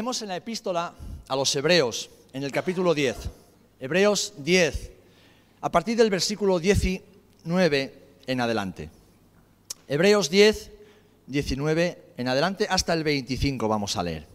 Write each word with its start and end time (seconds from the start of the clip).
Leemos 0.00 0.22
en 0.22 0.28
la 0.28 0.36
epístola 0.36 0.94
a 1.28 1.36
los 1.36 1.54
Hebreos, 1.54 2.08
en 2.32 2.42
el 2.42 2.50
capítulo 2.50 2.94
10. 2.94 3.16
Hebreos 3.80 4.32
10, 4.38 4.92
a 5.60 5.70
partir 5.70 5.94
del 5.98 6.08
versículo 6.08 6.58
19 6.58 7.94
en 8.26 8.40
adelante. 8.40 8.88
Hebreos 9.88 10.30
10, 10.30 10.70
19 11.26 12.02
en 12.16 12.28
adelante, 12.28 12.66
hasta 12.70 12.94
el 12.94 13.04
25 13.04 13.68
vamos 13.68 13.94
a 13.98 14.02
leer. 14.02 14.26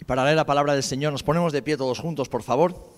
Y 0.00 0.04
para 0.04 0.24
leer 0.24 0.36
la 0.36 0.46
palabra 0.46 0.72
del 0.72 0.82
Señor 0.82 1.12
nos 1.12 1.22
ponemos 1.22 1.52
de 1.52 1.60
pie 1.60 1.76
todos 1.76 1.98
juntos, 1.98 2.30
por 2.30 2.42
favor. 2.42 2.97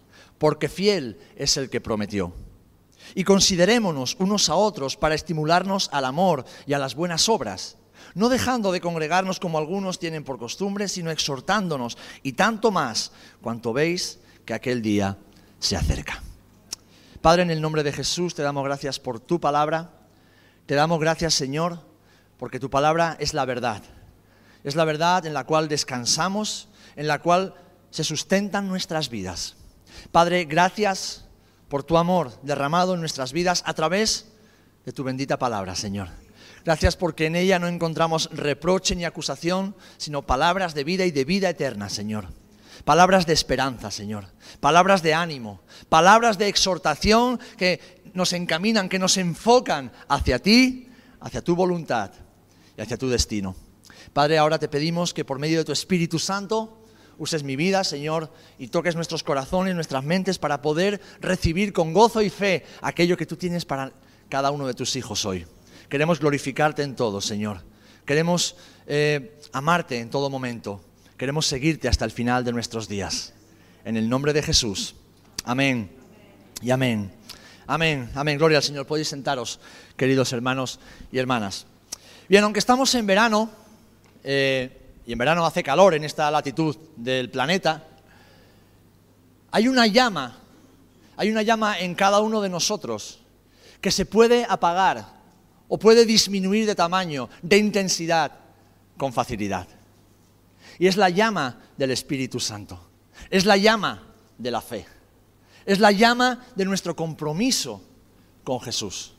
porque 0.41 0.69
fiel 0.69 1.19
es 1.35 1.55
el 1.57 1.69
que 1.69 1.81
prometió. 1.81 2.33
Y 3.13 3.23
considerémonos 3.23 4.15
unos 4.17 4.49
a 4.49 4.55
otros 4.55 4.97
para 4.97 5.13
estimularnos 5.13 5.87
al 5.93 6.03
amor 6.03 6.45
y 6.65 6.73
a 6.73 6.79
las 6.79 6.95
buenas 6.95 7.29
obras, 7.29 7.77
no 8.15 8.27
dejando 8.27 8.71
de 8.71 8.81
congregarnos 8.81 9.39
como 9.39 9.59
algunos 9.59 9.99
tienen 9.99 10.23
por 10.23 10.39
costumbre, 10.39 10.87
sino 10.87 11.11
exhortándonos, 11.11 11.95
y 12.23 12.33
tanto 12.33 12.71
más 12.71 13.11
cuanto 13.39 13.71
veis 13.71 14.17
que 14.43 14.55
aquel 14.55 14.81
día 14.81 15.15
se 15.59 15.75
acerca. 15.75 16.23
Padre, 17.21 17.43
en 17.43 17.51
el 17.51 17.61
nombre 17.61 17.83
de 17.83 17.93
Jesús 17.93 18.33
te 18.33 18.41
damos 18.41 18.63
gracias 18.63 18.99
por 18.99 19.19
tu 19.19 19.39
palabra, 19.39 19.91
te 20.65 20.73
damos 20.73 20.99
gracias 20.99 21.35
Señor, 21.35 21.81
porque 22.39 22.59
tu 22.59 22.71
palabra 22.71 23.15
es 23.19 23.35
la 23.35 23.45
verdad, 23.45 23.83
es 24.63 24.75
la 24.75 24.85
verdad 24.85 25.23
en 25.27 25.35
la 25.35 25.43
cual 25.43 25.67
descansamos, 25.67 26.67
en 26.95 27.05
la 27.05 27.19
cual 27.19 27.53
se 27.91 28.03
sustentan 28.03 28.67
nuestras 28.67 29.09
vidas. 29.09 29.60
Padre, 30.11 30.43
gracias 30.43 31.23
por 31.69 31.83
tu 31.83 31.97
amor 31.97 32.37
derramado 32.43 32.95
en 32.95 32.99
nuestras 32.99 33.31
vidas 33.31 33.63
a 33.65 33.73
través 33.73 34.27
de 34.85 34.91
tu 34.91 35.05
bendita 35.05 35.39
palabra, 35.39 35.73
Señor. 35.75 36.09
Gracias 36.65 36.97
porque 36.97 37.27
en 37.27 37.37
ella 37.37 37.59
no 37.59 37.67
encontramos 37.67 38.29
reproche 38.33 38.95
ni 38.95 39.05
acusación, 39.05 39.73
sino 39.97 40.23
palabras 40.23 40.73
de 40.73 40.83
vida 40.83 41.05
y 41.05 41.11
de 41.11 41.23
vida 41.23 41.49
eterna, 41.49 41.87
Señor. 41.87 42.27
Palabras 42.83 43.25
de 43.25 43.33
esperanza, 43.33 43.89
Señor. 43.89 44.25
Palabras 44.59 45.01
de 45.01 45.13
ánimo. 45.13 45.61
Palabras 45.87 46.37
de 46.37 46.49
exhortación 46.49 47.39
que 47.57 47.79
nos 48.13 48.33
encaminan, 48.33 48.89
que 48.89 48.99
nos 48.99 49.15
enfocan 49.15 49.93
hacia 50.09 50.39
ti, 50.39 50.89
hacia 51.21 51.41
tu 51.41 51.55
voluntad 51.55 52.11
y 52.77 52.81
hacia 52.81 52.97
tu 52.97 53.07
destino. 53.07 53.55
Padre, 54.11 54.37
ahora 54.37 54.59
te 54.59 54.67
pedimos 54.67 55.13
que 55.13 55.23
por 55.23 55.39
medio 55.39 55.59
de 55.59 55.65
tu 55.65 55.71
Espíritu 55.71 56.19
Santo 56.19 56.80
uses 57.21 57.43
mi 57.43 57.55
vida, 57.55 57.83
Señor, 57.83 58.33
y 58.57 58.69
toques 58.69 58.95
nuestros 58.95 59.21
corazones, 59.21 59.75
nuestras 59.75 60.03
mentes 60.03 60.39
para 60.39 60.63
poder 60.63 60.99
recibir 61.19 61.71
con 61.71 61.93
gozo 61.93 62.23
y 62.23 62.31
fe 62.31 62.65
aquello 62.81 63.15
que 63.15 63.27
tú 63.27 63.35
tienes 63.35 63.63
para 63.63 63.91
cada 64.27 64.49
uno 64.49 64.65
de 64.65 64.73
tus 64.73 64.95
hijos 64.95 65.23
hoy. 65.23 65.45
Queremos 65.87 66.19
glorificarte 66.19 66.81
en 66.81 66.95
todo, 66.95 67.21
Señor. 67.21 67.61
Queremos 68.05 68.55
eh, 68.87 69.39
amarte 69.53 69.99
en 69.99 70.09
todo 70.09 70.31
momento. 70.31 70.81
Queremos 71.15 71.45
seguirte 71.45 71.87
hasta 71.87 72.05
el 72.05 72.11
final 72.11 72.43
de 72.43 72.53
nuestros 72.53 72.87
días. 72.87 73.35
En 73.85 73.97
el 73.97 74.09
nombre 74.09 74.33
de 74.33 74.41
Jesús. 74.41 74.95
Amén. 75.45 75.91
Y 76.59 76.71
amén. 76.71 77.11
Amén. 77.67 78.09
Amén. 78.15 78.39
Gloria 78.39 78.57
al 78.57 78.63
Señor. 78.63 78.87
Podéis 78.87 79.09
sentaros, 79.09 79.59
queridos 79.95 80.33
hermanos 80.33 80.79
y 81.11 81.19
hermanas. 81.19 81.67
Bien, 82.27 82.43
aunque 82.43 82.57
estamos 82.57 82.95
en 82.95 83.05
verano, 83.05 83.51
eh, 84.23 84.80
y 85.05 85.13
en 85.13 85.17
verano 85.17 85.45
hace 85.45 85.63
calor 85.63 85.93
en 85.93 86.03
esta 86.03 86.29
latitud 86.29 86.75
del 86.95 87.29
planeta, 87.29 87.83
hay 89.51 89.67
una 89.67 89.87
llama, 89.87 90.37
hay 91.17 91.29
una 91.29 91.41
llama 91.41 91.79
en 91.79 91.95
cada 91.95 92.21
uno 92.21 92.41
de 92.41 92.49
nosotros 92.49 93.19
que 93.81 93.91
se 93.91 94.05
puede 94.05 94.45
apagar 94.47 95.05
o 95.67 95.77
puede 95.77 96.05
disminuir 96.05 96.65
de 96.65 96.75
tamaño, 96.75 97.29
de 97.41 97.57
intensidad, 97.57 98.31
con 98.97 99.11
facilidad. 99.11 99.67
Y 100.77 100.87
es 100.87 100.95
la 100.95 101.09
llama 101.09 101.59
del 101.77 101.91
Espíritu 101.91 102.39
Santo, 102.39 102.79
es 103.29 103.45
la 103.45 103.57
llama 103.57 104.03
de 104.37 104.51
la 104.51 104.61
fe, 104.61 104.85
es 105.65 105.79
la 105.79 105.91
llama 105.91 106.45
de 106.55 106.65
nuestro 106.65 106.95
compromiso 106.95 107.81
con 108.43 108.61
Jesús. 108.61 109.13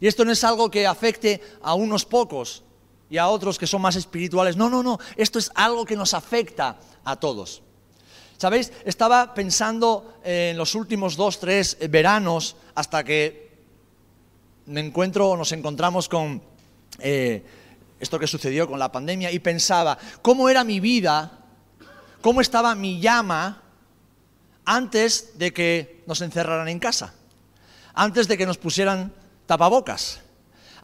Y 0.00 0.06
esto 0.06 0.24
no 0.24 0.32
es 0.32 0.42
algo 0.42 0.70
que 0.70 0.86
afecte 0.86 1.40
a 1.62 1.74
unos 1.74 2.04
pocos, 2.04 2.63
y 3.10 3.18
a 3.18 3.28
otros 3.28 3.58
que 3.58 3.66
son 3.66 3.82
más 3.82 3.96
espirituales. 3.96 4.56
No, 4.56 4.68
no, 4.68 4.82
no, 4.82 4.98
esto 5.16 5.38
es 5.38 5.50
algo 5.54 5.84
que 5.84 5.96
nos 5.96 6.14
afecta 6.14 6.76
a 7.04 7.16
todos. 7.16 7.62
¿Sabéis? 8.36 8.72
Estaba 8.84 9.32
pensando 9.34 10.18
en 10.24 10.56
los 10.56 10.74
últimos 10.74 11.16
dos, 11.16 11.38
tres 11.38 11.76
veranos 11.88 12.56
hasta 12.74 13.04
que 13.04 13.54
me 14.66 14.80
encuentro 14.80 15.30
o 15.30 15.36
nos 15.36 15.52
encontramos 15.52 16.08
con 16.08 16.42
eh, 16.98 17.44
esto 18.00 18.18
que 18.18 18.26
sucedió 18.26 18.66
con 18.66 18.78
la 18.78 18.90
pandemia 18.90 19.30
y 19.30 19.38
pensaba, 19.38 19.96
¿cómo 20.20 20.48
era 20.48 20.64
mi 20.64 20.80
vida? 20.80 21.38
¿Cómo 22.20 22.40
estaba 22.40 22.74
mi 22.74 23.00
llama 23.00 23.62
antes 24.64 25.38
de 25.38 25.52
que 25.52 26.02
nos 26.06 26.20
encerraran 26.20 26.68
en 26.68 26.78
casa? 26.78 27.14
Antes 27.94 28.26
de 28.26 28.36
que 28.36 28.46
nos 28.46 28.58
pusieran 28.58 29.12
tapabocas 29.46 30.23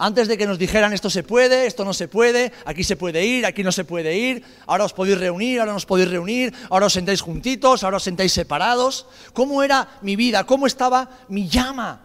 antes 0.02 0.28
de 0.28 0.38
que 0.38 0.46
nos 0.46 0.58
dijeran 0.58 0.94
esto 0.94 1.10
se 1.10 1.22
puede, 1.22 1.66
esto 1.66 1.84
no 1.84 1.92
se 1.92 2.08
puede, 2.08 2.52
aquí 2.64 2.84
se 2.84 2.96
puede 2.96 3.22
ir, 3.26 3.44
aquí 3.44 3.62
no 3.62 3.70
se 3.70 3.84
puede 3.84 4.16
ir, 4.16 4.42
ahora 4.66 4.86
os 4.86 4.94
podéis 4.94 5.18
reunir, 5.20 5.60
ahora 5.60 5.72
no 5.72 5.76
os 5.76 5.84
podéis 5.84 6.08
reunir, 6.08 6.54
ahora 6.70 6.86
os 6.86 6.94
sentáis 6.94 7.20
juntitos, 7.20 7.84
ahora 7.84 7.98
os 7.98 8.02
sentáis 8.02 8.32
separados. 8.32 9.06
¿Cómo 9.34 9.62
era 9.62 9.98
mi 10.00 10.16
vida? 10.16 10.44
¿Cómo 10.44 10.66
estaba 10.66 11.10
mi 11.28 11.50
llama? 11.50 12.00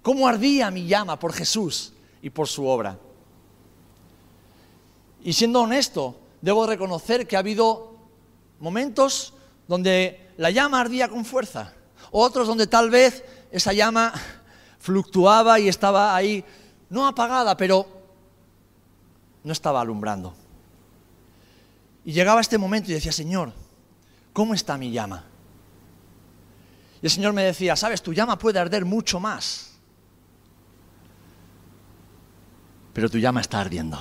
¿Cómo 0.00 0.28
ardía 0.28 0.70
mi 0.70 0.86
llama 0.86 1.18
por 1.18 1.32
Jesús 1.32 1.92
y 2.22 2.30
por 2.30 2.46
su 2.46 2.68
obra? 2.68 2.96
Y 5.24 5.32
siendo 5.32 5.62
honesto, 5.62 6.20
debo 6.40 6.68
reconocer 6.68 7.26
que 7.26 7.34
ha 7.34 7.40
habido 7.40 7.96
momentos 8.60 9.34
donde 9.66 10.30
la 10.36 10.52
llama 10.52 10.80
ardía 10.80 11.08
con 11.08 11.24
fuerza, 11.24 11.74
otros 12.12 12.46
donde 12.46 12.68
tal 12.68 12.90
vez 12.90 13.24
esa 13.50 13.72
llama 13.72 14.14
fluctuaba 14.78 15.58
y 15.60 15.68
estaba 15.68 16.14
ahí, 16.14 16.44
no 16.90 17.06
apagada, 17.06 17.56
pero 17.56 17.86
no 19.44 19.52
estaba 19.52 19.80
alumbrando. 19.80 20.34
Y 22.04 22.12
llegaba 22.12 22.40
este 22.40 22.58
momento 22.58 22.90
y 22.90 22.94
decía, 22.94 23.12
Señor, 23.12 23.52
¿cómo 24.32 24.54
está 24.54 24.78
mi 24.78 24.90
llama? 24.90 25.24
Y 27.02 27.06
el 27.06 27.10
Señor 27.10 27.32
me 27.32 27.44
decía, 27.44 27.76
sabes, 27.76 28.02
tu 28.02 28.12
llama 28.12 28.38
puede 28.38 28.58
arder 28.58 28.84
mucho 28.84 29.20
más, 29.20 29.72
pero 32.92 33.08
tu 33.08 33.18
llama 33.18 33.40
está 33.40 33.60
ardiendo. 33.60 33.98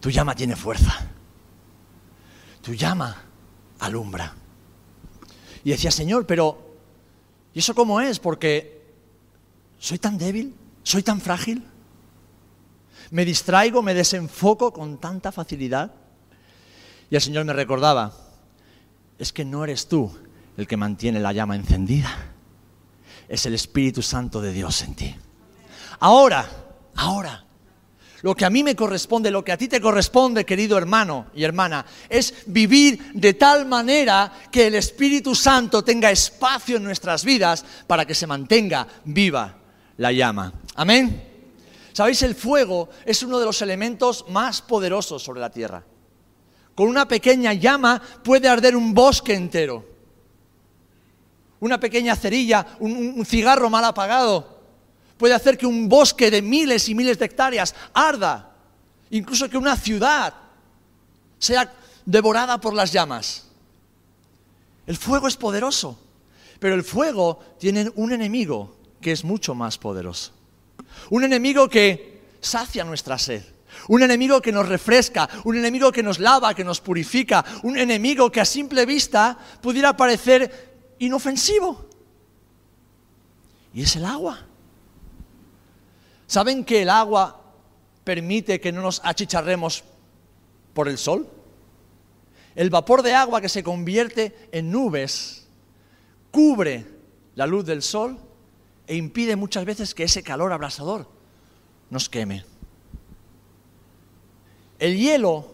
Tu 0.00 0.10
llama 0.10 0.34
tiene 0.34 0.54
fuerza. 0.54 0.92
Tu 2.60 2.74
llama 2.74 3.16
alumbra. 3.78 4.34
Y 5.64 5.70
decía, 5.70 5.90
Señor, 5.90 6.26
pero 6.26 6.63
¿Y 7.54 7.60
eso 7.60 7.74
cómo 7.74 8.00
es? 8.00 8.18
Porque 8.18 8.82
soy 9.78 9.98
tan 9.98 10.18
débil, 10.18 10.54
soy 10.82 11.02
tan 11.02 11.20
frágil. 11.20 11.64
Me 13.10 13.24
distraigo, 13.24 13.80
me 13.82 13.94
desenfoco 13.94 14.72
con 14.72 14.98
tanta 14.98 15.30
facilidad. 15.30 15.92
Y 17.10 17.14
el 17.14 17.20
Señor 17.20 17.44
me 17.44 17.52
recordaba, 17.52 18.12
es 19.18 19.32
que 19.32 19.44
no 19.44 19.62
eres 19.62 19.86
tú 19.86 20.10
el 20.56 20.66
que 20.66 20.76
mantiene 20.76 21.20
la 21.20 21.32
llama 21.32 21.54
encendida, 21.56 22.10
es 23.28 23.46
el 23.46 23.54
Espíritu 23.54 24.02
Santo 24.02 24.40
de 24.40 24.52
Dios 24.52 24.82
en 24.82 24.94
ti. 24.94 25.14
Ahora, 26.00 26.48
ahora, 26.96 27.44
lo 28.24 28.34
que 28.34 28.46
a 28.46 28.50
mí 28.50 28.64
me 28.64 28.74
corresponde, 28.74 29.30
lo 29.30 29.44
que 29.44 29.52
a 29.52 29.58
ti 29.58 29.68
te 29.68 29.82
corresponde, 29.82 30.46
querido 30.46 30.78
hermano 30.78 31.26
y 31.34 31.44
hermana, 31.44 31.84
es 32.08 32.32
vivir 32.46 33.12
de 33.12 33.34
tal 33.34 33.66
manera 33.66 34.32
que 34.50 34.68
el 34.68 34.76
Espíritu 34.76 35.34
Santo 35.34 35.84
tenga 35.84 36.10
espacio 36.10 36.78
en 36.78 36.84
nuestras 36.84 37.22
vidas 37.22 37.62
para 37.86 38.06
que 38.06 38.14
se 38.14 38.26
mantenga 38.26 38.88
viva 39.04 39.58
la 39.98 40.10
llama. 40.10 40.54
Amén. 40.74 41.22
Sabéis, 41.92 42.22
el 42.22 42.34
fuego 42.34 42.88
es 43.04 43.22
uno 43.22 43.38
de 43.38 43.44
los 43.44 43.60
elementos 43.60 44.24
más 44.30 44.62
poderosos 44.62 45.22
sobre 45.22 45.42
la 45.42 45.50
tierra. 45.50 45.84
Con 46.74 46.88
una 46.88 47.06
pequeña 47.06 47.52
llama 47.52 48.00
puede 48.22 48.48
arder 48.48 48.74
un 48.74 48.94
bosque 48.94 49.34
entero. 49.34 49.84
Una 51.60 51.78
pequeña 51.78 52.16
cerilla, 52.16 52.68
un, 52.80 53.22
cigarro 53.26 53.68
mal 53.68 53.84
apagado, 53.84 54.53
puede 55.16 55.34
hacer 55.34 55.56
que 55.56 55.66
un 55.66 55.88
bosque 55.88 56.30
de 56.30 56.42
miles 56.42 56.88
y 56.88 56.94
miles 56.94 57.18
de 57.18 57.26
hectáreas 57.26 57.74
arda. 57.92 58.54
Incluso 59.10 59.48
que 59.48 59.58
una 59.58 59.76
ciudad 59.76 60.34
sea 61.38 61.72
devorada 62.04 62.60
por 62.60 62.74
las 62.74 62.92
llamas. 62.92 63.46
El 64.86 64.96
fuego 64.96 65.28
es 65.28 65.36
poderoso, 65.36 65.98
pero 66.58 66.74
el 66.74 66.84
fuego 66.84 67.40
tiene 67.58 67.90
un 67.96 68.12
enemigo 68.12 68.76
que 69.00 69.12
es 69.12 69.24
mucho 69.24 69.54
más 69.54 69.78
poderoso. 69.78 70.32
Un 71.10 71.24
enemigo 71.24 71.68
que 71.68 72.22
sacia 72.40 72.84
nuestra 72.84 73.18
sed. 73.18 73.42
Un 73.88 74.02
enemigo 74.02 74.40
que 74.40 74.52
nos 74.52 74.68
refresca, 74.68 75.28
un 75.44 75.56
enemigo 75.56 75.90
que 75.90 76.02
nos 76.02 76.20
lava, 76.20 76.54
que 76.54 76.64
nos 76.64 76.80
purifica, 76.80 77.44
un 77.64 77.76
enemigo 77.76 78.30
que 78.30 78.40
a 78.40 78.44
simple 78.44 78.86
vista 78.86 79.36
pudiera 79.60 79.96
parecer 79.96 80.94
inofensivo. 81.00 81.88
Y 83.74 83.82
es 83.82 83.96
el 83.96 84.04
agua. 84.04 84.46
¿Saben 86.26 86.64
que 86.64 86.82
el 86.82 86.90
agua 86.90 87.40
permite 88.02 88.60
que 88.60 88.72
no 88.72 88.82
nos 88.82 89.00
achicharremos 89.04 89.84
por 90.72 90.88
el 90.88 90.98
sol? 90.98 91.28
El 92.54 92.70
vapor 92.70 93.02
de 93.02 93.14
agua 93.14 93.40
que 93.40 93.48
se 93.48 93.62
convierte 93.62 94.48
en 94.52 94.70
nubes 94.70 95.48
cubre 96.30 96.86
la 97.34 97.46
luz 97.46 97.64
del 97.64 97.82
sol 97.82 98.18
e 98.86 98.96
impide 98.96 99.36
muchas 99.36 99.64
veces 99.64 99.94
que 99.94 100.04
ese 100.04 100.22
calor 100.22 100.52
abrasador 100.52 101.08
nos 101.90 102.08
queme. 102.08 102.44
El 104.78 104.96
hielo 104.96 105.46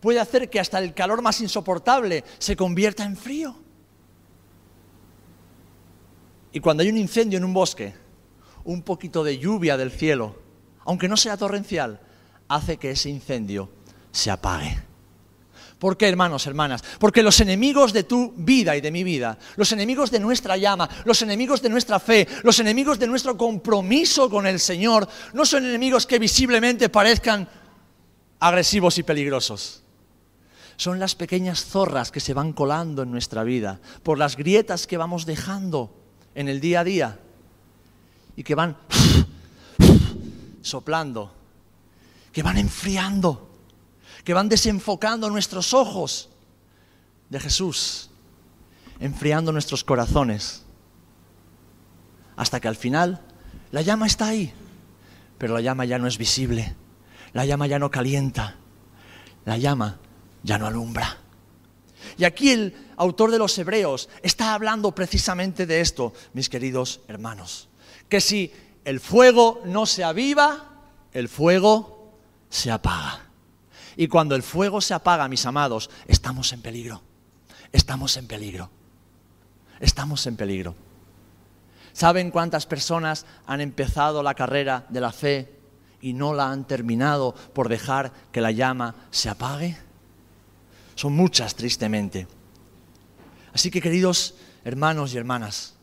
puede 0.00 0.20
hacer 0.20 0.48
que 0.48 0.60
hasta 0.60 0.78
el 0.78 0.94
calor 0.94 1.22
más 1.22 1.40
insoportable 1.40 2.24
se 2.38 2.56
convierta 2.56 3.04
en 3.04 3.16
frío. 3.16 3.56
Y 6.52 6.60
cuando 6.60 6.82
hay 6.82 6.88
un 6.88 6.96
incendio 6.96 7.38
en 7.38 7.44
un 7.44 7.52
bosque, 7.52 7.94
un 8.66 8.82
poquito 8.82 9.24
de 9.24 9.38
lluvia 9.38 9.76
del 9.76 9.90
cielo, 9.90 10.36
aunque 10.84 11.08
no 11.08 11.16
sea 11.16 11.36
torrencial, 11.36 12.00
hace 12.48 12.76
que 12.76 12.90
ese 12.90 13.08
incendio 13.08 13.70
se 14.12 14.30
apague. 14.30 14.82
¿Por 15.78 15.96
qué, 15.96 16.08
hermanos, 16.08 16.46
hermanas? 16.46 16.82
Porque 16.98 17.22
los 17.22 17.40
enemigos 17.40 17.92
de 17.92 18.04
tu 18.04 18.32
vida 18.36 18.76
y 18.76 18.80
de 18.80 18.90
mi 18.90 19.04
vida, 19.04 19.38
los 19.56 19.72
enemigos 19.72 20.10
de 20.10 20.20
nuestra 20.20 20.56
llama, 20.56 20.88
los 21.04 21.20
enemigos 21.22 21.60
de 21.60 21.68
nuestra 21.68 22.00
fe, 22.00 22.26
los 22.42 22.58
enemigos 22.58 22.98
de 22.98 23.06
nuestro 23.06 23.36
compromiso 23.36 24.30
con 24.30 24.46
el 24.46 24.58
Señor, 24.58 25.06
no 25.34 25.44
son 25.44 25.66
enemigos 25.66 26.06
que 26.06 26.18
visiblemente 26.18 26.88
parezcan 26.88 27.48
agresivos 28.40 28.98
y 28.98 29.02
peligrosos. 29.02 29.82
Son 30.76 30.98
las 30.98 31.14
pequeñas 31.14 31.64
zorras 31.64 32.10
que 32.10 32.20
se 32.20 32.34
van 32.34 32.52
colando 32.52 33.02
en 33.02 33.10
nuestra 33.10 33.44
vida, 33.44 33.80
por 34.02 34.18
las 34.18 34.36
grietas 34.36 34.86
que 34.86 34.96
vamos 34.96 35.26
dejando 35.26 35.94
en 36.34 36.48
el 36.48 36.60
día 36.60 36.80
a 36.80 36.84
día 36.84 37.18
y 38.36 38.42
que 38.42 38.54
van 38.54 38.76
soplando, 40.62 41.34
que 42.32 42.42
van 42.42 42.58
enfriando, 42.58 43.50
que 44.24 44.34
van 44.34 44.48
desenfocando 44.48 45.30
nuestros 45.30 45.74
ojos 45.74 46.28
de 47.30 47.40
Jesús, 47.40 48.10
enfriando 49.00 49.52
nuestros 49.52 49.82
corazones, 49.82 50.64
hasta 52.36 52.60
que 52.60 52.68
al 52.68 52.76
final 52.76 53.22
la 53.72 53.82
llama 53.82 54.06
está 54.06 54.28
ahí, 54.28 54.52
pero 55.38 55.54
la 55.54 55.60
llama 55.60 55.84
ya 55.84 55.98
no 55.98 56.06
es 56.06 56.18
visible 56.18 56.76
la 57.36 57.44
llama 57.44 57.66
ya 57.66 57.78
no 57.78 57.90
calienta, 57.90 58.56
la 59.44 59.58
llama 59.58 59.98
ya 60.42 60.56
no 60.56 60.66
alumbra. 60.66 61.18
Y 62.16 62.24
aquí 62.24 62.50
el 62.50 62.74
autor 62.96 63.30
de 63.30 63.38
los 63.38 63.58
Hebreos 63.58 64.08
está 64.22 64.54
hablando 64.54 64.94
precisamente 64.94 65.66
de 65.66 65.82
esto, 65.82 66.14
mis 66.32 66.48
queridos 66.48 67.00
hermanos, 67.08 67.68
que 68.08 68.20
si 68.20 68.52
el 68.84 69.00
fuego 69.00 69.62
no 69.64 69.86
se 69.86 70.04
aviva, 70.04 70.70
el 71.12 71.28
fuego 71.28 72.14
se 72.48 72.70
apaga. 72.70 73.22
Y 73.96 74.08
cuando 74.08 74.34
el 74.34 74.42
fuego 74.42 74.80
se 74.80 74.94
apaga, 74.94 75.28
mis 75.28 75.46
amados, 75.46 75.90
estamos 76.06 76.52
en 76.52 76.62
peligro. 76.62 77.02
Estamos 77.72 78.16
en 78.16 78.26
peligro. 78.26 78.70
Estamos 79.80 80.26
en 80.26 80.36
peligro. 80.36 80.74
¿Saben 81.92 82.30
cuántas 82.30 82.66
personas 82.66 83.24
han 83.46 83.60
empezado 83.60 84.22
la 84.22 84.34
carrera 84.34 84.84
de 84.90 85.00
la 85.00 85.12
fe 85.12 85.58
y 86.02 86.12
no 86.12 86.34
la 86.34 86.50
han 86.50 86.66
terminado 86.66 87.34
por 87.54 87.70
dejar 87.70 88.12
que 88.32 88.42
la 88.42 88.50
llama 88.50 88.94
se 89.10 89.30
apague? 89.30 89.78
Son 90.94 91.14
muchas, 91.14 91.54
tristemente. 91.54 92.26
Así 93.54 93.70
que, 93.70 93.80
queridos 93.80 94.34
hermanos 94.64 95.14
y 95.14 95.16
hermanas, 95.16 95.75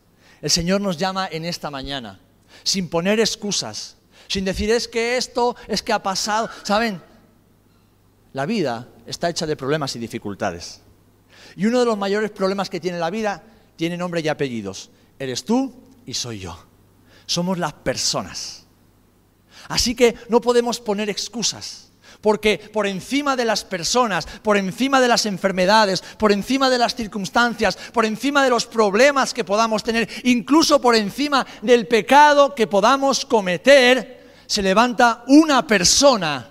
el 0.44 0.50
Señor 0.50 0.82
nos 0.82 0.98
llama 0.98 1.26
en 1.32 1.46
esta 1.46 1.70
mañana, 1.70 2.20
sin 2.64 2.90
poner 2.90 3.18
excusas, 3.18 3.96
sin 4.28 4.44
decir 4.44 4.70
es 4.70 4.86
que 4.86 5.16
esto, 5.16 5.56
es 5.68 5.82
que 5.82 5.90
ha 5.90 6.02
pasado. 6.02 6.50
¿Saben? 6.64 7.00
La 8.34 8.44
vida 8.44 8.86
está 9.06 9.30
hecha 9.30 9.46
de 9.46 9.56
problemas 9.56 9.96
y 9.96 9.98
dificultades. 9.98 10.82
Y 11.56 11.64
uno 11.64 11.80
de 11.80 11.86
los 11.86 11.96
mayores 11.96 12.30
problemas 12.30 12.68
que 12.68 12.78
tiene 12.78 12.98
la 12.98 13.08
vida 13.08 13.42
tiene 13.76 13.96
nombre 13.96 14.20
y 14.20 14.28
apellidos. 14.28 14.90
Eres 15.18 15.46
tú 15.46 15.72
y 16.04 16.12
soy 16.12 16.40
yo. 16.40 16.62
Somos 17.24 17.56
las 17.56 17.72
personas. 17.72 18.66
Así 19.68 19.94
que 19.94 20.14
no 20.28 20.42
podemos 20.42 20.78
poner 20.78 21.08
excusas. 21.08 21.83
Porque 22.24 22.56
por 22.72 22.86
encima 22.86 23.36
de 23.36 23.44
las 23.44 23.64
personas, 23.64 24.26
por 24.40 24.56
encima 24.56 24.98
de 24.98 25.08
las 25.08 25.26
enfermedades, 25.26 26.02
por 26.18 26.32
encima 26.32 26.70
de 26.70 26.78
las 26.78 26.94
circunstancias, 26.94 27.76
por 27.92 28.06
encima 28.06 28.42
de 28.42 28.48
los 28.48 28.64
problemas 28.64 29.34
que 29.34 29.44
podamos 29.44 29.82
tener, 29.82 30.08
incluso 30.22 30.80
por 30.80 30.96
encima 30.96 31.46
del 31.60 31.86
pecado 31.86 32.54
que 32.54 32.66
podamos 32.66 33.26
cometer, 33.26 34.24
se 34.46 34.62
levanta 34.62 35.22
una 35.26 35.66
persona 35.66 36.48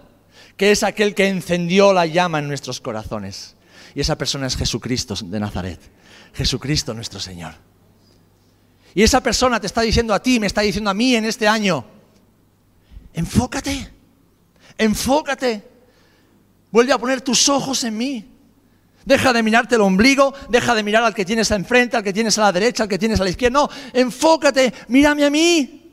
que 0.56 0.70
es 0.70 0.84
aquel 0.84 1.16
que 1.16 1.28
encendió 1.28 1.92
la 1.92 2.06
llama 2.06 2.38
en 2.38 2.48
nuestros 2.48 2.80
corazones. 2.80 3.56
Y 3.96 4.02
esa 4.02 4.16
persona 4.16 4.46
es 4.46 4.56
Jesucristo 4.56 5.16
de 5.25 5.40
Nazaret, 5.40 5.80
Jesucristo 6.36 6.94
nuestro 6.94 7.20
Señor. 7.20 7.56
Y 8.94 9.02
esa 9.02 9.24
persona 9.24 9.60
te 9.60 9.66
está 9.66 9.81
diciendo 9.81 10.14
a 10.14 10.22
ti, 10.22 10.40
me 10.40 10.46
está 10.46 10.62
diciendo 10.62 10.92
a 10.92 10.94
mí 10.94 11.16
en 11.16 11.25
este 11.25 11.48
año, 11.48 11.84
Enfócate, 13.16 14.02
enfócate. 14.78 15.64
Vuelve 16.72 16.94
a 16.94 16.98
poner 16.98 17.22
tus 17.22 17.50
ojos 17.50 17.84
en 17.84 17.98
mí. 17.98 18.25
Deja 19.06 19.34
de 19.34 19.44
mirarte 19.44 19.75
el 19.75 19.82
ombligo, 19.82 20.34
deja 20.50 20.74
de 20.74 20.84
mirar 20.84 21.03
al 21.03 21.13
que 21.13 21.25
tienes 21.25 21.51
enfrente, 21.51 21.98
al 21.98 22.03
que 22.03 22.13
tienes 22.13 22.38
a 22.38 22.42
la 22.42 22.51
derecha, 22.51 22.84
al 22.84 22.89
que 22.89 22.98
tienes 22.98 23.20
a 23.20 23.24
la 23.24 23.30
izquierda. 23.30 23.60
No, 23.60 23.70
enfócate, 23.92 24.74
mírame 24.88 25.25
a 25.25 25.30
mí, 25.30 25.92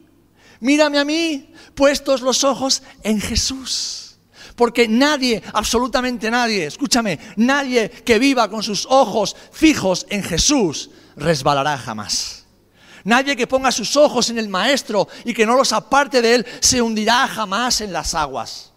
mírame 0.60 0.98
a 0.98 1.04
mí, 1.04 1.52
puestos 1.74 2.20
los 2.20 2.44
ojos 2.44 2.82
en 3.02 3.20
Jesús. 3.20 4.18
Porque 4.54 4.86
nadie, 4.86 5.42
absolutamente 5.52 6.30
nadie, 6.30 6.66
escúchame, 6.66 7.18
nadie 7.36 7.90
que 7.90 8.18
viva 8.18 8.48
con 8.48 8.62
sus 8.62 8.86
ojos 8.86 9.34
fijos 9.52 10.06
en 10.08 10.22
Jesús 10.22 10.90
resbalará 11.16 11.78
jamás. 11.78 12.44
Nadie 13.04 13.34
que 13.34 13.46
ponga 13.46 13.72
sus 13.72 13.96
ojos 13.96 14.30
en 14.30 14.38
el 14.38 14.48
Maestro 14.48 15.08
y 15.24 15.32
que 15.32 15.46
no 15.46 15.56
los 15.56 15.72
aparte 15.72 16.20
de 16.20 16.34
Él 16.34 16.46
se 16.60 16.82
hundirá 16.82 17.26
jamás 17.26 17.80
en 17.80 17.92
las 17.92 18.14
aguas. 18.14 18.69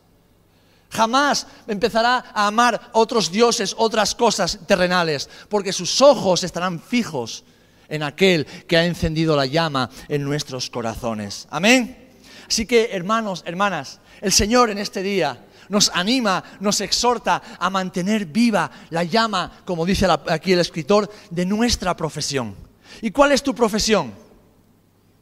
Jamás 0.94 1.48
empezará 1.68 2.24
a 2.34 2.48
amar 2.48 2.90
otros 2.92 3.32
dioses, 3.32 3.74
otras 3.78 4.14
cosas 4.14 4.60
terrenales, 4.68 5.28
porque 5.50 5.74
sus 5.74 6.02
ojos 6.02 6.44
estarán 6.44 6.80
fijos 6.80 7.44
en 7.90 8.04
aquel 8.04 8.46
que 8.46 8.78
ha 8.78 8.86
encendido 8.86 9.36
la 9.36 9.48
llama 9.48 9.90
en 10.08 10.24
nuestros 10.24 10.70
corazones. 10.70 11.48
Amén. 11.50 12.12
Así 12.48 12.68
que, 12.68 12.90
hermanos, 12.92 13.42
hermanas, 13.48 14.00
el 14.22 14.32
Señor 14.32 14.70
en 14.70 14.78
este 14.78 15.02
día 15.02 15.48
nos 15.70 15.90
anima, 15.96 16.44
nos 16.60 16.80
exhorta 16.82 17.42
a 17.58 17.70
mantener 17.72 18.28
viva 18.28 18.70
la 18.92 19.04
llama, 19.04 19.64
como 19.66 19.88
dice 19.88 20.06
aquí 20.28 20.54
el 20.54 20.60
escritor, 20.60 21.10
de 21.32 21.46
nuestra 21.46 21.98
profesión. 21.98 22.56
¿Y 23.02 23.10
cuál 23.10 23.32
es 23.32 23.42
tu 23.42 23.56
profesión? 23.56 24.14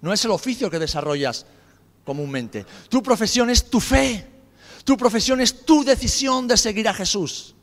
No 0.01 0.11
es 0.11 0.25
el 0.25 0.31
oficio 0.31 0.69
que 0.69 0.79
desarrollas 0.79 1.45
comúnmente. 2.03 2.65
Tu 2.89 3.01
profesión 3.01 3.49
es 3.49 3.69
tu 3.69 3.79
fe. 3.79 4.30
Tu 4.83 4.97
profesión 4.97 5.41
es 5.41 5.65
tu 5.65 5.83
decisión 5.83 6.47
de 6.47 6.57
seguir 6.57 6.87
a 6.87 6.93
Jesús. 6.93 7.55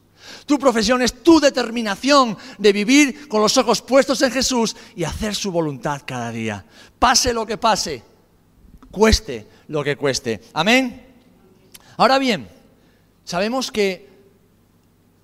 Tu 0.46 0.58
profesión 0.58 1.02
es 1.02 1.22
tu 1.22 1.40
determinación 1.40 2.36
de 2.58 2.72
vivir 2.72 3.28
con 3.28 3.42
los 3.42 3.56
ojos 3.56 3.82
puestos 3.82 4.20
en 4.22 4.30
Jesús 4.30 4.76
y 4.94 5.04
hacer 5.04 5.34
su 5.34 5.50
voluntad 5.50 6.02
cada 6.04 6.30
día. 6.30 6.64
Pase 6.98 7.32
lo 7.32 7.46
que 7.46 7.56
pase, 7.56 8.02
cueste 8.90 9.46
lo 9.68 9.82
que 9.84 9.96
cueste. 9.96 10.42
Amén. 10.52 11.06
Ahora 11.96 12.18
bien, 12.18 12.48
sabemos 13.24 13.72
que 13.72 14.08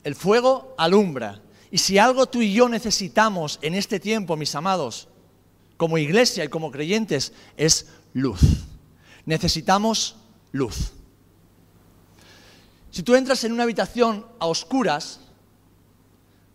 el 0.03 0.15
fuego 0.15 0.75
alumbra, 0.77 1.41
y 1.71 1.79
si 1.79 1.99
algo 1.99 2.27
tú 2.27 2.43
y 2.43 2.53
yo 2.53 2.69
necesitamos 2.69 3.59
en 3.63 3.75
este 3.75 3.99
tiempo, 3.99 4.37
mis 4.37 4.55
amados, 4.55 5.09
como 5.77 5.99
iglesia 5.99 6.45
y 6.45 6.49
como 6.49 6.71
creyentes, 6.71 7.33
es 7.57 7.89
luz. 8.13 8.41
Necesitamos 9.27 10.17
luz. 10.53 10.94
Si 12.95 13.03
tú 13.03 13.17
entras 13.17 13.43
en 13.43 13.51
una 13.51 13.65
habitación 13.65 14.25
a 14.39 14.47
oscuras, 14.47 15.19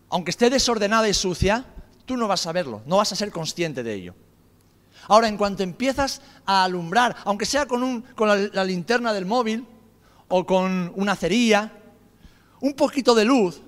aunque 0.09 0.31
esté 0.31 0.49
desordenada 0.49 1.09
y 1.09 1.13
sucia, 1.13 1.65
tú 2.05 2.15
no 2.15 2.29
vas 2.29 2.47
a 2.47 2.53
verlo, 2.53 2.81
no 2.85 2.95
vas 2.95 3.11
a 3.11 3.17
ser 3.17 3.29
consciente 3.29 3.83
de 3.83 3.93
ello. 3.93 4.15
Ahora, 5.09 5.27
en 5.27 5.35
cuanto 5.35 5.63
empiezas 5.63 6.21
a 6.45 6.63
alumbrar, 6.63 7.17
aunque 7.25 7.45
sea 7.45 7.65
con, 7.65 8.05
la, 8.19 8.37
la 8.37 8.63
linterna 8.63 9.11
del 9.11 9.25
móvil 9.25 9.67
o 10.29 10.45
con 10.45 10.93
una 10.95 11.13
cerilla, 11.17 11.73
un 12.61 12.73
poquito 12.73 13.13
de 13.13 13.25
luz 13.25 13.61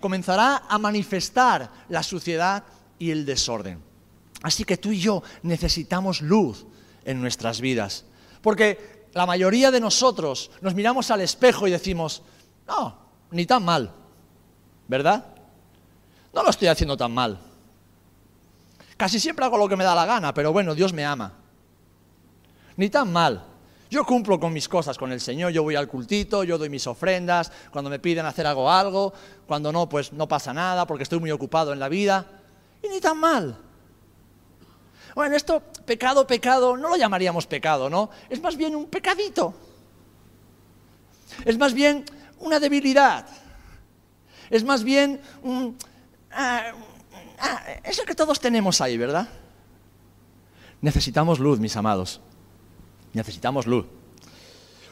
comenzará 0.00 0.64
a 0.68 0.76
manifestar 0.76 1.70
la 1.88 2.02
suciedad 2.02 2.64
y 2.98 3.12
el 3.12 3.26
desorden. 3.26 3.80
Así 4.42 4.64
que 4.64 4.76
tú 4.76 4.90
y 4.90 4.98
yo 4.98 5.22
necesitamos 5.44 6.20
luz 6.20 6.66
en 7.04 7.20
nuestras 7.20 7.60
vidas. 7.60 8.06
Porque 8.42 8.97
la 9.12 9.26
mayoría 9.26 9.70
de 9.70 9.80
nosotros 9.80 10.50
nos 10.60 10.74
miramos 10.74 11.10
al 11.10 11.20
espejo 11.20 11.66
y 11.66 11.70
decimos, 11.70 12.22
no, 12.66 12.96
ni 13.30 13.46
tan 13.46 13.64
mal, 13.64 13.92
¿verdad? 14.86 15.24
No 16.32 16.42
lo 16.42 16.50
estoy 16.50 16.68
haciendo 16.68 16.96
tan 16.96 17.12
mal. 17.12 17.38
Casi 18.96 19.20
siempre 19.20 19.44
hago 19.44 19.56
lo 19.56 19.68
que 19.68 19.76
me 19.76 19.84
da 19.84 19.94
la 19.94 20.06
gana, 20.06 20.34
pero 20.34 20.52
bueno, 20.52 20.74
Dios 20.74 20.92
me 20.92 21.04
ama. 21.04 21.32
Ni 22.76 22.90
tan 22.90 23.12
mal. 23.12 23.44
Yo 23.90 24.04
cumplo 24.04 24.38
con 24.38 24.52
mis 24.52 24.68
cosas 24.68 24.98
con 24.98 25.12
el 25.12 25.20
Señor, 25.20 25.50
yo 25.50 25.62
voy 25.62 25.74
al 25.74 25.88
cultito, 25.88 26.44
yo 26.44 26.58
doy 26.58 26.68
mis 26.68 26.86
ofrendas, 26.86 27.50
cuando 27.70 27.88
me 27.88 27.98
piden 27.98 28.26
hacer 28.26 28.46
algo, 28.46 28.70
algo, 28.70 29.14
cuando 29.46 29.72
no, 29.72 29.88
pues 29.88 30.12
no 30.12 30.28
pasa 30.28 30.52
nada 30.52 30.86
porque 30.86 31.04
estoy 31.04 31.20
muy 31.20 31.30
ocupado 31.30 31.72
en 31.72 31.78
la 31.78 31.88
vida. 31.88 32.26
Y 32.82 32.88
ni 32.88 33.00
tan 33.00 33.18
mal. 33.18 33.56
Bueno, 35.18 35.34
esto, 35.34 35.60
pecado, 35.84 36.28
pecado, 36.28 36.76
no 36.76 36.90
lo 36.90 36.96
llamaríamos 36.96 37.48
pecado, 37.48 37.90
¿no? 37.90 38.08
Es 38.30 38.40
más 38.40 38.56
bien 38.56 38.76
un 38.76 38.86
pecadito. 38.86 39.52
Es 41.44 41.58
más 41.58 41.74
bien 41.74 42.04
una 42.38 42.60
debilidad. 42.60 43.26
Es 44.48 44.62
más 44.62 44.84
bien 44.84 45.20
un... 45.42 45.76
Ah, 46.30 46.70
ah, 47.40 47.62
eso 47.82 48.04
que 48.04 48.14
todos 48.14 48.38
tenemos 48.38 48.80
ahí, 48.80 48.96
¿verdad? 48.96 49.28
Necesitamos 50.82 51.40
luz, 51.40 51.58
mis 51.58 51.76
amados. 51.76 52.20
Necesitamos 53.12 53.66
luz. 53.66 53.86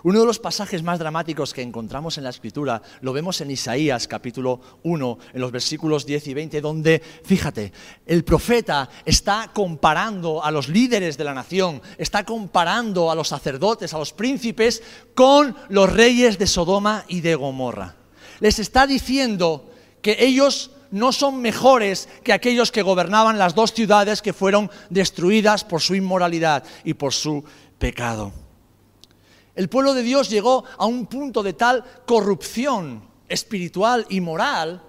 Uno 0.06 0.20
de 0.20 0.26
los 0.26 0.38
pasajes 0.38 0.84
más 0.84 1.00
dramáticos 1.00 1.52
que 1.52 1.62
encontramos 1.62 2.16
en 2.16 2.22
la 2.22 2.30
Escritura 2.30 2.80
lo 3.00 3.12
vemos 3.12 3.40
en 3.40 3.50
Isaías 3.50 4.06
capítulo 4.06 4.60
1, 4.84 5.18
en 5.34 5.40
los 5.40 5.50
versículos 5.50 6.06
10 6.06 6.28
y 6.28 6.34
20, 6.34 6.60
donde, 6.60 7.02
fíjate, 7.25 7.72
el 8.06 8.22
profeta 8.22 8.88
está 9.04 9.50
comparando 9.52 10.44
a 10.44 10.52
los 10.52 10.68
líderes 10.68 11.18
de 11.18 11.25
la 11.25 11.34
nación, 11.34 11.82
está 11.98 12.25
comparando 12.25 13.10
a 13.10 13.16
los 13.16 13.26
sacerdotes, 13.26 13.94
a 13.94 13.98
los 13.98 14.12
príncipes, 14.12 14.80
con 15.12 15.56
los 15.70 15.92
reyes 15.92 16.38
de 16.38 16.46
Sodoma 16.46 17.04
y 17.08 17.20
de 17.20 17.34
Gomorra. 17.34 17.96
Les 18.38 18.60
está 18.60 18.86
diciendo 18.86 19.68
que 20.02 20.18
ellos 20.20 20.70
no 20.92 21.10
son 21.10 21.42
mejores 21.42 22.08
que 22.22 22.32
aquellos 22.32 22.70
que 22.70 22.82
gobernaban 22.82 23.38
las 23.38 23.56
dos 23.56 23.72
ciudades 23.72 24.22
que 24.22 24.32
fueron 24.32 24.70
destruidas 24.88 25.64
por 25.64 25.80
su 25.80 25.96
inmoralidad 25.96 26.62
y 26.84 26.94
por 26.94 27.12
su 27.12 27.42
pecado. 27.80 28.45
El 29.56 29.70
pueblo 29.70 29.94
de 29.94 30.02
Dios 30.02 30.28
llegó 30.28 30.64
a 30.76 30.84
un 30.84 31.06
punto 31.06 31.42
de 31.42 31.54
tal 31.54 31.82
corrupción 32.06 33.02
espiritual 33.28 34.06
y 34.10 34.20
moral 34.20 34.82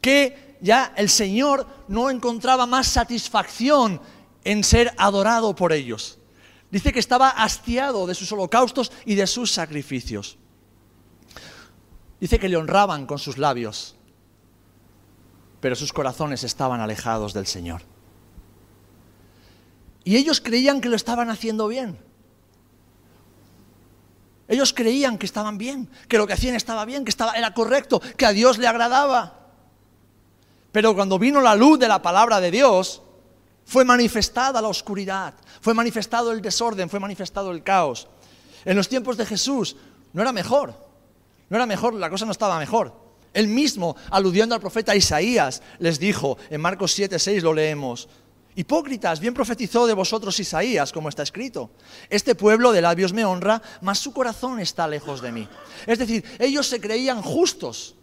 que 0.00 0.56
ya 0.60 0.94
el 0.96 1.10
Señor 1.10 1.66
no 1.88 2.08
encontraba 2.08 2.64
más 2.64 2.86
satisfacción 2.86 4.00
en 4.44 4.64
ser 4.64 4.94
adorado 4.96 5.54
por 5.54 5.72
ellos. 5.72 6.18
Dice 6.70 6.92
que 6.92 6.98
estaba 6.98 7.28
hastiado 7.28 8.06
de 8.06 8.14
sus 8.14 8.32
holocaustos 8.32 8.90
y 9.04 9.14
de 9.14 9.26
sus 9.26 9.52
sacrificios. 9.52 10.38
Dice 12.18 12.38
que 12.38 12.48
le 12.48 12.56
honraban 12.56 13.06
con 13.06 13.18
sus 13.18 13.36
labios, 13.36 13.94
pero 15.60 15.76
sus 15.76 15.92
corazones 15.92 16.44
estaban 16.44 16.80
alejados 16.80 17.34
del 17.34 17.46
Señor. 17.46 17.82
Y 20.02 20.16
ellos 20.16 20.40
creían 20.40 20.80
que 20.80 20.88
lo 20.88 20.96
estaban 20.96 21.28
haciendo 21.28 21.68
bien. 21.68 22.05
Ellos 24.48 24.72
creían 24.72 25.18
que 25.18 25.26
estaban 25.26 25.58
bien, 25.58 25.90
que 26.08 26.18
lo 26.18 26.26
que 26.26 26.32
hacían 26.32 26.54
estaba 26.54 26.84
bien, 26.84 27.04
que 27.04 27.10
estaba, 27.10 27.32
era 27.32 27.52
correcto, 27.52 28.00
que 28.16 28.26
a 28.26 28.32
Dios 28.32 28.58
le 28.58 28.68
agradaba. 28.68 29.46
Pero 30.70 30.94
cuando 30.94 31.18
vino 31.18 31.40
la 31.40 31.54
luz 31.54 31.78
de 31.78 31.88
la 31.88 32.02
palabra 32.02 32.40
de 32.40 32.50
Dios, 32.50 33.02
fue 33.64 33.84
manifestada 33.84 34.62
la 34.62 34.68
oscuridad, 34.68 35.34
fue 35.60 35.74
manifestado 35.74 36.30
el 36.32 36.40
desorden, 36.40 36.88
fue 36.88 37.00
manifestado 37.00 37.50
el 37.50 37.64
caos. 37.64 38.06
En 38.64 38.76
los 38.76 38.88
tiempos 38.88 39.16
de 39.16 39.26
Jesús 39.26 39.76
no 40.12 40.22
era 40.22 40.32
mejor, 40.32 40.74
no 41.48 41.56
era 41.56 41.66
mejor, 41.66 41.94
la 41.94 42.10
cosa 42.10 42.24
no 42.24 42.32
estaba 42.32 42.58
mejor. 42.58 42.94
Él 43.32 43.48
mismo, 43.48 43.96
aludiendo 44.10 44.54
al 44.54 44.60
profeta 44.60 44.94
Isaías, 44.94 45.62
les 45.78 45.98
dijo, 45.98 46.38
en 46.48 46.60
Marcos 46.60 46.92
7, 46.92 47.18
6 47.18 47.42
lo 47.42 47.52
leemos, 47.52 48.08
Hipócritas, 48.56 49.20
bien 49.20 49.34
profetizó 49.34 49.86
de 49.86 49.92
vosotros 49.92 50.40
Isaías, 50.40 50.90
como 50.90 51.10
está 51.10 51.22
escrito. 51.22 51.72
Este 52.08 52.34
pueblo 52.34 52.72
de 52.72 52.80
labios 52.80 53.12
me 53.12 53.22
honra, 53.22 53.60
mas 53.82 53.98
su 53.98 54.14
corazón 54.14 54.60
está 54.60 54.88
lejos 54.88 55.20
de 55.20 55.30
mí. 55.30 55.46
Es 55.86 55.98
decir, 55.98 56.24
ellos 56.38 56.66
se 56.66 56.80
creían 56.80 57.20
justos, 57.20 57.96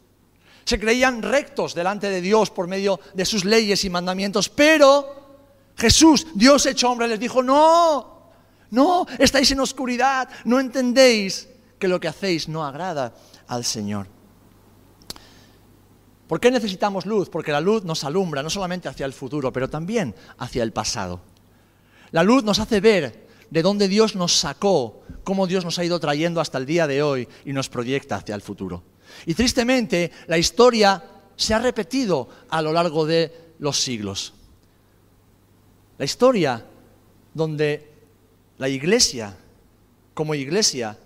se 0.64 0.80
creían 0.80 1.24
rectos 1.24 1.74
delante 1.74 2.08
de 2.08 2.22
Dios 2.22 2.52
por 2.52 2.68
medio 2.68 3.00
de 3.16 3.26
sus 3.26 3.46
leyes 3.46 3.84
y 3.84 3.90
mandamientos, 3.90 4.48
pero 4.48 5.42
Jesús, 5.76 6.28
Dios 6.36 6.68
hecho 6.68 6.92
hombre, 6.92 7.08
les 7.08 7.20
dijo, 7.20 7.42
no, 7.42 8.30
no, 8.70 9.08
estáis 9.18 9.50
en 9.50 9.60
oscuridad, 9.60 10.30
no 10.46 10.60
entendéis 10.60 11.50
que 11.80 11.88
lo 11.88 12.00
que 12.00 12.10
hacéis 12.10 12.48
no 12.48 12.64
agrada 12.64 13.12
al 13.48 13.66
Señor. 13.66 14.08
¿Por 16.34 16.40
qué 16.40 16.50
necesitamos 16.50 17.06
luz? 17.06 17.30
Porque 17.30 17.52
la 17.52 17.62
luz 17.62 17.84
nos 17.84 18.04
alumbra 18.04 18.42
no 18.42 18.50
solamente 18.50 18.90
hacia 18.90 19.06
el 19.06 19.13
futuro, 19.13 19.54
pero 19.54 19.70
también 19.70 20.16
hacia 20.40 20.63
el 20.63 20.74
pasado. 20.74 21.22
La 22.10 22.24
luz 22.24 22.44
nos 22.44 22.58
hace 22.58 22.82
ver 22.82 23.28
de 23.52 23.62
dónde 23.62 23.88
Dios 23.88 24.16
nos 24.16 24.36
sacó, 24.36 25.04
cómo 25.24 25.46
Dios 25.46 25.63
nos 25.63 25.78
ha 25.78 25.86
ido 25.86 26.00
trayendo 26.00 26.42
hasta 26.42 26.58
el 26.58 26.66
día 26.66 26.88
de 26.88 27.04
hoy 27.04 27.28
y 27.46 27.54
nos 27.54 27.70
proyecta 27.70 28.16
hacia 28.16 28.34
el 28.34 28.42
futuro. 28.42 28.82
Y 29.28 29.36
tristemente, 29.36 30.10
la 30.25 30.40
historia 30.40 31.04
se 31.36 31.54
ha 31.54 31.60
repetido 31.60 32.28
a 32.50 32.63
lo 32.63 32.74
largo 32.74 33.06
de 33.06 33.52
los 33.60 33.80
siglos. 33.80 34.34
La 36.00 36.06
historia 36.06 36.66
donde 37.36 37.92
la 38.58 38.70
iglesia, 38.70 39.38
como 40.16 40.34
iglesia, 40.34 40.98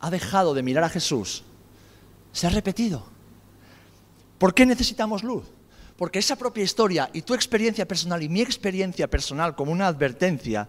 ha 0.00 0.10
dejado 0.10 0.54
de 0.54 0.64
mirar 0.64 0.82
a 0.82 0.88
Jesús, 0.88 1.44
se 2.32 2.48
ha 2.48 2.50
repetido. 2.50 3.11
¿Por 4.42 4.54
qué 4.54 4.66
necesitamos 4.66 5.22
luz? 5.22 5.44
Porque 5.96 6.18
esa 6.18 6.34
propia 6.34 6.64
historia 6.64 7.08
y 7.12 7.22
tu 7.22 7.32
experiencia 7.32 7.86
personal 7.86 8.20
y 8.24 8.28
mi 8.28 8.40
experiencia 8.40 9.08
personal 9.08 9.54
como 9.54 9.70
una 9.70 9.86
advertencia 9.86 10.68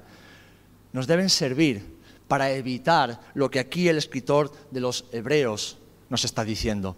nos 0.91 1.07
deben 1.07 1.27
servir 1.27 1.83
para 2.27 2.51
evitar 2.51 3.19
lo 3.33 3.49
que 3.49 3.59
aquí 3.59 3.87
el 3.87 3.97
escritor 3.97 4.51
de 4.69 4.79
los 4.79 5.05
Hebreos 5.11 5.79
nos 6.07 6.23
está 6.23 6.43
diciendo. 6.43 6.97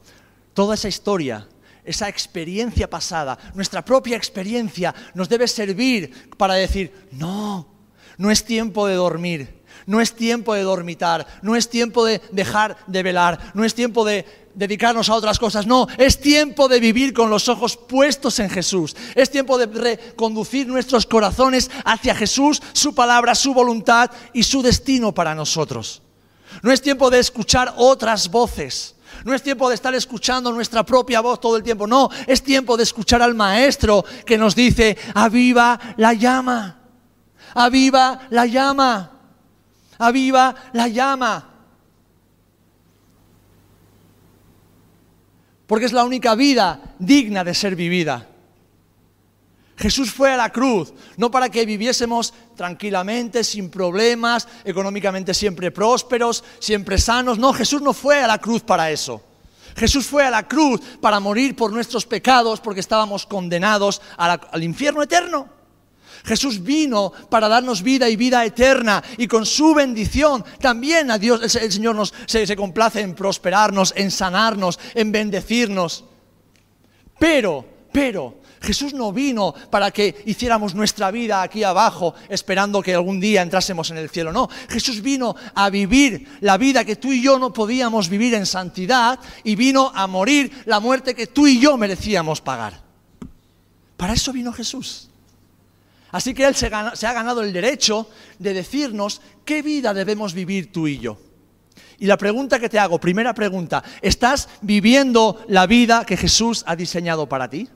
Toda 0.54 0.76
esa 0.76 0.90
historia, 0.90 1.48
esa 1.86 2.10
experiencia 2.10 2.90
pasada, 2.90 3.40
nuestra 3.54 3.86
propia 3.86 4.18
experiencia 4.18 4.94
nos 5.14 5.30
debe 5.30 5.48
servir 5.48 6.30
para 6.36 6.56
decir, 6.56 6.92
no, 7.12 7.70
no 8.18 8.32
es 8.32 8.44
tiempo 8.44 8.86
de 8.86 8.96
dormir, 8.96 9.64
no 9.86 10.02
es 10.02 10.14
tiempo 10.14 10.54
de 10.54 10.64
dormitar, 10.64 11.26
no 11.42 11.56
es 11.56 11.70
tiempo 11.70 12.04
de 12.04 12.20
dejar 12.34 12.76
de 12.86 13.02
velar, 13.02 13.54
no 13.54 13.64
es 13.64 13.74
tiempo 13.74 14.04
de 14.04 14.45
dedicarnos 14.56 15.10
a 15.10 15.14
otras 15.14 15.38
cosas. 15.38 15.68
No, 15.68 15.88
es 15.98 16.20
tiempo 16.20 16.68
de 16.68 16.80
vivir 16.80 17.14
con 17.14 17.30
los 17.30 17.48
ojos 17.50 17.78
puestos 17.78 18.40
en 18.40 18.50
Jesús. 18.50 18.96
Es 19.14 19.30
tiempo 19.30 19.58
de 19.58 19.68
reconducir 19.68 20.68
nuestros 20.68 21.06
corazones 21.06 21.70
hacia 21.84 22.16
Jesús, 22.16 22.62
su 22.74 22.96
palabra, 22.96 23.36
su 23.36 23.54
voluntad 23.54 24.10
y 24.34 24.44
su 24.44 24.62
destino 24.62 25.14
para 25.14 25.36
nosotros. 25.36 26.02
No 26.62 26.72
es 26.72 26.82
tiempo 26.82 27.10
de 27.10 27.20
escuchar 27.20 27.74
otras 27.78 28.30
voces. 28.30 28.96
No 29.24 29.34
es 29.34 29.42
tiempo 29.42 29.70
de 29.70 29.76
estar 29.76 29.94
escuchando 29.96 30.52
nuestra 30.52 30.86
propia 30.86 31.22
voz 31.22 31.40
todo 31.40 31.58
el 31.58 31.64
tiempo. 31.64 31.88
No, 31.88 32.10
es 32.28 32.44
tiempo 32.44 32.78
de 32.78 32.84
escuchar 32.84 33.22
al 33.22 33.36
Maestro 33.36 34.04
que 34.26 34.38
nos 34.38 34.56
dice, 34.56 34.98
aviva 35.14 35.80
la 35.98 36.14
llama. 36.14 36.80
Aviva 37.54 38.28
la 38.30 38.46
llama. 38.46 39.12
Aviva 39.98 40.56
la 40.74 40.88
llama. 40.88 41.55
Porque 45.68 45.86
es 45.86 45.94
la 45.94 46.04
única 46.04 46.36
vida 46.36 46.96
digna 47.00 47.44
de 47.44 47.54
ser 47.54 47.76
vivida. 47.76 48.28
Jesús 49.78 50.12
fue 50.12 50.32
a 50.32 50.38
la 50.38 50.52
cruz, 50.52 50.94
no 51.18 51.30
para 51.30 51.50
que 51.50 51.66
viviésemos 51.66 52.34
tranquilamente, 52.56 53.44
sin 53.44 53.70
problemas, 53.70 54.48
económicamente 54.64 55.34
siempre 55.34 55.70
prósperos, 55.70 56.44
siempre 56.60 56.98
sanos. 56.98 57.38
No, 57.38 57.52
Jesús 57.52 57.82
no 57.82 57.94
fue 57.94 58.22
a 58.22 58.28
la 58.28 58.38
cruz 58.38 58.62
para 58.62 58.90
eso. 58.90 59.22
Jesús 59.76 60.06
fue 60.06 60.26
a 60.26 60.30
la 60.30 60.48
cruz 60.48 60.80
para 61.02 61.20
morir 61.20 61.56
por 61.56 61.74
nuestros 61.74 62.06
pecados 62.06 62.62
porque 62.62 62.80
estábamos 62.80 63.26
condenados 63.26 64.02
al 64.18 64.64
infierno 64.64 65.04
eterno. 65.04 65.50
Jesús 66.26 66.64
vino 66.64 67.12
para 67.30 67.48
darnos 67.48 67.84
vida 67.84 68.10
y 68.10 68.16
vida 68.16 68.44
eterna 68.44 69.04
y 69.18 69.28
con 69.28 69.46
su 69.46 69.74
bendición 69.76 70.44
también 70.60 71.12
a 71.12 71.20
Dios, 71.20 71.56
el 71.56 71.72
Señor 71.72 71.96
nos, 71.96 72.14
se, 72.26 72.48
se 72.48 72.56
complace 72.56 73.02
en 73.02 73.14
prosperarnos, 73.14 73.94
en 73.96 74.10
sanarnos, 74.10 74.80
en 74.96 75.12
bendecirnos. 75.12 76.04
Pero, 77.20 77.66
pero, 77.92 78.40
Jesús 78.66 78.94
no 78.94 79.14
vino 79.14 79.54
para 79.70 79.92
que 79.92 80.24
hiciéramos 80.26 80.74
nuestra 80.74 81.12
vida 81.12 81.44
aquí 81.44 81.64
abajo 81.64 82.16
esperando 82.28 82.82
que 82.82 82.96
algún 82.96 83.20
día 83.20 83.44
entrásemos 83.44 83.92
en 83.92 83.98
el 83.98 84.10
cielo. 84.10 84.34
No, 84.34 84.50
Jesús 84.68 85.02
vino 85.02 85.36
a 85.54 85.70
vivir 85.70 86.28
la 86.42 86.58
vida 86.58 86.84
que 86.84 86.96
tú 86.96 87.12
y 87.12 87.22
yo 87.22 87.38
no 87.38 87.54
podíamos 87.54 88.10
vivir 88.10 88.34
en 88.34 88.48
santidad 88.48 89.20
y 89.44 89.56
vino 89.56 89.92
a 89.94 90.08
morir 90.08 90.64
la 90.66 90.80
muerte 90.80 91.14
que 91.14 91.28
tú 91.28 91.46
y 91.46 91.60
yo 91.60 91.78
merecíamos 91.78 92.42
pagar. 92.42 92.82
Para 93.96 94.14
eso 94.14 94.34
vino 94.34 94.52
Jesús. 94.52 95.10
Así 96.16 96.34
que 96.34 96.46
Él 96.46 96.56
se, 96.56 96.68
ha 96.68 97.14
ganado 97.14 97.42
el 97.42 97.52
derecho 97.52 98.08
de 98.40 98.54
decirnos 98.54 99.22
qué 99.44 99.62
vida 99.62 99.94
debemos 99.94 100.34
vivir 100.34 100.72
tú 100.72 100.88
y 100.88 100.98
yo. 100.98 101.18
Y 102.00 102.06
la 102.06 102.16
pregunta 102.16 102.58
que 102.58 102.70
te 102.70 102.80
hago, 102.80 103.02
primera 103.02 103.34
pregunta, 103.34 103.84
¿estás 104.02 104.48
viviendo 104.62 105.44
la 105.50 105.68
vida 105.68 106.06
que 106.06 106.16
Jesús 106.16 106.64
ha 106.68 106.78
diseñado 106.78 107.28
para 107.28 107.50
ti? 107.50 107.68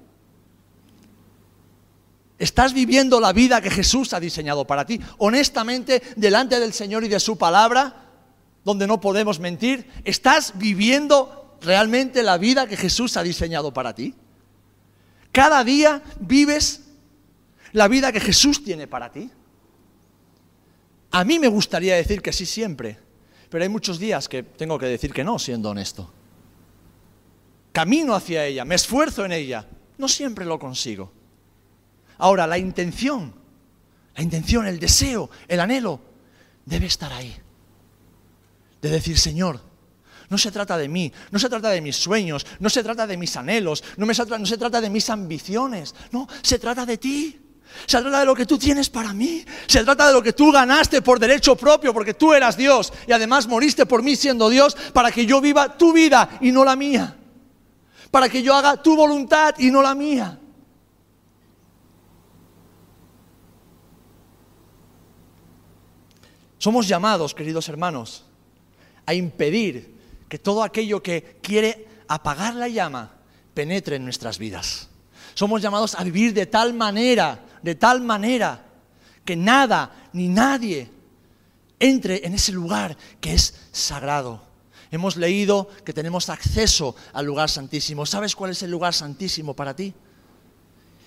¿Estás 2.37 2.73
viviendo 2.73 3.19
la 3.19 3.33
vida 3.33 3.59
que 3.59 3.71
Jesús 3.71 4.13
ha 4.13 4.21
diseñado 4.21 4.65
para 4.65 4.85
ti? 4.85 5.01
Honestamente, 5.17 6.01
delante 6.15 6.61
del 6.61 6.71
Señor 6.71 7.03
y 7.03 7.09
de 7.09 7.19
su 7.19 7.37
palabra, 7.37 8.05
donde 8.63 8.87
no 8.87 9.01
podemos 9.01 9.41
mentir, 9.41 9.85
¿estás 10.05 10.53
viviendo 10.55 11.57
realmente 11.59 12.23
la 12.23 12.37
vida 12.37 12.67
que 12.67 12.77
Jesús 12.77 13.17
ha 13.17 13.23
diseñado 13.23 13.73
para 13.73 13.93
ti? 13.93 14.15
Cada 15.33 15.61
día 15.65 16.01
vives 16.21 16.85
la 17.73 17.87
vida 17.87 18.11
que 18.11 18.19
Jesús 18.19 18.63
tiene 18.63 18.87
para 18.87 19.11
ti? 19.11 19.29
A 21.11 21.23
mí 21.23 21.39
me 21.39 21.47
gustaría 21.47 21.95
decir 21.95 22.21
que 22.21 22.33
sí 22.33 22.45
siempre, 22.45 22.97
pero 23.49 23.63
hay 23.63 23.69
muchos 23.69 23.97
días 23.97 24.29
que 24.29 24.43
tengo 24.43 24.77
que 24.77 24.85
decir 24.85 25.11
que 25.11 25.23
no, 25.23 25.39
siendo 25.39 25.69
honesto. 25.69 26.11
Camino 27.71 28.13
hacia 28.13 28.45
ella, 28.45 28.65
me 28.65 28.75
esfuerzo 28.75 29.25
en 29.25 29.31
ella, 29.31 29.65
no 29.97 30.07
siempre 30.07 30.45
lo 30.45 30.59
consigo. 30.59 31.11
Ahora, 32.17 32.45
la 32.45 32.57
intención, 32.57 33.33
la 34.15 34.23
intención, 34.23 34.67
el 34.67 34.79
deseo, 34.79 35.29
el 35.47 35.59
anhelo, 35.59 36.01
debe 36.65 36.85
estar 36.85 37.11
ahí. 37.13 37.35
De 38.81 38.89
decir, 38.89 39.17
Señor, 39.17 39.61
no 40.29 40.37
se 40.37 40.51
trata 40.51 40.77
de 40.77 40.87
mí, 40.87 41.11
no 41.31 41.39
se 41.39 41.49
trata 41.49 41.69
de 41.69 41.81
mis 41.81 41.95
sueños, 41.95 42.45
no 42.59 42.69
se 42.69 42.83
trata 42.83 43.07
de 43.07 43.17
mis 43.17 43.35
anhelos, 43.35 43.83
no, 43.97 44.05
no 44.05 44.45
se 44.45 44.57
trata 44.57 44.79
de 44.81 44.89
mis 44.89 45.09
ambiciones, 45.09 45.95
no, 46.11 46.27
se 46.41 46.59
trata 46.59 46.85
de 46.85 46.97
ti. 46.97 47.39
Se 47.85 48.01
trata 48.01 48.19
de 48.19 48.25
lo 48.25 48.35
que 48.35 48.45
tú 48.45 48.57
tienes 48.57 48.89
para 48.89 49.13
mí. 49.13 49.43
Se 49.67 49.83
trata 49.83 50.07
de 50.07 50.13
lo 50.13 50.21
que 50.21 50.33
tú 50.33 50.51
ganaste 50.51 51.01
por 51.01 51.19
derecho 51.19 51.55
propio, 51.55 51.93
porque 51.93 52.13
tú 52.13 52.33
eras 52.33 52.55
Dios 52.57 52.93
y 53.07 53.11
además 53.11 53.47
moriste 53.47 53.85
por 53.85 54.03
mí 54.03 54.15
siendo 54.15 54.49
Dios 54.49 54.75
para 54.93 55.11
que 55.11 55.25
yo 55.25 55.41
viva 55.41 55.77
tu 55.77 55.93
vida 55.93 56.37
y 56.41 56.51
no 56.51 56.63
la 56.63 56.75
mía. 56.75 57.15
Para 58.11 58.29
que 58.29 58.43
yo 58.43 58.55
haga 58.55 58.81
tu 58.81 58.95
voluntad 58.95 59.55
y 59.57 59.71
no 59.71 59.81
la 59.81 59.95
mía. 59.95 60.39
Somos 66.59 66.87
llamados, 66.87 67.33
queridos 67.33 67.69
hermanos, 67.69 68.25
a 69.05 69.13
impedir 69.13 69.97
que 70.27 70.37
todo 70.37 70.61
aquello 70.61 71.01
que 71.01 71.39
quiere 71.41 71.87
apagar 72.07 72.53
la 72.55 72.67
llama 72.67 73.13
penetre 73.53 73.95
en 73.95 74.03
nuestras 74.03 74.37
vidas. 74.37 74.89
Somos 75.33 75.61
llamados 75.61 75.95
a 75.95 76.03
vivir 76.03 76.33
de 76.33 76.45
tal 76.45 76.73
manera 76.73 77.45
de 77.61 77.75
tal 77.75 78.01
manera 78.01 78.65
que 79.25 79.35
nada 79.35 80.09
ni 80.13 80.27
nadie 80.27 80.89
entre 81.79 82.25
en 82.25 82.33
ese 82.33 82.51
lugar 82.51 82.97
que 83.21 83.33
es 83.33 83.53
sagrado. 83.71 84.41
Hemos 84.91 85.17
leído 85.17 85.69
que 85.85 85.93
tenemos 85.93 86.29
acceso 86.29 86.95
al 87.13 87.25
lugar 87.25 87.49
santísimo. 87.49 88.05
¿Sabes 88.05 88.35
cuál 88.35 88.51
es 88.51 88.63
el 88.63 88.71
lugar 88.71 88.93
santísimo 88.93 89.55
para 89.55 89.75
ti? 89.75 89.93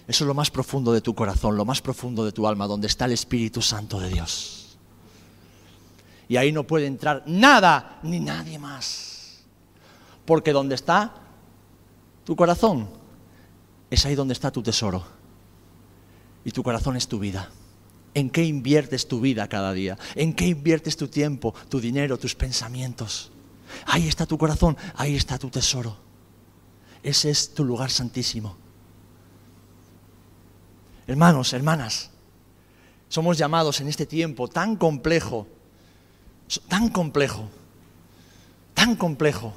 Eso 0.07 0.25
es 0.25 0.29
lo 0.29 0.35
más 0.35 0.51
profundo 0.51 0.93
de 0.93 1.01
tu 1.01 1.15
corazón, 1.15 1.57
lo 1.57 1.65
más 1.65 1.81
profundo 1.81 2.25
de 2.25 2.33
tu 2.33 2.47
alma, 2.47 2.67
donde 2.67 2.87
está 2.87 3.07
el 3.07 3.13
Espíritu 3.13 3.61
Santo 3.61 3.99
de 3.99 4.09
Dios. 4.09 4.79
Y 6.29 6.37
ahí 6.37 6.53
no 6.53 6.65
puede 6.67 6.87
entrar 6.87 7.25
nada 7.27 7.99
ni 8.03 8.21
nadie 8.21 8.59
más. 8.59 9.43
Porque 10.25 10.53
donde 10.53 10.77
está 10.77 11.15
tu 12.25 12.37
corazón, 12.37 12.89
es 13.91 14.07
ahí 14.07 14.15
donde 14.15 14.35
está 14.35 14.51
tu 14.51 14.63
tesoro 14.63 15.22
y 16.45 16.51
tu 16.51 16.63
corazón 16.63 16.97
es 16.97 17.09
tu 17.09 17.19
vida. 17.19 17.51
¿En 18.15 18.29
qué 18.29 18.45
inviertes 18.45 19.09
tu 19.09 19.21
vida 19.21 19.49
cada 19.49 19.73
día? 19.73 19.99
¿En 20.15 20.35
qué 20.35 20.47
inviertes 20.47 20.97
tu 20.97 21.09
tiempo, 21.09 21.55
tu 21.69 21.81
dinero, 21.81 22.19
tus 22.19 22.35
pensamientos? 22.35 23.31
Ahí 23.87 24.07
está 24.07 24.27
tu 24.27 24.37
corazón, 24.37 24.77
ahí 24.95 25.17
está 25.17 25.39
tu 25.39 25.49
tesoro. 25.49 25.97
Ese 27.03 27.31
es 27.31 27.55
tu 27.55 27.65
lugar 27.65 27.91
santísimo. 27.91 28.57
Hermanos, 31.07 31.53
hermanas, 31.53 32.11
somos 33.09 33.37
llamados 33.39 33.81
en 33.81 33.89
este 33.89 34.07
tiempo 34.07 34.47
tan 34.49 34.77
complejo, 34.77 35.47
tan 36.69 36.89
complejo, 36.89 37.49
tan 38.75 38.95
complejo, 38.97 39.55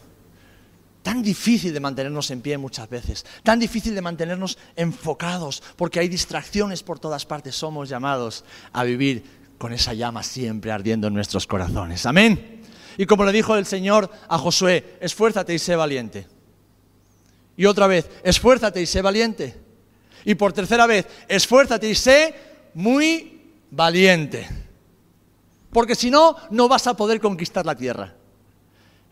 tan 1.05 1.21
difícil 1.21 1.71
de 1.71 1.79
mantenernos 1.79 2.31
en 2.31 2.41
pie 2.41 2.57
muchas 2.57 2.89
veces, 2.89 3.27
tan 3.43 3.59
difícil 3.59 3.93
de 3.93 4.01
mantenernos 4.01 4.57
enfocados, 4.75 5.61
porque 5.75 5.99
hay 5.99 6.07
distracciones 6.07 6.81
por 6.81 6.97
todas 6.97 7.27
partes. 7.27 7.55
Somos 7.55 7.87
llamados 7.87 8.43
a 8.73 8.83
vivir 8.83 9.23
con 9.59 9.71
esa 9.71 9.93
llama 9.93 10.23
siempre 10.23 10.71
ardiendo 10.71 11.05
en 11.05 11.13
nuestros 11.13 11.45
corazones. 11.45 12.07
Amén. 12.07 12.63
Y 12.97 13.05
como 13.05 13.23
le 13.23 13.31
dijo 13.31 13.55
el 13.55 13.67
Señor 13.67 14.09
a 14.27 14.39
Josué, 14.39 14.97
esfuérzate 14.99 15.53
y 15.53 15.59
sé 15.59 15.75
valiente. 15.75 16.25
Y 17.55 17.67
otra 17.67 17.85
vez, 17.85 18.09
esfuérzate 18.23 18.81
y 18.81 18.87
sé 18.87 19.03
valiente. 19.03 19.61
Y 20.25 20.33
por 20.33 20.53
tercera 20.53 20.87
vez, 20.87 21.05
esfuérzate 21.27 21.87
y 21.87 21.93
sé 21.93 22.33
muy 22.73 23.51
valiente. 23.69 24.49
Porque 25.71 25.93
si 25.93 26.09
no, 26.09 26.35
no 26.49 26.67
vas 26.67 26.87
a 26.87 26.97
poder 26.97 27.19
conquistar 27.19 27.63
la 27.63 27.75
tierra. 27.75 28.15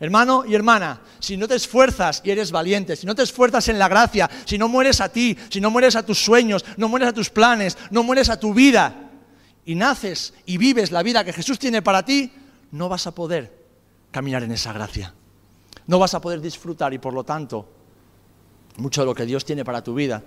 Hermano 0.04 0.44
y 0.46 0.54
hermana, 0.54 1.00
si 1.18 1.34
no 1.38 1.48
te 1.48 1.54
esfuerzas 1.54 2.20
y 2.22 2.30
eres 2.30 2.50
valiente, 2.52 2.94
si 2.94 3.06
no 3.06 3.14
te 3.14 3.22
esfuerzas 3.22 3.68
en 3.68 3.78
la 3.78 3.88
gracia, 3.88 4.28
si 4.44 4.58
no 4.58 4.68
mueres 4.68 5.00
a 5.00 5.08
ti, 5.08 5.34
si 5.48 5.62
no 5.62 5.70
mueres 5.70 5.96
a 5.96 6.04
tus 6.04 6.22
sueños, 6.22 6.62
no 6.76 6.90
mueres 6.90 7.08
a 7.08 7.14
tus 7.14 7.30
planes, 7.30 7.78
no 7.90 8.02
mueres 8.02 8.28
a 8.28 8.38
tu 8.38 8.52
vida, 8.52 9.12
y 9.64 9.74
naces 9.74 10.34
y 10.44 10.58
vives 10.58 10.92
la 10.92 11.02
vida 11.02 11.24
que 11.24 11.32
Jesús 11.32 11.58
tiene 11.58 11.80
para 11.80 12.04
ti, 12.04 12.30
no 12.72 12.90
vas 12.90 13.06
a 13.06 13.14
poder 13.14 13.64
caminar 14.10 14.42
en 14.42 14.52
esa 14.52 14.74
gracia. 14.74 15.14
No 15.86 15.98
vas 15.98 16.12
a 16.12 16.20
poder 16.20 16.42
disfrutar 16.42 16.92
y 16.92 16.98
por 16.98 17.14
lo 17.14 17.24
tanto, 17.24 17.66
mucho 18.76 19.00
de 19.00 19.06
lo 19.06 19.14
que 19.14 19.24
Dios 19.24 19.46
tiene 19.46 19.64
para 19.64 19.82
tu 19.82 19.94
vida 19.94 20.22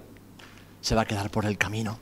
se 0.82 0.96
va 0.96 1.02
a 1.04 1.06
quedar 1.06 1.30
por 1.30 1.46
el 1.46 1.56
camino. 1.56 2.00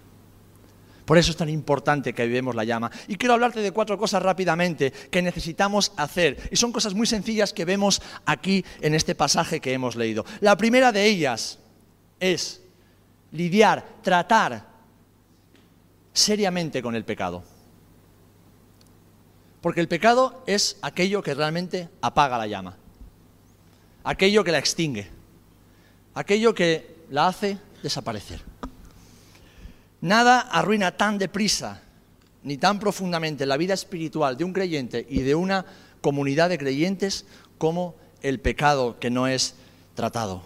Por 1.06 1.18
eso 1.18 1.32
es 1.32 1.38
tan 1.38 1.50
importante 1.50 2.14
que 2.14 2.26
vivemos 2.26 2.56
la 2.56 2.64
llama. 2.64 2.90
Y 3.08 3.16
quiero 3.16 3.36
hablarte 3.36 3.62
de 3.62 3.72
cuatro 3.72 3.98
cosas 3.98 4.24
rápidamente 4.24 4.92
que 4.92 5.22
necesitamos 5.22 5.92
hacer. 5.98 6.50
Y 6.52 6.56
son 6.56 6.72
cosas 6.72 6.96
muy 6.96 7.06
sencillas 7.06 7.54
que 7.54 7.64
vemos 7.64 8.02
aquí 8.26 8.66
en 8.82 8.96
este 8.96 9.14
pasaje 9.14 9.60
que 9.60 9.74
hemos 9.74 9.96
leído. 9.96 10.26
La 10.42 10.58
primera 10.58 10.92
de 10.92 11.06
ellas 11.06 11.60
es 12.20 12.62
lidiar, 13.32 13.86
tratar 14.02 14.66
seriamente 16.12 16.82
con 16.82 16.96
el 16.96 17.06
pecado. 17.06 17.44
Porque 19.62 19.82
el 19.82 19.88
pecado 19.88 20.44
es 20.48 20.78
aquello 20.82 21.22
que 21.22 21.34
realmente 21.34 21.90
apaga 22.02 22.38
la 22.38 22.48
llama, 22.48 22.78
aquello 24.04 24.44
que 24.44 24.52
la 24.52 24.60
extingue, 24.60 25.10
aquello 26.14 26.54
que 26.54 26.96
la 27.10 27.28
hace 27.28 27.58
desaparecer. 27.82 28.42
Nada 30.06 30.40
arruina 30.40 30.94
tan 30.94 31.18
deprisa 31.18 31.82
ni 32.44 32.60
tan 32.60 32.78
profundamente 32.78 33.48
la 33.48 33.58
vida 33.58 33.74
espiritual 33.74 34.38
de 34.38 34.44
un 34.44 34.54
creyente 34.54 35.04
y 35.10 35.22
de 35.22 35.34
una 35.34 35.66
comunidad 36.00 36.50
de 36.50 36.60
creyentes 36.60 37.26
como 37.58 37.96
el 38.22 38.40
pecado 38.40 39.00
que 39.00 39.10
no 39.10 39.26
es 39.26 39.56
tratado. 39.96 40.44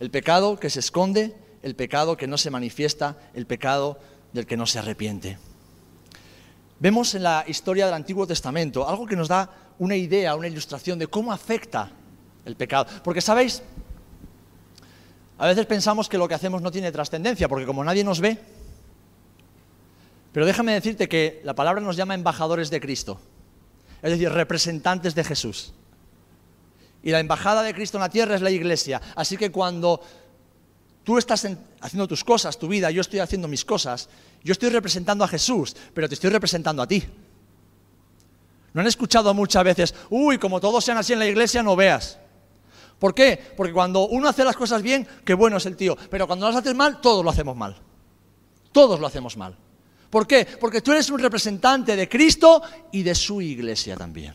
El 0.00 0.10
pecado 0.10 0.58
que 0.58 0.68
se 0.68 0.80
esconde, 0.80 1.36
el 1.62 1.76
pecado 1.76 2.16
que 2.16 2.26
no 2.26 2.36
se 2.36 2.50
manifiesta, 2.50 3.16
el 3.34 3.46
pecado 3.46 4.00
del 4.32 4.46
que 4.46 4.56
no 4.56 4.66
se 4.66 4.80
arrepiente. 4.80 5.38
Vemos 6.80 7.14
en 7.14 7.22
la 7.22 7.44
historia 7.46 7.84
del 7.84 7.94
Antiguo 7.94 8.26
Testamento 8.26 8.88
algo 8.88 9.06
que 9.06 9.14
nos 9.14 9.28
da 9.28 9.48
una 9.78 9.94
idea, 9.94 10.34
una 10.34 10.48
ilustración 10.48 10.98
de 10.98 11.06
cómo 11.06 11.32
afecta 11.32 11.92
el 12.44 12.56
pecado. 12.56 12.86
Porque, 13.04 13.20
¿sabéis? 13.20 13.62
A 15.38 15.46
veces 15.46 15.66
pensamos 15.66 16.08
que 16.08 16.18
lo 16.18 16.26
que 16.26 16.34
hacemos 16.34 16.62
no 16.62 16.72
tiene 16.72 16.90
trascendencia, 16.90 17.48
porque 17.48 17.64
como 17.64 17.84
nadie 17.84 18.02
nos 18.02 18.20
ve, 18.20 18.55
pero 20.36 20.44
déjame 20.44 20.74
decirte 20.74 21.08
que 21.08 21.40
la 21.44 21.54
palabra 21.54 21.80
nos 21.80 21.96
llama 21.96 22.12
embajadores 22.12 22.68
de 22.68 22.78
Cristo, 22.78 23.18
es 24.02 24.10
decir, 24.10 24.30
representantes 24.30 25.14
de 25.14 25.24
Jesús. 25.24 25.72
Y 27.02 27.10
la 27.10 27.20
embajada 27.20 27.62
de 27.62 27.72
Cristo 27.72 27.96
en 27.96 28.02
la 28.02 28.10
tierra 28.10 28.34
es 28.34 28.42
la 28.42 28.50
iglesia. 28.50 29.00
Así 29.14 29.38
que 29.38 29.50
cuando 29.50 29.98
tú 31.04 31.16
estás 31.16 31.48
haciendo 31.80 32.06
tus 32.06 32.22
cosas, 32.22 32.58
tu 32.58 32.68
vida, 32.68 32.90
yo 32.90 33.00
estoy 33.00 33.20
haciendo 33.20 33.48
mis 33.48 33.64
cosas, 33.64 34.10
yo 34.44 34.52
estoy 34.52 34.68
representando 34.68 35.24
a 35.24 35.28
Jesús, 35.28 35.74
pero 35.94 36.06
te 36.06 36.16
estoy 36.16 36.28
representando 36.28 36.82
a 36.82 36.86
ti. 36.86 37.02
¿No 38.74 38.82
han 38.82 38.88
escuchado 38.88 39.32
muchas 39.32 39.64
veces, 39.64 39.94
uy, 40.10 40.36
como 40.36 40.60
todos 40.60 40.84
sean 40.84 40.98
así 40.98 41.14
en 41.14 41.20
la 41.20 41.26
iglesia, 41.26 41.62
no 41.62 41.74
veas? 41.76 42.18
¿Por 42.98 43.14
qué? 43.14 43.54
Porque 43.56 43.72
cuando 43.72 44.06
uno 44.08 44.28
hace 44.28 44.44
las 44.44 44.54
cosas 44.54 44.82
bien, 44.82 45.08
qué 45.24 45.32
bueno 45.32 45.56
es 45.56 45.64
el 45.64 45.78
tío. 45.78 45.96
Pero 46.10 46.26
cuando 46.26 46.46
las 46.46 46.56
haces 46.56 46.74
mal, 46.74 47.00
todos 47.00 47.24
lo 47.24 47.30
hacemos 47.30 47.56
mal. 47.56 47.80
Todos 48.70 49.00
lo 49.00 49.06
hacemos 49.06 49.38
mal. 49.38 49.56
¿Por 50.10 50.26
qué? 50.26 50.46
Porque 50.60 50.80
tú 50.80 50.92
eres 50.92 51.10
un 51.10 51.18
representante 51.18 51.96
de 51.96 52.08
Cristo 52.08 52.62
y 52.92 53.02
de 53.02 53.14
su 53.14 53.40
iglesia 53.40 53.96
también. 53.96 54.34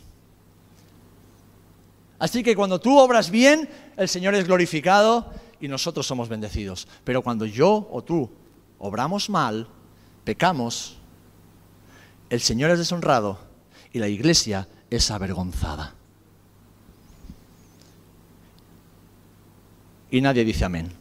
Así 2.20 2.44
que 2.44 2.56
cuando 2.56 2.80
tú 2.80 3.00
obras 3.00 3.32
bien, 3.32 3.68
el 3.98 4.08
Señor 4.08 4.36
es 4.36 4.46
glorificado 4.46 5.34
y 5.60 5.68
nosotros 5.68 6.06
somos 6.06 6.30
bendecidos. 6.30 6.88
Pero 7.04 7.22
cuando 7.22 7.46
yo 7.46 7.88
o 7.92 8.04
tú 8.04 8.30
obramos 8.78 9.30
mal, 9.30 9.68
pecamos, 10.24 10.98
el 12.30 12.42
Señor 12.42 12.72
es 12.72 12.80
deshonrado 12.80 13.40
y 13.92 14.00
la 14.00 14.08
iglesia 14.08 14.68
es 14.90 15.10
avergonzada. 15.10 15.96
Y 20.12 20.22
nadie 20.22 20.44
dice 20.44 20.66
amén. 20.66 21.01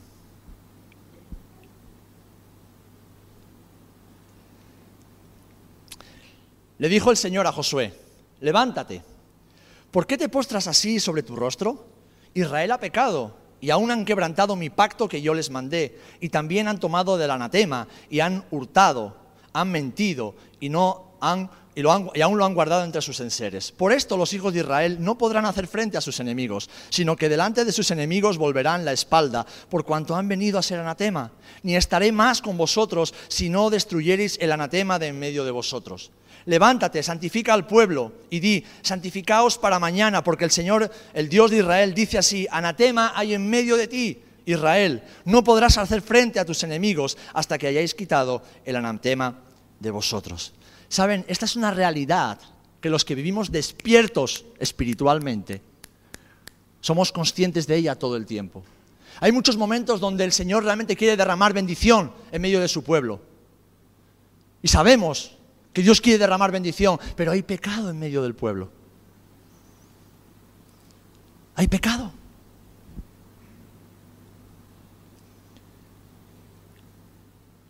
Le 6.80 6.88
dijo 6.88 7.10
el 7.10 7.18
Señor 7.18 7.46
a 7.46 7.52
Josué, 7.52 7.92
levántate 8.40 9.02
¿Por 9.90 10.06
qué 10.06 10.16
te 10.16 10.30
postras 10.30 10.66
así 10.66 10.98
sobre 10.98 11.22
tu 11.22 11.36
rostro? 11.36 11.84
Israel 12.32 12.72
ha 12.72 12.80
pecado 12.80 13.36
y 13.60 13.68
aún 13.68 13.90
han 13.90 14.06
quebrantado 14.06 14.56
mi 14.56 14.70
pacto 14.70 15.06
que 15.06 15.20
yo 15.20 15.34
les 15.34 15.50
mandé, 15.50 16.00
y 16.20 16.30
también 16.30 16.68
han 16.68 16.80
tomado 16.80 17.18
del 17.18 17.32
anatema 17.32 17.86
y 18.08 18.20
han 18.20 18.46
hurtado, 18.50 19.14
han 19.52 19.70
mentido 19.70 20.34
y 20.58 20.70
no 20.70 21.18
han 21.20 21.50
y, 21.80 22.20
aún 22.20 22.38
lo 22.38 22.44
han 22.44 22.54
guardado 22.54 22.84
entre 22.84 23.02
sus 23.02 23.20
enseres. 23.20 23.72
Por 23.72 23.92
esto 23.92 24.16
los 24.16 24.32
hijos 24.32 24.52
de 24.52 24.60
Israel 24.60 24.98
no 25.00 25.16
podrán 25.16 25.46
hacer 25.46 25.66
frente 25.66 25.96
a 25.96 26.00
sus 26.00 26.20
enemigos, 26.20 26.68
sino 26.90 27.16
que 27.16 27.28
delante 27.28 27.64
de 27.64 27.72
sus 27.72 27.90
enemigos 27.90 28.38
volverán 28.38 28.84
la 28.84 28.92
espalda, 28.92 29.46
por 29.68 29.84
cuanto 29.84 30.16
han 30.16 30.28
venido 30.28 30.58
a 30.58 30.62
ser 30.62 30.80
anatema. 30.80 31.32
Ni 31.62 31.76
estaré 31.76 32.12
más 32.12 32.42
con 32.42 32.56
vosotros 32.56 33.14
si 33.28 33.48
no 33.48 33.70
destruyereis 33.70 34.38
el 34.40 34.52
anatema 34.52 34.98
de 34.98 35.08
en 35.08 35.18
medio 35.18 35.44
de 35.44 35.50
vosotros 35.50 36.10
levántate, 36.46 37.02
santifica 37.02 37.54
al 37.54 37.66
pueblo 37.66 38.12
y 38.30 38.40
di, 38.40 38.64
santificaos 38.82 39.58
para 39.58 39.78
mañana, 39.78 40.24
porque 40.24 40.44
el 40.44 40.50
Señor, 40.50 40.90
el 41.12 41.28
Dios 41.28 41.50
de 41.50 41.58
Israel, 41.58 41.94
dice 41.94 42.18
así, 42.18 42.46
anatema 42.50 43.12
hay 43.14 43.34
en 43.34 43.48
medio 43.48 43.76
de 43.76 43.88
ti, 43.88 44.22
Israel, 44.46 45.02
no 45.24 45.44
podrás 45.44 45.78
hacer 45.78 46.02
frente 46.02 46.40
a 46.40 46.44
tus 46.44 46.62
enemigos 46.64 47.16
hasta 47.34 47.58
que 47.58 47.66
hayáis 47.66 47.94
quitado 47.94 48.42
el 48.64 48.76
anatema 48.76 49.38
de 49.78 49.90
vosotros. 49.90 50.52
Saben, 50.90 51.24
esta 51.28 51.44
es 51.44 51.54
una 51.54 51.70
realidad 51.70 52.40
que 52.80 52.90
los 52.90 53.04
que 53.04 53.14
vivimos 53.14 53.52
despiertos 53.52 54.44
espiritualmente 54.58 55.62
somos 56.80 57.12
conscientes 57.12 57.68
de 57.68 57.76
ella 57.76 57.94
todo 57.94 58.16
el 58.16 58.26
tiempo. 58.26 58.64
Hay 59.20 59.30
muchos 59.30 59.56
momentos 59.56 60.00
donde 60.00 60.24
el 60.24 60.32
Señor 60.32 60.64
realmente 60.64 60.96
quiere 60.96 61.16
derramar 61.16 61.52
bendición 61.52 62.10
en 62.32 62.42
medio 62.42 62.58
de 62.58 62.66
su 62.66 62.82
pueblo. 62.82 63.20
Y 64.62 64.68
sabemos 64.68 65.36
que 65.72 65.82
Dios 65.82 66.00
quiere 66.00 66.18
derramar 66.18 66.50
bendición, 66.50 66.98
pero 67.14 67.30
hay 67.30 67.42
pecado 67.42 67.90
en 67.90 67.98
medio 67.98 68.20
del 68.20 68.34
pueblo. 68.34 68.68
Hay 71.54 71.68
pecado. 71.68 72.12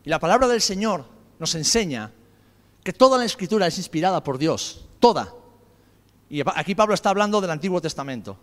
Y 0.07 0.09
la 0.09 0.19
palabra 0.19 0.49
del 0.49 0.63
Señor 0.63 1.05
nos 1.39 1.55
enseña 1.55 2.13
que 2.83 2.93
toda 2.93 3.19
la 3.19 3.25
escritura 3.25 3.67
es 3.67 3.79
inspirada 3.79 4.23
por 4.23 4.39
Dios, 4.39 4.87
toda. 4.99 5.35
Y 6.29 6.43
aquí 6.55 6.75
Pablo 6.75 6.95
está 6.95 7.11
hablando 7.11 7.41
del 7.41 7.51
Antiguo 7.51 7.81
Testamento, 7.81 8.39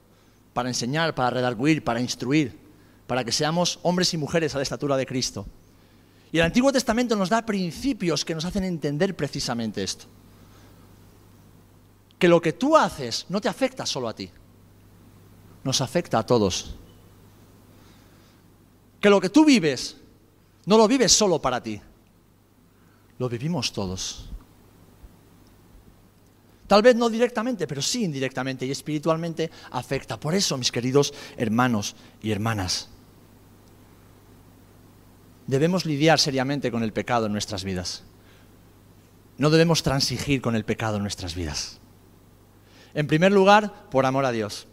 para 0.53 0.69
enseñar, 0.69 1.15
para 1.15 1.29
redarguir, 1.29 1.83
para 1.83 2.01
instruir, 2.01 2.59
para 3.07 3.23
que 3.23 3.31
seamos 3.31 3.79
hombres 3.83 4.13
y 4.13 4.17
mujeres 4.17 4.53
a 4.53 4.57
la 4.57 4.63
estatura 4.63 4.97
de 4.97 5.05
Cristo. 5.05 5.45
Y 6.31 6.39
el 6.39 6.45
Antiguo 6.45 6.71
Testamento 6.71 7.15
nos 7.15 7.29
da 7.29 7.45
principios 7.45 8.25
que 8.25 8.35
nos 8.35 8.45
hacen 8.45 8.63
entender 8.63 9.15
precisamente 9.15 9.81
esto. 9.81 10.05
Que 12.19 12.27
lo 12.27 12.41
que 12.41 12.53
tú 12.53 12.75
haces 12.75 13.25
no 13.29 13.39
te 13.39 13.47
afecta 13.47 13.85
solo 13.85 14.09
a 14.09 14.15
ti, 14.15 14.29
nos 15.63 15.79
afecta 15.81 16.19
a 16.19 16.25
todos. 16.25 16.75
Que 18.99 19.09
lo 19.09 19.21
que 19.21 19.29
tú 19.29 19.45
vives 19.45 19.95
no 20.65 20.77
lo 20.77 20.87
vives 20.87 21.13
solo 21.13 21.41
para 21.41 21.63
ti, 21.63 21.79
lo 23.19 23.29
vivimos 23.29 23.71
todos. 23.73 24.29
Tal 26.67 26.81
vez 26.81 26.95
no 26.95 27.09
directamente, 27.09 27.65
pero 27.65 27.81
sí 27.81 28.03
indirectamente 28.03 28.65
y 28.65 28.71
espiritualmente 28.71 29.49
afecta. 29.71 30.19
Por 30.19 30.35
eso, 30.35 30.57
mis 30.57 30.71
queridos 30.71 31.13
hermanos 31.37 31.95
y 32.21 32.31
hermanas, 32.31 32.89
debemos 35.47 35.85
lidiar 35.85 36.19
seriamente 36.19 36.69
con 36.69 36.83
el 36.83 36.91
pecado 36.91 37.27
en 37.27 37.31
nuestras 37.31 37.63
vidas. 37.63 38.03
No 39.37 39.49
debemos 39.49 39.81
transigir 39.81 40.41
con 40.41 40.55
el 40.55 40.65
pecado 40.65 40.97
en 40.97 41.03
nuestras 41.03 41.35
vidas. 41.35 41.79
En 42.93 43.07
primer 43.07 43.31
lugar, 43.31 43.87
por 43.89 44.05
amor 44.05 44.25
a 44.25 44.31
Dios. 44.31 44.67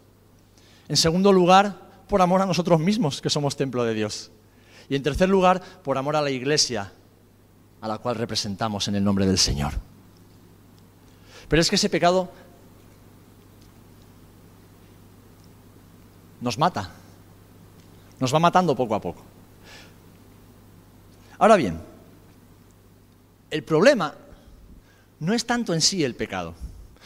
En 0.89 0.97
segundo 0.97 1.31
lugar, 1.31 1.79
por 2.09 2.21
amor 2.21 2.41
a 2.41 2.45
nosotros 2.45 2.79
mismos, 2.79 3.21
que 3.21 3.29
somos 3.29 3.55
templo 3.55 3.85
de 3.85 3.93
Dios. 3.93 4.31
Y 4.89 4.95
en 4.95 5.03
tercer 5.03 5.29
lugar, 5.29 5.61
por 5.83 5.97
amor 5.97 6.15
a 6.15 6.21
la 6.21 6.31
iglesia, 6.31 6.91
a 7.81 7.87
la 7.87 7.97
cual 7.97 8.15
representamos 8.15 8.87
en 8.87 8.95
el 8.95 9.03
nombre 9.03 9.25
del 9.25 9.37
Señor. 9.37 9.73
Pero 11.47 11.61
es 11.61 11.69
que 11.69 11.75
ese 11.75 11.89
pecado 11.89 12.29
nos 16.41 16.57
mata, 16.57 16.91
nos 18.19 18.33
va 18.33 18.39
matando 18.39 18.75
poco 18.75 18.95
a 18.95 19.01
poco. 19.01 19.23
Ahora 21.37 21.55
bien, 21.55 21.79
el 23.51 23.63
problema 23.63 24.13
no 25.19 25.33
es 25.33 25.45
tanto 25.45 25.73
en 25.73 25.81
sí 25.81 26.03
el 26.03 26.15
pecado, 26.15 26.53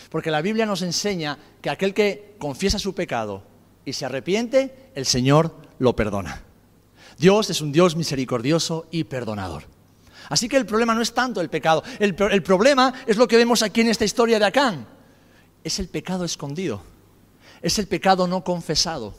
porque 0.09 0.31
la 0.31 0.41
Biblia 0.41 0.65
nos 0.65 0.81
enseña 0.81 1.37
que 1.61 1.69
aquel 1.69 1.93
que 1.93 2.35
confiesa 2.39 2.79
su 2.79 2.93
pecado 2.93 3.43
y 3.85 3.93
se 3.93 4.05
arrepiente, 4.05 4.91
el 4.95 5.05
Señor 5.05 5.55
lo 5.79 5.95
perdona. 5.95 6.43
Dios 7.17 7.49
es 7.49 7.61
un 7.61 7.71
Dios 7.71 7.95
misericordioso 7.95 8.87
y 8.91 9.03
perdonador. 9.05 9.63
Así 10.29 10.47
que 10.47 10.57
el 10.57 10.65
problema 10.65 10.93
no 10.93 11.01
es 11.01 11.13
tanto 11.13 11.41
el 11.41 11.49
pecado, 11.49 11.83
el, 11.99 12.13
problema 12.43 12.93
es 13.07 13.17
lo 13.17 13.27
que 13.27 13.37
vemos 13.37 13.63
aquí 13.63 13.81
en 13.81 13.89
esta 13.89 14.05
historia 14.05 14.39
de 14.39 14.45
Acán. 14.45 14.87
Es 15.63 15.79
el 15.79 15.89
pecado 15.89 16.23
escondido, 16.23 16.81
es 17.61 17.79
el 17.79 17.87
pecado 17.87 18.27
no 18.27 18.43
confesado, 18.43 19.15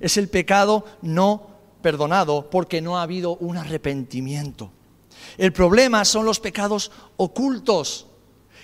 es 0.00 0.16
el 0.16 0.28
pecado 0.28 0.84
no 1.02 1.50
perdonado 1.82 2.48
porque 2.50 2.80
no 2.80 2.98
ha 2.98 3.02
habido 3.02 3.36
un 3.36 3.56
arrepentimiento. 3.56 4.70
El 5.36 5.52
problema 5.52 6.04
son 6.04 6.24
los 6.24 6.38
pecados 6.38 6.92
ocultos, 7.16 8.06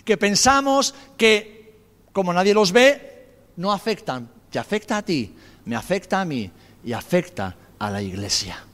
que 0.05 0.17
pensamos 0.17 0.95
que 1.17 1.77
como 2.13 2.33
nadie 2.33 2.55
los 2.55 2.73
ve, 2.73 3.51
no 3.57 3.73
afectan. 3.73 4.31
Te 4.51 4.59
afecta 4.59 4.99
a 4.99 5.03
ti, 5.03 5.35
me 5.65 5.77
afecta 5.77 6.21
a 6.21 6.25
mí 6.25 6.51
y 6.85 6.93
afecta 6.93 7.57
a 7.79 7.91
la 7.91 8.01
iglesia. 8.01 8.65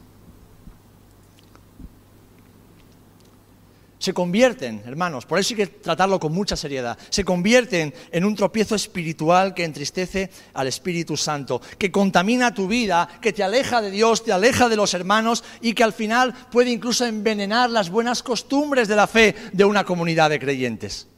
Se 4.07 4.14
convierten, 4.14 4.85
hermanos, 4.87 5.27
por 5.27 5.37
eso 5.37 5.53
hay 5.53 5.57
que 5.57 5.66
tratarlo 5.66 6.21
con 6.21 6.33
mucha 6.33 6.55
seriedad, 6.55 6.97
se 7.11 7.25
convierten 7.25 7.92
en 8.12 8.25
un 8.25 8.37
tropiezo 8.37 8.77
espiritual 8.77 9.53
que 9.53 9.64
entristece 9.64 10.31
al 10.55 10.69
Espíritu 10.69 11.16
Santo, 11.16 11.61
que 11.77 11.90
contamina 11.90 12.55
tu 12.55 12.69
vida, 12.69 13.09
que 13.21 13.33
te 13.33 13.42
aleja 13.42 13.83
de 13.83 13.90
Dios, 13.90 14.23
te 14.23 14.31
aleja 14.31 14.69
de 14.69 14.77
los 14.77 14.95
hermanos 14.95 15.42
y 15.61 15.75
que 15.75 15.83
al 15.83 15.92
final 15.92 16.33
puede 16.53 16.71
incluso 16.71 17.05
envenenar 17.05 17.69
las 17.69 17.90
buenas 17.90 18.23
costumbres 18.23 18.87
de 18.87 18.95
la 18.95 19.09
fe 19.09 19.35
de 19.53 19.64
una 19.64 19.83
comunidad 19.83 20.31
de 20.31 20.38
creyentes. 20.38 21.09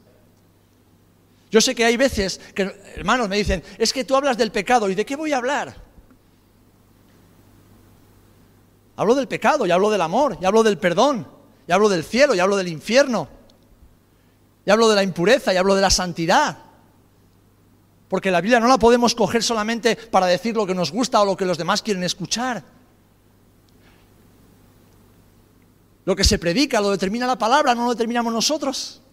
Yo 1.51 1.61
sé 1.61 1.75
que 1.75 1.85
hay 1.85 1.95
veces 1.95 2.41
que 2.55 2.75
hermanos 2.95 3.29
me 3.29 3.37
dicen, 3.37 3.61
es 3.77 3.93
que 3.93 4.03
tú 4.03 4.15
hablas 4.15 4.35
del 4.35 4.51
pecado, 4.51 4.89
¿y 4.89 4.95
de 4.95 5.05
qué 5.05 5.15
voy 5.15 5.31
a 5.31 5.37
hablar? 5.37 5.75
Hablo 8.95 9.13
del 9.13 9.27
pecado, 9.27 9.67
y 9.67 9.71
hablo 9.71 9.91
del 9.91 10.01
amor, 10.01 10.39
y 10.41 10.45
hablo 10.45 10.63
del 10.63 10.79
perdón 10.79 11.38
y 11.69 11.71
hablo 11.71 11.87
del 11.87 12.03
cielo, 12.03 12.33
y 12.33 12.39
hablo 12.39 12.57
del 12.57 12.67
infierno, 12.67 13.27
y 14.65 14.71
hablo 14.71 14.89
de 14.89 14.95
la 14.95 15.03
impureza, 15.03 15.53
y 15.53 15.57
hablo 15.57 15.75
de 15.75 15.81
la 15.83 15.91
santidad. 15.91 16.57
Porque 18.07 18.31
la 18.31 18.41
Biblia 18.41 18.59
no 18.59 18.67
la 18.67 18.79
podemos 18.79 19.13
coger 19.13 19.43
solamente 19.43 19.95
para 19.95 20.25
decir 20.25 20.55
lo 20.55 20.65
que 20.65 20.73
nos 20.73 20.91
gusta 20.91 21.21
o 21.21 21.25
lo 21.25 21.37
que 21.37 21.45
los 21.45 21.59
demás 21.59 21.83
quieren 21.83 22.03
escuchar. 22.03 22.63
Lo 26.05 26.15
que 26.15 26.23
se 26.23 26.39
predica 26.39 26.81
lo 26.81 26.89
determina 26.89 27.27
la 27.27 27.37
palabra, 27.37 27.75
no 27.75 27.83
lo 27.83 27.91
determinamos 27.91 28.33
nosotros. 28.33 29.03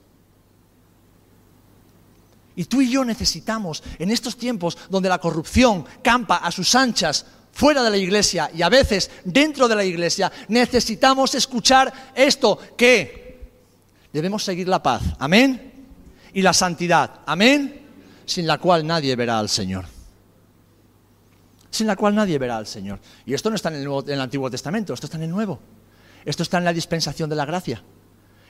Y 2.55 2.65
tú 2.65 2.81
y 2.81 2.91
yo 2.91 3.05
necesitamos, 3.05 3.83
en 3.99 4.11
estos 4.11 4.39
tiempos 4.39 4.79
donde 4.89 5.11
la 5.11 5.19
corrupción 5.19 5.85
campa 6.03 6.37
a 6.37 6.51
sus 6.51 6.75
anchas, 6.75 7.27
fuera 7.57 7.83
de 7.83 7.89
la 7.89 7.97
iglesia 7.97 8.51
y 8.55 8.61
a 8.61 8.69
veces 8.69 9.11
dentro 9.25 9.67
de 9.67 9.75
la 9.75 9.83
iglesia, 9.83 10.31
necesitamos 10.49 11.35
escuchar 11.35 12.13
esto, 12.15 12.59
que 12.77 13.51
debemos 14.13 14.45
seguir 14.45 14.69
la 14.69 14.83
paz, 14.83 15.03
amén, 15.19 15.73
y 16.35 16.43
la 16.43 16.53
santidad, 16.53 17.21
amén, 17.25 17.81
sin 18.27 18.47
la 18.47 18.59
cual 18.59 18.87
nadie 18.87 19.17
verá 19.17 19.39
al 19.39 19.49
Señor. 19.49 19.87
sin 21.71 21.87
la 21.87 21.97
cual 21.97 22.15
nadie 22.15 22.39
verá 22.39 22.57
al 22.57 22.67
Señor. 22.67 22.99
Y 23.27 23.35
esto 23.35 23.51
no 23.51 23.57
está 23.57 23.69
en 23.69 23.77
el, 23.77 23.89
el 24.07 24.21
Antiguo 24.21 24.51
Testamento, 24.51 24.95
esto 24.95 25.07
está 25.07 25.19
en 25.19 25.25
el 25.25 25.31
Nuevo. 25.31 25.59
Esto 26.25 26.43
está 26.43 26.59
en 26.59 26.65
la 26.65 26.73
dispensación 26.73 27.29
de 27.29 27.37
la 27.37 27.45
gracia. 27.45 27.83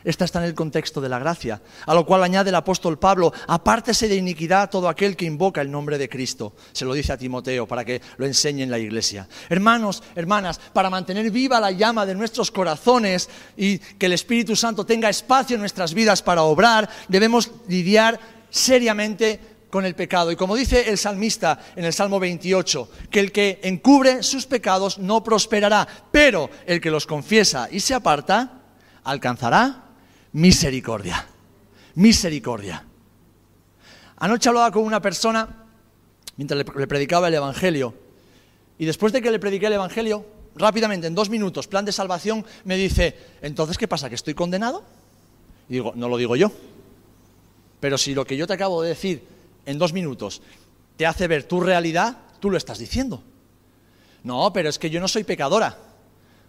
Esta 0.05 0.25
está 0.25 0.39
en 0.39 0.45
el 0.45 0.55
contexto 0.55 1.01
de 1.01 1.09
la 1.09 1.19
gracia, 1.19 1.61
a 1.85 1.95
lo 1.95 2.07
cual 2.07 2.23
añade 2.23 2.51
el 2.51 2.55
apóstol 2.55 2.99
Pablo, 2.99 3.33
apártese 3.49 4.07
de 4.07 4.17
iniquidad 4.17 4.71
todo 4.71 4.89
aquel 4.89 5.17
que 5.17 5.25
invoca 5.25 5.61
el 5.61 5.71
nombre 5.71 5.99
de 5.99 6.09
Cristo. 6.09 6.55
Se 6.73 6.85
lo 6.85 6.95
dice 6.95 7.13
a 7.13 7.19
Timoteo 7.19 7.67
para 7.67 7.85
que 7.85 8.01
lo 8.17 8.27
enseñe 8.27 8.63
en 8.63 8.71
la 8.71 8.79
iglesia. 8.79 9.29
Hermanos, 9.49 10.03
hermanas, 10.15 10.61
para 10.73 10.91
mantener 10.91 11.31
viva 11.31 11.59
la 11.59 11.73
llama 11.73 12.07
de 12.07 12.15
nuestros 12.15 12.51
corazones 12.51 13.29
y 13.57 13.79
que 13.79 14.07
el 14.07 14.13
Espíritu 14.13 14.55
Santo 14.55 14.87
tenga 14.87 15.09
espacio 15.09 15.55
en 15.55 15.61
nuestras 15.61 15.93
vidas 15.93 16.23
para 16.23 16.43
obrar, 16.43 16.89
debemos 17.09 17.51
lidiar 17.67 18.21
seriamente 18.51 19.41
con 19.71 19.85
el 19.85 19.95
pecado. 19.95 20.31
Y 20.31 20.37
como 20.37 20.57
dice 20.57 20.89
el 20.89 20.99
salmista 20.99 21.59
en 21.75 21.85
el 21.85 21.93
Salmo 21.93 22.21
28, 22.21 22.89
que 23.11 23.21
el 23.21 23.33
que 23.33 23.61
encubre 23.65 24.23
sus 24.23 24.47
pecados 24.47 24.99
no 24.99 25.23
prosperará, 25.25 25.87
pero 26.11 26.49
el 26.67 26.81
que 26.81 26.91
los 26.91 27.07
confiesa 27.07 27.69
y 27.71 27.81
se 27.81 27.95
aparta 27.95 28.63
alcanzará 29.05 29.86
misericordia. 30.33 31.27
Misericordia. 31.95 32.85
Anoche 34.19 34.49
hablaba 34.49 34.71
con 34.71 34.85
una 34.85 35.01
persona 35.01 35.65
mientras 36.37 36.65
le 36.77 36.87
predicaba 36.87 37.29
el 37.29 37.35
Evangelio. 37.35 37.95
Y 38.79 38.85
después 38.85 39.13
de 39.13 39.23
que 39.23 39.31
le 39.31 39.39
prediqué 39.39 39.67
el 39.67 39.75
Evangelio, 39.75 40.27
rápidamente, 40.55 41.07
en 41.07 41.15
dos 41.15 41.31
minutos, 41.31 41.67
plan 41.67 41.85
de 41.85 41.93
salvación, 41.93 42.45
me 42.65 42.77
dice, 42.77 43.17
entonces, 43.43 43.79
¿qué 43.79 43.89
pasa? 43.89 44.09
¿Que 44.09 44.15
estoy 44.15 44.35
condenado? 44.35 44.85
Y 45.69 45.75
digo, 45.75 45.93
no 45.97 46.09
lo 46.09 46.17
digo 46.17 46.37
yo. 46.37 46.51
Pero 47.81 47.99
si 47.99 48.15
lo 48.15 48.25
que 48.25 48.37
yo 48.37 48.47
te 48.47 48.55
acabo 48.55 48.83
de 48.83 48.91
decir 48.91 49.25
en 49.65 49.79
dos 49.79 49.93
minutos 49.93 50.43
te 50.97 51.07
hace 51.07 51.29
ver 51.29 51.45
tu 51.45 51.61
realidad, 51.61 52.17
tú 52.41 52.51
lo 52.51 52.57
estás 52.57 52.79
diciendo. 52.79 53.23
No, 54.25 54.53
pero 54.53 54.69
es 54.69 54.79
que 54.79 54.91
yo 54.91 55.01
no 55.01 55.09
soy 55.09 55.25
pecadora. 55.25 55.79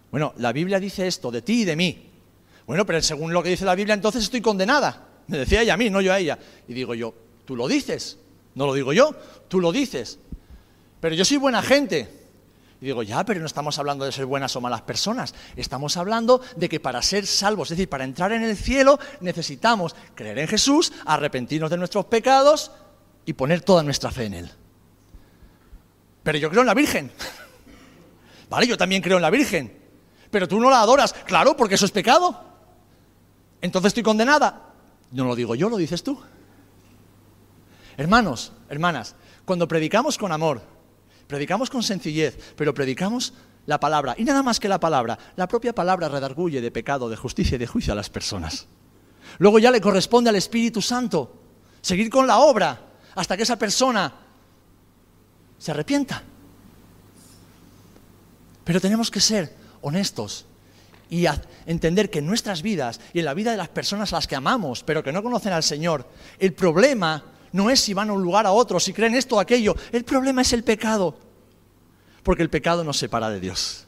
Bueno, 0.10 0.34
la 0.38 0.54
Biblia 0.54 0.80
dice 0.80 1.06
esto 1.06 1.32
de 1.32 1.42
ti 1.42 1.62
y 1.62 1.66
de 1.66 1.76
mí. 1.76 2.10
Bueno, 2.68 2.86
pero 2.86 3.02
según 3.02 3.34
lo 3.34 3.42
que 3.42 3.50
dice 3.50 3.64
la 3.66 3.76
Biblia, 3.76 3.94
entonces 3.96 4.24
estoy 4.24 4.42
condenada. 4.42 5.08
Me 5.28 5.40
decía 5.40 5.62
ella 5.62 5.74
a 5.74 5.78
mí, 5.78 5.90
no 5.90 6.02
yo 6.02 6.14
a 6.14 6.20
ella. 6.20 6.38
Y 6.68 6.74
digo 6.74 6.94
yo, 6.94 7.14
tú 7.46 7.56
lo 7.56 7.68
dices. 7.68 8.20
No 8.56 8.66
lo 8.66 8.74
digo 8.74 8.92
yo, 8.92 9.16
tú 9.48 9.62
lo 9.62 9.72
dices. 9.72 10.20
Pero 11.00 11.16
yo 11.16 11.24
soy 11.24 11.38
buena 11.38 11.62
gente. 11.62 12.28
Y 12.82 12.86
digo, 12.86 13.04
ya, 13.04 13.24
pero 13.24 13.40
no 13.40 13.46
estamos 13.46 13.80
hablando 13.80 14.04
de 14.04 14.12
ser 14.12 14.26
buenas 14.26 14.56
o 14.56 14.62
malas 14.62 14.82
personas. 14.82 15.34
Estamos 15.56 15.96
hablando 15.96 16.42
de 16.58 16.68
que 16.68 16.80
para 16.80 17.02
ser 17.02 17.26
salvos, 17.26 17.72
es 17.72 17.78
decir, 17.78 17.90
para 17.90 18.04
entrar 18.04 18.34
en 18.34 18.44
el 18.44 18.58
cielo, 18.58 19.00
necesitamos 19.22 19.96
creer 20.14 20.40
en 20.40 20.48
Jesús, 20.48 20.92
arrepentirnos 21.06 21.70
de 21.70 21.78
nuestros 21.78 22.06
pecados 22.06 22.72
y 23.26 23.34
poner 23.34 23.62
toda 23.62 23.82
nuestra 23.82 24.12
fe 24.12 24.26
en 24.26 24.34
Él. 24.34 24.52
Pero 26.22 26.38
yo 26.38 26.50
creo 26.50 26.62
en 26.62 26.68
la 26.68 26.74
Virgen. 26.74 27.12
Vale, 28.50 28.68
yo 28.68 28.78
también 28.78 29.02
creo 29.02 29.18
en 29.18 29.24
la 29.24 29.30
Virgen. 29.30 29.74
Pero 30.30 30.48
tú 30.48 30.60
no 30.60 30.70
la 30.70 30.82
adoras. 30.82 31.14
Claro, 31.14 31.56
porque 31.56 31.76
eso 31.76 31.86
es 31.86 31.92
pecado. 31.92 32.47
Entonces 33.62 33.90
estoy 33.90 34.04
condenada. 34.04 34.74
No 35.12 35.26
lo 35.26 35.36
digo 35.36 35.56
yo, 35.56 35.70
lo 35.70 35.78
dices 35.78 36.04
tú. 36.04 36.20
Hermanos, 37.98 38.52
hermanas, 38.70 39.16
cuando 39.46 39.68
predicamos 39.68 40.18
con 40.18 40.32
amor, 40.32 40.62
predicamos 41.28 41.70
con 41.70 41.82
sencillez, 41.82 42.54
pero 42.56 42.74
predicamos 42.74 43.34
la 43.66 43.80
palabra, 43.80 44.16
y 44.18 44.24
nada 44.24 44.44
más 44.44 44.60
que 44.60 44.70
la 44.70 44.80
palabra, 44.80 45.18
la 45.36 45.48
propia 45.48 45.74
palabra 45.74 46.08
redarguye 46.08 46.62
de 46.62 46.72
pecado, 46.72 47.10
de 47.10 47.18
justicia 47.18 47.56
y 47.56 47.58
de 47.58 47.68
juicio 47.68 47.92
a 47.92 47.96
las 47.96 48.10
personas. 48.10 48.68
Luego 49.40 49.60
ya 49.60 49.72
le 49.72 49.82
corresponde 49.82 50.30
al 50.30 50.38
Espíritu 50.38 50.82
Santo 50.82 51.34
seguir 51.82 52.10
con 52.10 52.28
la 52.28 52.40
obra 52.40 52.80
hasta 53.16 53.36
que 53.36 53.44
esa 53.44 53.58
persona 53.58 54.14
se 55.58 55.72
arrepienta. 55.72 56.24
Pero 58.64 58.80
tenemos 58.80 59.12
que 59.12 59.20
ser 59.20 59.56
honestos 59.82 60.46
y 61.10 61.26
entender 61.66 62.10
que 62.10 62.20
en 62.20 62.26
nuestras 62.26 62.62
vidas 62.62 63.00
y 63.14 63.20
en 63.20 63.26
la 63.26 63.34
vida 63.34 63.52
de 63.52 63.58
las 63.58 63.70
personas 63.70 64.12
a 64.14 64.18
las 64.18 64.28
que 64.28 64.36
amamos, 64.36 64.84
pero 64.84 65.04
que 65.04 65.12
no 65.12 65.24
conocen 65.24 65.54
al 65.54 65.64
Señor, 65.64 66.08
el 66.40 66.54
problema 66.54 67.24
no 67.52 67.70
es 67.70 67.80
si 67.80 67.94
van 67.94 68.10
a 68.10 68.14
un 68.14 68.22
lugar 68.22 68.46
a 68.46 68.52
otro, 68.52 68.80
si 68.80 68.94
creen 68.94 69.16
esto 69.16 69.36
o 69.36 69.40
aquello, 69.40 69.76
el 69.92 70.04
problema 70.04 70.42
es 70.42 70.54
el 70.54 70.64
pecado, 70.64 71.18
porque 72.24 72.44
el 72.44 72.50
pecado 72.50 72.84
nos 72.84 72.98
separa 72.98 73.30
de 73.30 73.40
Dios, 73.40 73.86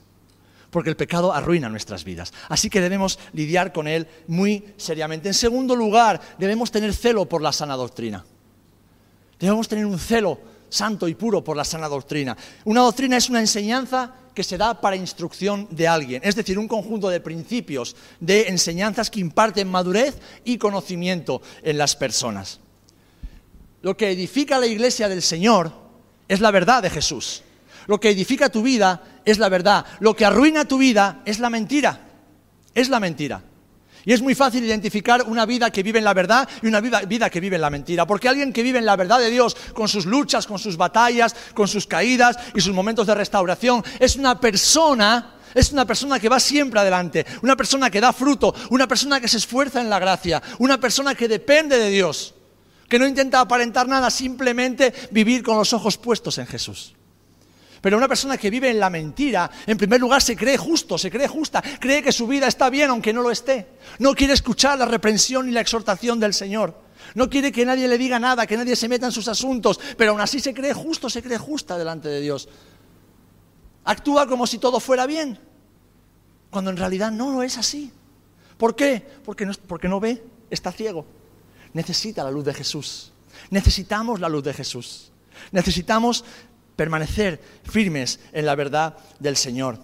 porque 0.70 0.90
el 0.90 0.96
pecado 0.96 1.34
arruina 1.34 1.70
nuestras 1.70 2.04
vidas. 2.04 2.34
Así 2.48 2.70
que 2.70 2.82
debemos 2.82 3.20
lidiar 3.34 3.74
con 3.74 3.88
él 3.88 4.08
muy 4.28 4.74
seriamente. 4.78 5.28
En 5.28 5.34
segundo 5.34 5.76
lugar, 5.76 6.22
debemos 6.38 6.72
tener 6.72 6.94
celo 6.94 7.26
por 7.28 7.42
la 7.42 7.52
sana 7.52 7.76
doctrina. 7.76 8.26
Debemos 9.40 9.68
tener 9.68 9.86
un 9.86 10.00
celo 10.00 10.40
santo 10.70 11.08
y 11.08 11.16
puro 11.16 11.44
por 11.44 11.58
la 11.58 11.64
sana 11.64 11.88
doctrina. 11.88 12.38
Una 12.66 12.82
doctrina 12.82 13.18
es 13.18 13.30
una 13.30 13.40
enseñanza 13.40 14.14
que 14.34 14.44
se 14.44 14.58
da 14.58 14.80
para 14.80 14.96
instrucción 14.96 15.68
de 15.72 15.88
alguien, 15.88 16.22
es 16.24 16.36
decir, 16.36 16.58
un 16.58 16.68
conjunto 16.68 17.10
de 17.10 17.20
principios, 17.20 17.96
de 18.20 18.48
enseñanzas 18.48 19.10
que 19.10 19.20
imparten 19.20 19.70
madurez 19.70 20.20
y 20.44 20.58
conocimiento 20.58 21.42
en 21.64 21.78
las 21.78 21.96
personas. 21.96 22.60
Lo 23.82 23.96
que 23.96 24.12
edifica 24.12 24.60
la 24.60 24.68
iglesia 24.68 25.08
del 25.08 25.22
Señor 25.22 25.72
es 26.28 26.42
la 26.42 26.52
verdad 26.52 26.84
de 26.84 26.90
Jesús. 26.90 27.44
Lo 27.88 28.00
que 28.00 28.10
edifica 28.10 28.50
tu 28.50 28.62
vida 28.62 29.22
es 29.26 29.40
la 29.40 29.50
verdad. 29.50 29.86
Lo 30.00 30.16
que 30.16 30.26
arruina 30.26 30.66
tu 30.66 30.78
vida 30.78 31.22
es 31.26 31.40
la 31.40 31.50
mentira. 31.50 32.08
Es 32.76 32.90
la 32.90 33.00
mentira. 33.00 33.42
Y 34.06 34.14
es 34.14 34.22
muy 34.22 34.36
fácil 34.36 34.64
identificar 34.64 35.24
una 35.28 35.46
vida 35.46 35.72
que 35.72 35.84
vive 35.84 36.00
en 36.00 36.06
la 36.06 36.14
verdad 36.14 36.48
y 36.62 36.68
una 36.68 36.80
vida, 36.82 37.30
que 37.30 37.40
vive 37.40 37.56
en 37.56 37.62
la 37.62 37.70
mentira. 37.70 38.08
Porque 38.08 38.30
alguien 38.30 38.54
que 38.54 38.64
vive 38.64 38.80
en 38.80 38.86
la 38.86 38.96
verdad 38.96 39.20
de 39.20 39.30
Dios, 39.30 39.56
con 39.74 39.88
sus 39.88 40.06
luchas, 40.06 40.48
con 40.48 40.60
sus 40.60 40.78
batallas, 40.78 41.36
con 41.54 41.68
sus 41.68 41.86
caídas 41.86 42.38
y 42.56 42.62
sus 42.62 42.74
momentos 42.74 43.08
de 43.08 43.16
restauración, 43.16 43.84
es 44.00 44.16
una 44.16 44.40
persona 44.40 45.36
es 45.56 45.72
una 45.72 45.84
persona 45.84 46.20
que 46.20 46.30
va 46.30 46.40
siempre 46.40 46.80
adelante, 46.80 47.26
una 47.42 47.56
persona 47.56 47.90
que 47.90 48.00
da 48.00 48.14
fruto, 48.14 48.54
una 48.70 48.88
persona 48.88 49.20
que 49.20 49.28
se 49.28 49.38
esfuerza 49.38 49.82
en 49.82 49.90
la 49.90 49.98
gracia, 49.98 50.44
una 50.60 50.80
persona 50.80 51.16
que 51.16 51.28
depende 51.28 51.80
de 51.80 51.90
Dios, 51.90 52.36
que 52.88 53.00
no 53.00 53.08
intenta 53.08 53.40
aparentar 53.40 53.88
nada, 53.88 54.12
simplemente 54.12 54.94
vivir 55.10 55.42
con 55.42 55.58
los 55.58 55.74
ojos 55.74 55.98
puestos 55.98 56.38
en 56.38 56.46
Jesús. 56.46 56.94
Pero 57.82 57.98
una 57.98 58.08
persona 58.08 58.38
que 58.38 58.50
vive 58.50 58.70
en 58.70 58.80
la 58.80 58.90
mentira, 58.90 59.50
en 59.66 59.78
primer 59.78 60.00
lugar 60.00 60.22
se 60.22 60.36
cree 60.36 60.58
justo, 60.58 60.98
se 60.98 61.10
cree 61.10 61.28
justa, 61.28 61.64
cree 61.80 62.04
que 62.04 62.12
su 62.12 62.28
vida 62.28 62.48
está 62.48 62.70
bien 62.70 62.90
aunque 62.90 63.14
no 63.14 63.22
lo 63.22 63.32
esté. 63.32 63.68
No 64.00 64.14
quiere 64.14 64.34
escuchar 64.34 64.78
la 64.78 64.86
reprensión 64.86 65.48
y 65.48 65.52
la 65.52 65.62
exhortación 65.62 66.20
del 66.20 66.34
Señor. 66.34 66.76
No 67.16 67.30
quiere 67.30 67.52
que 67.52 67.66
nadie 67.66 67.88
le 67.88 67.98
diga 67.98 68.20
nada, 68.20 68.46
que 68.46 68.58
nadie 68.58 68.76
se 68.76 68.88
meta 68.88 69.06
en 69.06 69.12
sus 69.12 69.28
asuntos, 69.28 69.80
pero 69.98 70.12
aún 70.12 70.22
así 70.22 70.40
se 70.40 70.54
cree 70.54 70.74
justo, 70.74 71.10
se 71.10 71.24
cree 71.24 71.38
justa 71.38 71.78
delante 71.78 72.10
de 72.10 72.22
Dios. 72.22 72.50
Actúa 73.86 74.28
como 74.28 74.46
si 74.46 74.58
todo 74.58 74.80
fuera 74.80 75.08
bien, 75.08 75.40
cuando 76.50 76.70
en 76.70 76.78
realidad 76.78 77.12
no 77.12 77.32
lo 77.32 77.44
es 77.44 77.58
así. 77.58 77.92
¿Por 78.58 78.76
qué? 78.76 79.06
Porque 79.24 79.46
no, 79.46 79.54
porque 79.68 79.88
no 79.88 80.00
ve, 80.00 80.22
está 80.50 80.72
ciego. 80.72 81.06
Necesita 81.74 82.24
la 82.24 82.32
luz 82.32 82.46
de 82.46 82.54
Jesús. 82.54 83.14
Necesitamos 83.50 84.20
la 84.20 84.30
luz 84.30 84.44
de 84.44 84.54
Jesús. 84.54 85.12
Necesitamos 85.52 86.26
permanecer 86.80 87.42
firmes 87.66 88.22
en 88.32 88.46
la 88.46 88.56
verdad 88.56 88.96
del 89.20 89.36
Señor. 89.36 89.80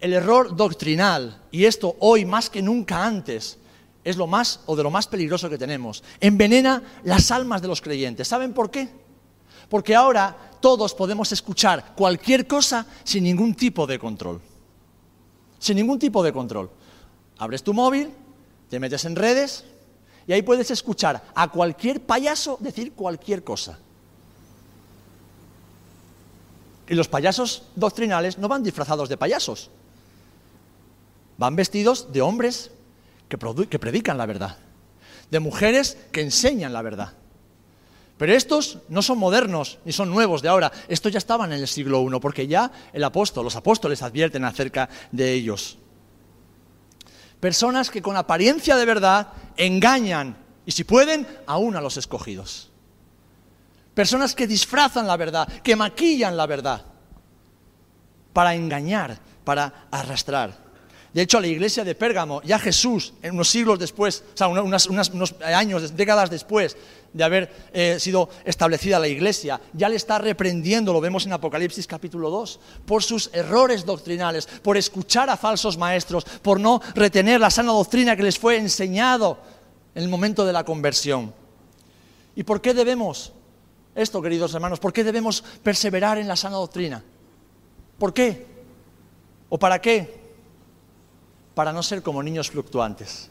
El 0.00 0.14
error 0.14 0.56
doctrinal, 0.56 1.42
y 1.50 1.66
esto 1.66 1.96
hoy 1.98 2.24
más 2.24 2.48
que 2.48 2.62
nunca 2.62 3.04
antes, 3.04 3.58
es 4.02 4.16
lo 4.16 4.26
más 4.26 4.60
o 4.64 4.74
de 4.74 4.82
lo 4.82 4.90
más 4.90 5.06
peligroso 5.06 5.50
que 5.50 5.58
tenemos. 5.58 6.02
Envenena 6.18 6.82
las 7.04 7.30
almas 7.30 7.60
de 7.60 7.68
los 7.68 7.82
creyentes. 7.82 8.26
¿Saben 8.26 8.54
por 8.54 8.70
qué? 8.70 8.88
Porque 9.68 9.94
ahora 9.94 10.34
todos 10.62 10.94
podemos 10.94 11.30
escuchar 11.30 11.92
cualquier 11.94 12.46
cosa 12.46 12.86
sin 13.04 13.24
ningún 13.24 13.54
tipo 13.54 13.86
de 13.86 13.98
control. 13.98 14.40
Sin 15.58 15.76
ningún 15.76 15.98
tipo 15.98 16.22
de 16.22 16.32
control. 16.32 16.70
Abres 17.36 17.62
tu 17.62 17.74
móvil, 17.74 18.08
te 18.70 18.80
metes 18.80 19.04
en 19.04 19.14
redes 19.14 19.62
y 20.26 20.32
ahí 20.32 20.40
puedes 20.40 20.70
escuchar 20.70 21.22
a 21.34 21.50
cualquier 21.50 22.00
payaso 22.00 22.56
decir 22.60 22.94
cualquier 22.94 23.44
cosa. 23.44 23.78
Y 26.90 26.96
los 26.96 27.06
payasos 27.06 27.62
doctrinales 27.76 28.36
no 28.36 28.48
van 28.48 28.64
disfrazados 28.64 29.08
de 29.08 29.16
payasos. 29.16 29.70
Van 31.38 31.54
vestidos 31.54 32.12
de 32.12 32.20
hombres 32.20 32.72
que, 33.28 33.38
predican 33.38 34.18
la 34.18 34.26
verdad, 34.26 34.58
de 35.30 35.38
mujeres 35.38 35.96
que 36.10 36.20
enseñan 36.20 36.72
la 36.72 36.82
verdad. 36.82 37.12
Pero 38.18 38.34
estos 38.34 38.78
no 38.88 39.02
son 39.02 39.18
modernos 39.18 39.78
ni 39.84 39.92
son 39.92 40.10
nuevos 40.10 40.42
de 40.42 40.48
ahora. 40.48 40.72
Estos 40.88 41.12
ya 41.12 41.18
estaban 41.18 41.52
en 41.52 41.60
el 41.60 41.68
siglo 41.68 42.02
I, 42.02 42.18
porque 42.18 42.48
ya 42.48 42.72
el 42.92 43.04
apóstol, 43.04 43.44
los 43.44 43.54
apóstoles 43.54 44.02
advierten 44.02 44.44
acerca 44.44 44.88
de 45.12 45.32
ellos. 45.32 45.78
Personas 47.38 47.88
que 47.88 48.02
con 48.02 48.16
apariencia 48.16 48.74
de 48.74 48.84
verdad 48.84 49.28
engañan 49.56 50.36
y 50.66 50.72
si 50.72 50.82
pueden, 50.82 51.24
aún 51.46 51.76
a 51.76 51.80
los 51.80 51.96
escogidos. 51.96 52.69
Personas 54.00 54.34
que 54.34 54.46
disfrazan 54.46 55.06
la 55.06 55.18
verdad, 55.18 55.46
que 55.62 55.76
maquillan 55.76 56.34
la 56.34 56.46
verdad 56.46 56.80
para 58.32 58.54
engañar, 58.54 59.18
para 59.44 59.88
arrastrar. 59.90 60.56
De 61.12 61.20
hecho, 61.20 61.36
a 61.36 61.42
la 61.42 61.48
iglesia 61.48 61.84
de 61.84 61.94
Pérgamo, 61.94 62.40
ya 62.40 62.58
Jesús, 62.58 63.12
unos 63.22 63.50
siglos 63.50 63.78
después, 63.78 64.24
o 64.32 64.36
sea, 64.38 64.48
unos 64.48 65.34
años, 65.44 65.94
décadas 65.94 66.30
después 66.30 66.78
de 67.12 67.22
haber 67.22 67.52
eh, 67.74 68.00
sido 68.00 68.30
establecida 68.46 68.98
la 68.98 69.06
iglesia, 69.06 69.60
ya 69.74 69.90
le 69.90 69.96
está 69.96 70.16
reprendiendo, 70.16 70.94
lo 70.94 71.02
vemos 71.02 71.26
en 71.26 71.34
Apocalipsis 71.34 71.86
capítulo 71.86 72.30
2, 72.30 72.58
por 72.86 73.02
sus 73.02 73.28
errores 73.34 73.84
doctrinales, 73.84 74.46
por 74.46 74.78
escuchar 74.78 75.28
a 75.28 75.36
falsos 75.36 75.76
maestros, 75.76 76.24
por 76.40 76.58
no 76.58 76.80
retener 76.94 77.38
la 77.38 77.50
sana 77.50 77.72
doctrina 77.72 78.16
que 78.16 78.22
les 78.22 78.38
fue 78.38 78.56
enseñado 78.56 79.36
en 79.94 80.04
el 80.04 80.08
momento 80.08 80.46
de 80.46 80.54
la 80.54 80.64
conversión. 80.64 81.34
¿Y 82.34 82.44
por 82.44 82.62
qué 82.62 82.72
debemos 82.72 83.34
esto, 83.94 84.22
queridos 84.22 84.54
hermanos? 84.54 84.80
¿Por 84.80 84.92
qué 84.92 85.04
debemos 85.04 85.42
perseverar 85.62 86.18
en 86.18 86.28
la 86.28 86.36
sana 86.36 86.56
doctrina? 86.56 87.02
¿Por 87.98 88.12
qué? 88.14 88.46
¿O 89.48 89.58
para 89.58 89.80
qué? 89.80 90.20
para 91.60 91.74
no 91.74 91.82
ser 91.82 92.02
como 92.02 92.22
niños 92.22 92.50
fluctuantes. 92.50 93.28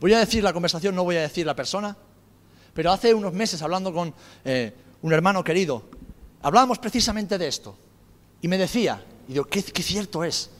Voy 0.00 0.12
a 0.12 0.20
decir 0.20 0.44
la 0.44 0.52
conversación, 0.52 0.94
no 0.94 1.02
voy 1.02 1.16
a 1.16 1.22
decir 1.22 1.44
la 1.44 1.56
persona, 1.56 1.96
pero 2.72 2.92
hace 2.92 3.12
unos 3.12 3.32
meses 3.32 3.60
hablando 3.62 3.92
con 3.92 4.14
eh, 4.44 4.72
un 5.02 5.12
hermano 5.12 5.42
querido, 5.42 5.82
hablábamos 6.40 6.78
precisamente 6.78 7.36
de 7.36 7.48
esto. 7.48 7.76
Y 8.40 8.46
me 8.46 8.58
decía, 8.58 9.04
y 9.26 9.32
digo, 9.32 9.46
qué, 9.46 9.60
qué 9.64 9.82
cierto 9.82 10.22
es, 10.22 10.50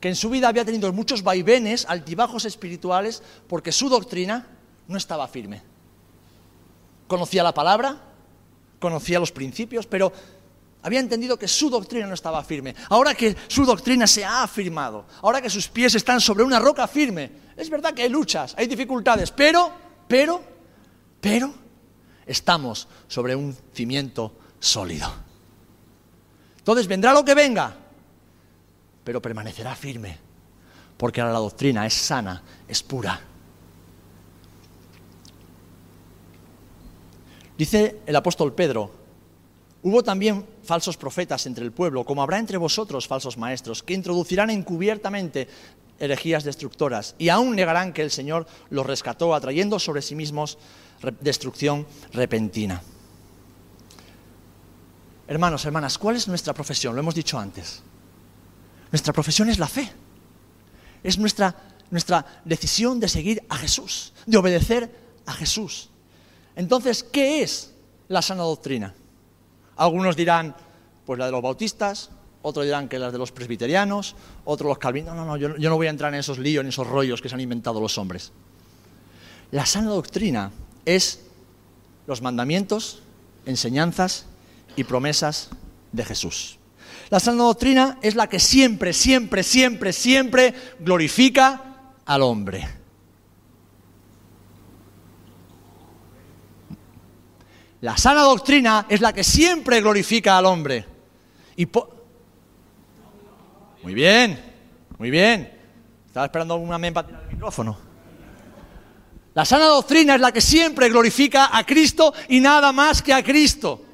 que 0.00 0.08
en 0.08 0.16
su 0.16 0.30
vida 0.30 0.48
había 0.48 0.64
tenido 0.64 0.90
muchos 0.92 1.22
vaivenes, 1.22 1.84
altibajos 1.88 2.46
espirituales, 2.46 3.22
porque 3.46 3.70
su 3.70 3.88
doctrina 3.88 4.46
no 4.88 4.96
estaba 4.96 5.28
firme. 5.28 5.62
Conocía 7.06 7.42
la 7.42 7.52
palabra, 7.52 8.00
conocía 8.78 9.20
los 9.20 9.30
principios, 9.30 9.86
pero 9.86 10.12
había 10.82 11.00
entendido 11.00 11.38
que 11.38 11.46
su 11.46 11.68
doctrina 11.68 12.06
no 12.06 12.14
estaba 12.14 12.42
firme. 12.42 12.74
Ahora 12.88 13.14
que 13.14 13.36
su 13.48 13.66
doctrina 13.66 14.06
se 14.06 14.24
ha 14.24 14.42
afirmado, 14.42 15.04
ahora 15.20 15.42
que 15.42 15.50
sus 15.50 15.68
pies 15.68 15.94
están 15.94 16.20
sobre 16.20 16.44
una 16.44 16.58
roca 16.58 16.88
firme, 16.88 17.30
es 17.56 17.68
verdad 17.68 17.92
que 17.92 18.02
hay 18.02 18.08
luchas, 18.08 18.54
hay 18.56 18.66
dificultades, 18.66 19.30
pero, 19.30 19.70
pero, 20.08 20.42
pero, 21.20 21.52
estamos 22.24 22.88
sobre 23.06 23.36
un 23.36 23.54
cimiento 23.74 24.32
sólido. 24.58 25.12
Entonces 26.58 26.86
vendrá 26.86 27.12
lo 27.12 27.24
que 27.24 27.34
venga, 27.34 27.76
pero 29.10 29.20
permanecerá 29.20 29.74
firme, 29.74 30.16
porque 30.96 31.20
ahora 31.20 31.32
la 31.32 31.40
doctrina 31.40 31.84
es 31.84 31.94
sana, 31.94 32.44
es 32.68 32.80
pura. 32.80 33.18
Dice 37.58 38.02
el 38.06 38.14
apóstol 38.14 38.54
Pedro, 38.54 38.92
Hubo 39.82 40.04
también 40.04 40.46
falsos 40.62 40.96
profetas 40.96 41.44
entre 41.46 41.64
el 41.64 41.72
pueblo, 41.72 42.04
como 42.04 42.22
habrá 42.22 42.38
entre 42.38 42.56
vosotros 42.56 43.08
falsos 43.08 43.36
maestros, 43.36 43.82
que 43.82 43.94
introducirán 43.94 44.50
encubiertamente 44.50 45.48
herejías 45.98 46.44
destructoras 46.44 47.16
y 47.18 47.30
aún 47.30 47.56
negarán 47.56 47.92
que 47.92 48.02
el 48.02 48.12
Señor 48.12 48.46
los 48.68 48.86
rescató, 48.86 49.34
atrayendo 49.34 49.80
sobre 49.80 50.02
sí 50.02 50.14
mismos 50.14 50.56
destrucción 51.20 51.84
repentina. 52.12 52.80
Hermanos, 55.26 55.64
hermanas, 55.64 55.98
¿cuál 55.98 56.14
es 56.14 56.28
nuestra 56.28 56.54
profesión? 56.54 56.94
Lo 56.94 57.00
hemos 57.00 57.14
dicho 57.16 57.38
antes. 57.38 57.82
Nuestra 58.92 59.12
profesión 59.12 59.48
es 59.48 59.58
la 59.58 59.68
fe. 59.68 59.90
Es 61.02 61.18
nuestra, 61.18 61.54
nuestra 61.90 62.24
decisión 62.44 63.00
de 63.00 63.08
seguir 63.08 63.42
a 63.48 63.56
Jesús, 63.56 64.12
de 64.26 64.36
obedecer 64.36 64.90
a 65.26 65.32
Jesús. 65.32 65.88
Entonces, 66.56 67.02
¿qué 67.02 67.42
es 67.42 67.72
la 68.08 68.22
sana 68.22 68.42
doctrina? 68.42 68.94
Algunos 69.76 70.16
dirán, 70.16 70.54
pues 71.06 71.18
la 71.18 71.26
de 71.26 71.32
los 71.32 71.42
bautistas, 71.42 72.10
otros 72.42 72.64
dirán 72.64 72.88
que 72.88 72.98
la 72.98 73.10
de 73.10 73.18
los 73.18 73.32
presbiterianos, 73.32 74.14
otros 74.44 74.68
los 74.68 74.78
calvinos. 74.78 75.14
No, 75.14 75.24
no, 75.24 75.26
no, 75.26 75.36
yo, 75.36 75.56
yo 75.56 75.70
no 75.70 75.76
voy 75.76 75.86
a 75.86 75.90
entrar 75.90 76.12
en 76.12 76.20
esos 76.20 76.38
líos, 76.38 76.62
en 76.62 76.68
esos 76.68 76.86
rollos 76.86 77.20
que 77.20 77.28
se 77.28 77.34
han 77.34 77.40
inventado 77.40 77.80
los 77.80 77.96
hombres. 77.98 78.32
La 79.50 79.66
sana 79.66 79.90
doctrina 79.90 80.52
es 80.84 81.20
los 82.06 82.22
mandamientos, 82.22 83.02
enseñanzas 83.46 84.26
y 84.76 84.84
promesas 84.84 85.50
de 85.92 86.04
Jesús. 86.04 86.59
La 87.10 87.18
sana 87.18 87.42
doctrina 87.42 87.98
es 88.02 88.14
la 88.14 88.28
que 88.28 88.38
siempre, 88.38 88.92
siempre, 88.92 89.42
siempre, 89.42 89.92
siempre 89.92 90.54
glorifica 90.78 91.60
al 92.06 92.22
hombre. 92.22 92.68
La 97.80 97.96
sana 97.96 98.22
doctrina 98.22 98.86
es 98.88 99.00
la 99.00 99.12
que 99.12 99.24
siempre 99.24 99.80
glorifica 99.80 100.38
al 100.38 100.46
hombre. 100.46 100.86
Y 101.56 101.66
muy 103.82 103.94
bien, 103.94 104.38
muy 104.98 105.10
bien. 105.10 105.50
Estaba 106.06 106.26
esperando 106.26 106.54
alguna 106.54 106.76
amén 106.76 106.94
para 106.94 107.22
micrófono. 107.30 107.76
La 109.34 109.44
sana 109.44 109.64
doctrina 109.64 110.14
es 110.14 110.20
la 110.20 110.30
que 110.30 110.40
siempre 110.40 110.88
glorifica 110.88 111.56
a 111.56 111.64
Cristo 111.64 112.12
y 112.28 112.38
nada 112.40 112.72
más 112.72 113.02
que 113.02 113.12
a 113.12 113.22
Cristo. 113.22 113.86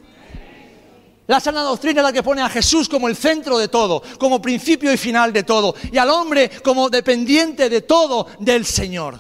La 1.26 1.40
sana 1.40 1.62
doctrina 1.62 2.00
es 2.00 2.04
la 2.04 2.12
que 2.12 2.22
pone 2.22 2.40
a 2.40 2.48
Jesús 2.48 2.88
como 2.88 3.08
el 3.08 3.16
centro 3.16 3.58
de 3.58 3.68
todo, 3.68 4.02
como 4.18 4.40
principio 4.40 4.92
y 4.92 4.96
final 4.96 5.32
de 5.32 5.42
todo, 5.42 5.74
y 5.90 5.98
al 5.98 6.10
hombre 6.10 6.50
como 6.62 6.88
dependiente 6.88 7.68
de 7.68 7.80
todo 7.82 8.28
del 8.38 8.64
Señor. 8.64 9.18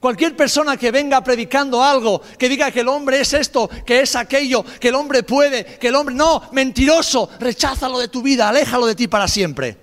Cualquier 0.00 0.36
persona 0.36 0.76
que 0.76 0.92
venga 0.92 1.22
predicando 1.22 1.82
algo, 1.82 2.22
que 2.38 2.48
diga 2.48 2.70
que 2.70 2.80
el 2.80 2.88
hombre 2.88 3.20
es 3.20 3.34
esto, 3.34 3.68
que 3.84 4.00
es 4.00 4.14
aquello, 4.14 4.64
que 4.78 4.88
el 4.88 4.94
hombre 4.94 5.24
puede, 5.24 5.64
que 5.78 5.88
el 5.88 5.96
hombre... 5.96 6.14
No, 6.14 6.48
mentiroso, 6.52 7.28
recházalo 7.40 7.98
de 7.98 8.08
tu 8.08 8.22
vida, 8.22 8.48
aléjalo 8.48 8.86
de 8.86 8.94
ti 8.94 9.08
para 9.08 9.26
siempre. 9.26 9.76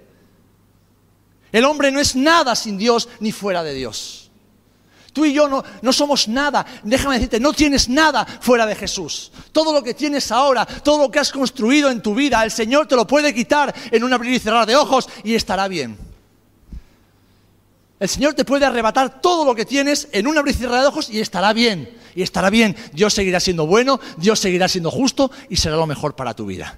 El 1.51 1.65
hombre 1.65 1.91
no 1.91 1.99
es 1.99 2.15
nada 2.15 2.55
sin 2.55 2.77
Dios 2.77 3.09
ni 3.19 3.33
fuera 3.33 3.61
de 3.61 3.73
Dios. 3.73 4.24
Tú 5.15 5.23
y 5.23 5.31
yo 5.31 5.47
no, 5.47 5.63
no 5.81 5.93
somos 5.93 6.27
nada, 6.27 6.65
déjame 6.83 7.15
decirte, 7.15 7.39
no 7.39 7.53
tienes 7.53 7.87
nada 7.87 8.25
fuera 8.25 8.65
de 8.65 8.75
Jesús. 8.75 9.31
Todo 9.53 9.71
lo 9.71 9.81
que 9.81 9.93
tienes 9.93 10.29
ahora, 10.29 10.65
todo 10.65 11.03
lo 11.03 11.09
que 11.09 11.19
has 11.19 11.31
construido 11.31 11.89
en 11.89 12.01
tu 12.01 12.13
vida, 12.13 12.43
el 12.43 12.51
Señor 12.51 12.85
te 12.85 12.97
lo 12.97 13.07
puede 13.07 13.33
quitar 13.33 13.73
en 13.91 14.03
un 14.03 14.11
abrir 14.11 14.33
y 14.33 14.39
cerrar 14.39 14.65
de 14.65 14.75
ojos 14.75 15.07
y 15.23 15.33
estará 15.33 15.69
bien. 15.69 15.97
El 17.97 18.09
Señor 18.09 18.33
te 18.33 18.43
puede 18.43 18.65
arrebatar 18.65 19.21
todo 19.21 19.45
lo 19.45 19.55
que 19.55 19.63
tienes 19.63 20.09
en 20.11 20.27
una 20.27 20.41
abrir 20.41 20.57
de 20.57 20.85
ojos 20.85 21.09
y 21.09 21.21
estará 21.21 21.53
bien. 21.53 21.97
Y 22.13 22.21
estará 22.21 22.49
bien. 22.49 22.75
Dios 22.91 23.13
seguirá 23.13 23.39
siendo 23.39 23.65
bueno, 23.67 24.01
Dios 24.17 24.37
seguirá 24.37 24.67
siendo 24.67 24.91
justo 24.91 25.31
y 25.49 25.55
será 25.55 25.77
lo 25.77 25.87
mejor 25.87 26.17
para 26.17 26.33
tu 26.33 26.45
vida. 26.45 26.77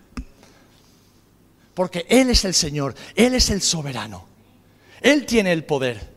Porque 1.73 2.05
Él 2.07 2.29
es 2.29 2.45
el 2.45 2.53
Señor, 2.53 2.93
Él 3.15 3.33
es 3.33 3.49
el 3.49 3.63
soberano. 3.63 4.27
Él 5.01 5.25
tiene 5.25 5.53
el 5.53 5.65
poder. 5.65 6.16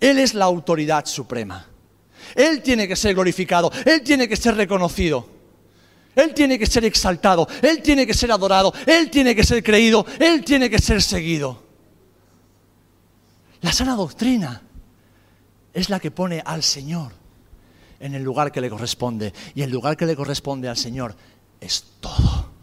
Él 0.00 0.18
es 0.18 0.34
la 0.34 0.44
autoridad 0.44 1.06
suprema. 1.06 1.66
Él 2.34 2.62
tiene 2.62 2.88
que 2.88 2.96
ser 2.96 3.14
glorificado, 3.14 3.70
Él 3.84 4.02
tiene 4.02 4.28
que 4.28 4.36
ser 4.36 4.56
reconocido. 4.56 5.28
Él 6.14 6.32
tiene 6.32 6.58
que 6.58 6.66
ser 6.66 6.84
exaltado, 6.84 7.48
Él 7.60 7.82
tiene 7.82 8.06
que 8.06 8.14
ser 8.14 8.30
adorado, 8.30 8.72
Él 8.86 9.10
tiene 9.10 9.34
que 9.34 9.42
ser 9.42 9.62
creído, 9.62 10.06
Él 10.20 10.44
tiene 10.44 10.70
que 10.70 10.78
ser 10.78 11.02
seguido. 11.02 11.64
La 13.62 13.72
sana 13.72 13.96
doctrina 13.96 14.62
es 15.72 15.90
la 15.90 15.98
que 15.98 16.10
pone 16.10 16.42
al 16.44 16.62
Señor 16.62 17.12
en 17.98 18.14
el 18.14 18.22
lugar 18.22 18.52
que 18.52 18.60
le 18.60 18.70
corresponde. 18.70 19.32
Y 19.54 19.62
el 19.62 19.70
lugar 19.70 19.96
que 19.96 20.06
le 20.06 20.14
corresponde 20.14 20.68
al 20.68 20.76
Señor 20.76 21.16
es 21.60 21.84
todo. 22.00 22.53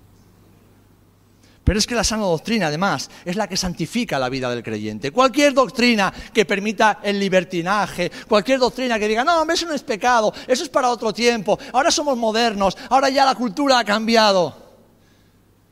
Pero 1.71 1.79
es 1.79 1.87
que 1.87 1.95
la 1.95 2.03
sana 2.03 2.23
doctrina, 2.23 2.67
además, 2.67 3.09
es 3.23 3.37
la 3.37 3.47
que 3.47 3.55
santifica 3.55 4.19
la 4.19 4.27
vida 4.27 4.49
del 4.49 4.61
creyente. 4.61 5.11
Cualquier 5.11 5.53
doctrina 5.53 6.13
que 6.33 6.43
permita 6.43 6.99
el 7.01 7.17
libertinaje, 7.17 8.11
cualquier 8.27 8.59
doctrina 8.59 8.99
que 8.99 9.07
diga, 9.07 9.23
no, 9.23 9.39
hombre, 9.39 9.53
eso 9.53 9.65
no 9.67 9.73
es 9.73 9.81
pecado, 9.81 10.33
eso 10.49 10.63
es 10.63 10.69
para 10.69 10.89
otro 10.89 11.13
tiempo, 11.13 11.57
ahora 11.71 11.89
somos 11.89 12.17
modernos, 12.17 12.77
ahora 12.89 13.07
ya 13.07 13.23
la 13.23 13.35
cultura 13.35 13.79
ha 13.79 13.85
cambiado. 13.85 14.53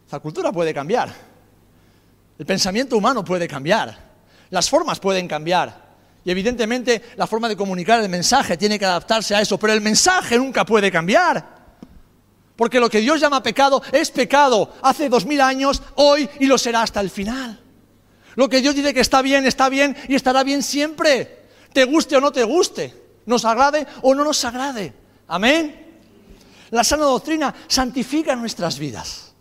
La 0.09 0.21
cultura 0.21 0.53
puede 0.53 0.73
cambiar. 0.73 1.13
El 2.37 2.45
pensamiento 2.45 2.95
humano 2.95 3.25
puede 3.25 3.45
cambiar. 3.45 3.97
Las 4.51 4.69
formas 4.69 5.01
pueden 5.01 5.27
cambiar. 5.27 5.89
Y 6.23 6.31
evidentemente 6.31 7.11
la 7.17 7.27
forma 7.27 7.49
de 7.49 7.57
comunicar 7.57 7.99
el 7.99 8.07
mensaje 8.07 8.55
tiene 8.55 8.79
que 8.79 8.85
adaptarse 8.85 9.35
a 9.35 9.41
eso, 9.41 9.59
pero 9.59 9.73
el 9.73 9.81
mensaje 9.81 10.37
nunca 10.37 10.63
puede 10.63 10.89
cambiar. 10.89 11.58
Porque 12.59 12.81
lo 12.81 12.89
que 12.89 12.99
Dios 12.99 13.21
llama 13.21 13.41
pecado 13.41 13.81
es 13.93 14.11
pecado 14.11 14.73
hace 14.81 15.07
dos 15.07 15.25
mil 15.25 15.39
años, 15.39 15.81
hoy 15.95 16.29
y 16.41 16.45
lo 16.45 16.57
será 16.57 16.81
hasta 16.81 16.99
el 16.99 17.09
final. 17.09 17.57
Lo 18.35 18.49
que 18.49 18.59
Dios 18.59 18.75
dice 18.75 18.93
que 18.93 18.99
está 18.99 19.21
bien, 19.21 19.47
está 19.47 19.69
bien 19.69 19.95
y 20.09 20.15
estará 20.15 20.43
bien 20.43 20.61
siempre. 20.61 21.45
Te 21.71 21.85
guste 21.85 22.17
o 22.17 22.19
no 22.19 22.33
te 22.33 22.43
guste, 22.43 22.93
nos 23.27 23.45
agrade 23.45 23.87
o 24.01 24.13
no 24.13 24.25
nos 24.25 24.43
agrade. 24.43 24.93
Amén. 25.29 26.01
La 26.71 26.83
sana 26.83 27.05
doctrina 27.05 27.55
santifica 27.69 28.35
nuestras 28.35 28.77
vidas. 28.77 29.33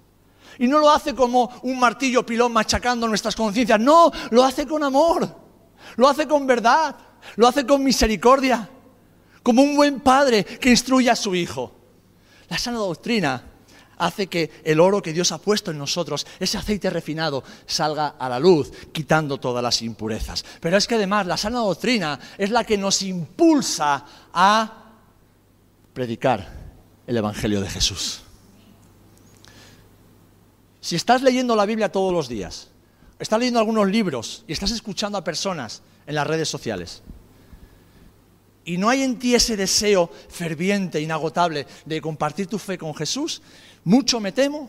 Y 0.56 0.68
no 0.68 0.78
lo 0.78 0.88
hace 0.88 1.12
como 1.12 1.50
un 1.64 1.76
martillo 1.76 2.24
pilón 2.24 2.52
machacando 2.52 3.08
nuestras 3.08 3.34
conciencias, 3.34 3.80
no, 3.80 4.12
lo 4.30 4.44
hace 4.44 4.64
con 4.64 4.84
amor, 4.84 5.28
lo 5.96 6.08
hace 6.08 6.28
con 6.28 6.46
verdad, 6.46 6.94
lo 7.34 7.48
hace 7.48 7.66
con 7.66 7.82
misericordia, 7.82 8.70
como 9.42 9.62
un 9.62 9.74
buen 9.74 9.98
padre 9.98 10.44
que 10.44 10.70
instruye 10.70 11.10
a 11.10 11.16
su 11.16 11.34
hijo. 11.34 11.77
La 12.48 12.58
sana 12.58 12.78
doctrina 12.78 13.42
hace 13.98 14.28
que 14.28 14.50
el 14.64 14.80
oro 14.80 15.02
que 15.02 15.12
Dios 15.12 15.32
ha 15.32 15.38
puesto 15.38 15.70
en 15.70 15.78
nosotros, 15.78 16.26
ese 16.38 16.56
aceite 16.56 16.88
refinado, 16.88 17.42
salga 17.66 18.14
a 18.18 18.28
la 18.28 18.38
luz, 18.38 18.70
quitando 18.92 19.38
todas 19.38 19.62
las 19.62 19.82
impurezas. 19.82 20.44
Pero 20.60 20.76
es 20.76 20.86
que 20.86 20.94
además 20.94 21.26
la 21.26 21.36
sana 21.36 21.58
doctrina 21.58 22.18
es 22.38 22.50
la 22.50 22.64
que 22.64 22.78
nos 22.78 23.02
impulsa 23.02 24.04
a 24.32 24.84
predicar 25.92 26.48
el 27.06 27.16
Evangelio 27.16 27.60
de 27.60 27.68
Jesús. 27.68 28.22
Si 30.80 30.96
estás 30.96 31.22
leyendo 31.22 31.56
la 31.56 31.66
Biblia 31.66 31.90
todos 31.90 32.12
los 32.12 32.28
días, 32.28 32.68
estás 33.18 33.38
leyendo 33.38 33.58
algunos 33.58 33.88
libros 33.88 34.44
y 34.46 34.52
estás 34.52 34.70
escuchando 34.70 35.18
a 35.18 35.24
personas 35.24 35.82
en 36.06 36.14
las 36.14 36.26
redes 36.26 36.48
sociales, 36.48 37.02
y 38.68 38.76
no 38.76 38.90
hay 38.90 39.02
en 39.02 39.18
ti 39.18 39.34
ese 39.34 39.56
deseo 39.56 40.10
ferviente, 40.28 41.00
inagotable 41.00 41.66
de 41.86 42.02
compartir 42.02 42.48
tu 42.48 42.58
fe 42.58 42.76
con 42.76 42.94
Jesús, 42.94 43.40
mucho 43.84 44.20
me 44.20 44.30
temo 44.30 44.68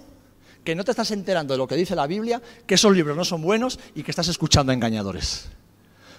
que 0.63 0.73
no 0.73 0.85
te 0.85 0.91
estás 0.91 1.11
enterando 1.11 1.53
de 1.53 1.57
lo 1.57 1.67
que 1.67 1.75
dice 1.75 1.97
la 1.97 2.07
Biblia, 2.07 2.41
que 2.65 2.75
esos 2.75 2.95
libros 2.95 3.17
no 3.17 3.25
son 3.25 3.41
buenos 3.41 3.77
y 3.95 4.03
que 4.03 4.11
estás 4.11 4.29
escuchando 4.29 4.71
a 4.71 4.73
engañadores. 4.73 5.49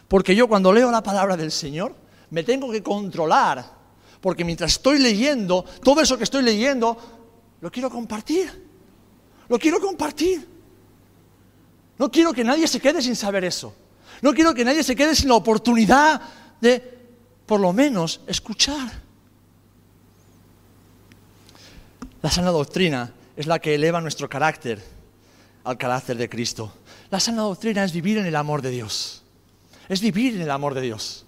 Porque 0.09 0.37
yo 0.37 0.47
cuando 0.47 0.75
leo 0.75 0.91
la 0.91 1.03
palabra 1.03 1.39
del 1.39 1.51
Señor 1.51 1.95
me 2.29 2.45
tengo 2.45 2.71
que 2.71 2.83
controlar, 2.83 3.65
porque 4.21 4.45
mientras 4.45 4.73
estoy 4.73 4.99
leyendo, 4.99 5.65
todo 5.83 6.03
eso 6.03 6.19
que 6.19 6.25
estoy 6.25 6.43
leyendo, 6.43 6.99
lo 7.63 7.71
quiero 7.71 7.89
compartir. 7.89 8.63
Lo 9.49 9.59
quiero 9.59 9.81
compartir. 9.81 10.47
No 11.97 12.11
quiero 12.11 12.35
que 12.35 12.45
nadie 12.45 12.69
se 12.69 12.79
quede 12.79 13.01
sin 13.01 13.17
saber 13.17 13.43
eso. 13.45 13.75
No 14.21 14.35
quiero 14.35 14.53
que 14.53 14.67
nadie 14.67 14.83
se 14.83 14.95
quede 14.95 15.15
sin 15.15 15.31
la 15.31 15.37
oportunidad 15.37 16.21
de 16.61 17.00
por 17.51 17.59
lo 17.59 17.73
menos 17.73 18.21
escuchar. 18.29 18.89
La 22.23 22.31
sana 22.31 22.51
doctrina 22.51 23.13
es 23.35 23.49
la 23.49 23.59
que 23.59 23.75
eleva 23.75 24.01
nuestro 24.01 24.29
carácter 24.29 24.81
al 25.65 25.77
carácter 25.77 26.17
de 26.17 26.29
Cristo. 26.29 26.73
La 27.11 27.19
sana 27.19 27.43
doctrina 27.43 27.83
es 27.83 27.93
vivir 27.93 28.19
en 28.19 28.27
el 28.27 28.37
amor 28.37 28.63
de 28.63 28.71
Dios. 28.71 29.25
Es 29.89 30.01
vivir 30.01 30.37
en 30.37 30.43
el 30.43 30.51
amor 30.53 30.75
de 30.75 30.83
Dios. 30.83 31.27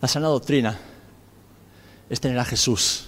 La 0.00 0.08
sana 0.08 0.26
doctrina 0.26 0.80
es 2.10 2.20
tener 2.20 2.40
a 2.40 2.44
Jesús 2.44 3.06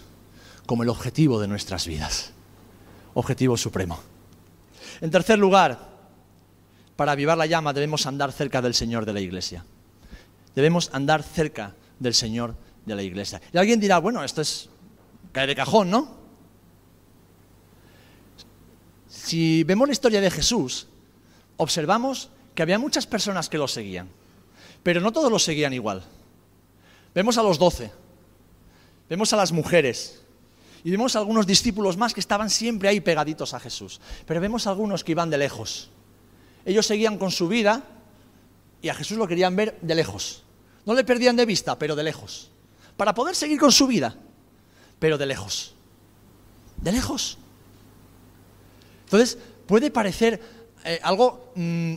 como 0.64 0.84
el 0.84 0.90
objetivo 0.90 1.40
de 1.40 1.48
nuestras 1.48 1.88
vidas. 1.88 2.30
Objetivo 3.14 3.56
supremo. 3.56 3.98
En 5.00 5.10
tercer 5.10 5.40
lugar, 5.40 5.88
para 6.94 7.10
avivar 7.10 7.36
la 7.36 7.46
llama 7.46 7.72
debemos 7.72 8.06
andar 8.06 8.30
cerca 8.30 8.62
del 8.62 8.74
Señor 8.74 9.06
de 9.06 9.12
la 9.12 9.20
Iglesia 9.20 9.64
debemos 10.54 10.90
andar 10.92 11.22
cerca 11.22 11.74
del 11.98 12.14
Señor 12.14 12.56
de 12.86 12.94
la 12.94 13.02
iglesia. 13.02 13.40
Y 13.52 13.58
alguien 13.58 13.80
dirá, 13.80 13.98
bueno, 13.98 14.22
esto 14.24 14.40
es 14.40 14.68
caer 15.32 15.48
de 15.48 15.56
cajón, 15.56 15.90
¿no? 15.90 16.16
Si 19.08 19.64
vemos 19.64 19.88
la 19.88 19.92
historia 19.92 20.20
de 20.20 20.30
Jesús, 20.30 20.88
observamos 21.56 22.30
que 22.54 22.62
había 22.62 22.78
muchas 22.78 23.06
personas 23.06 23.48
que 23.48 23.58
lo 23.58 23.68
seguían, 23.68 24.08
pero 24.82 25.00
no 25.00 25.12
todos 25.12 25.30
lo 25.30 25.38
seguían 25.38 25.72
igual. 25.72 26.02
Vemos 27.14 27.38
a 27.38 27.42
los 27.42 27.58
doce, 27.58 27.90
vemos 29.08 29.32
a 29.32 29.36
las 29.36 29.52
mujeres, 29.52 30.24
y 30.84 30.90
vemos 30.90 31.16
a 31.16 31.18
algunos 31.18 31.46
discípulos 31.46 31.96
más 31.96 32.12
que 32.12 32.20
estaban 32.20 32.50
siempre 32.50 32.90
ahí 32.90 33.00
pegaditos 33.00 33.54
a 33.54 33.60
Jesús, 33.60 34.00
pero 34.26 34.40
vemos 34.40 34.66
a 34.66 34.70
algunos 34.70 35.02
que 35.02 35.12
iban 35.12 35.30
de 35.30 35.38
lejos. 35.38 35.88
Ellos 36.66 36.86
seguían 36.86 37.16
con 37.16 37.30
su 37.30 37.48
vida 37.48 37.82
y 38.82 38.90
a 38.90 38.94
Jesús 38.94 39.16
lo 39.16 39.26
querían 39.26 39.56
ver 39.56 39.78
de 39.80 39.94
lejos. 39.94 40.43
No 40.86 40.94
le 40.94 41.04
perdían 41.04 41.36
de 41.36 41.46
vista, 41.46 41.78
pero 41.78 41.96
de 41.96 42.02
lejos. 42.02 42.50
Para 42.96 43.14
poder 43.14 43.34
seguir 43.34 43.58
con 43.58 43.72
su 43.72 43.86
vida, 43.86 44.16
pero 44.98 45.18
de 45.18 45.26
lejos. 45.26 45.74
De 46.80 46.92
lejos. 46.92 47.38
Entonces, 49.04 49.38
puede 49.66 49.90
parecer 49.90 50.40
eh, 50.84 51.00
algo 51.02 51.52
mm, 51.54 51.94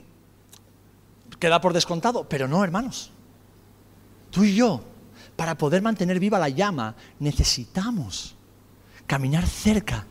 que 1.40 1.50
da 1.50 1.62
por 1.62 1.74
descontado, 1.74 2.28
pero 2.28 2.48
no, 2.48 2.64
hermanos. 2.64 3.12
Tú 4.32 4.44
y 4.44 4.56
yo, 4.56 4.84
para 5.36 5.58
poder 5.58 5.82
mantener 5.82 6.20
viva 6.20 6.40
la 6.40 6.50
llama, 6.50 6.96
necesitamos 7.20 8.36
caminar 9.06 9.46
cerca 9.48 10.06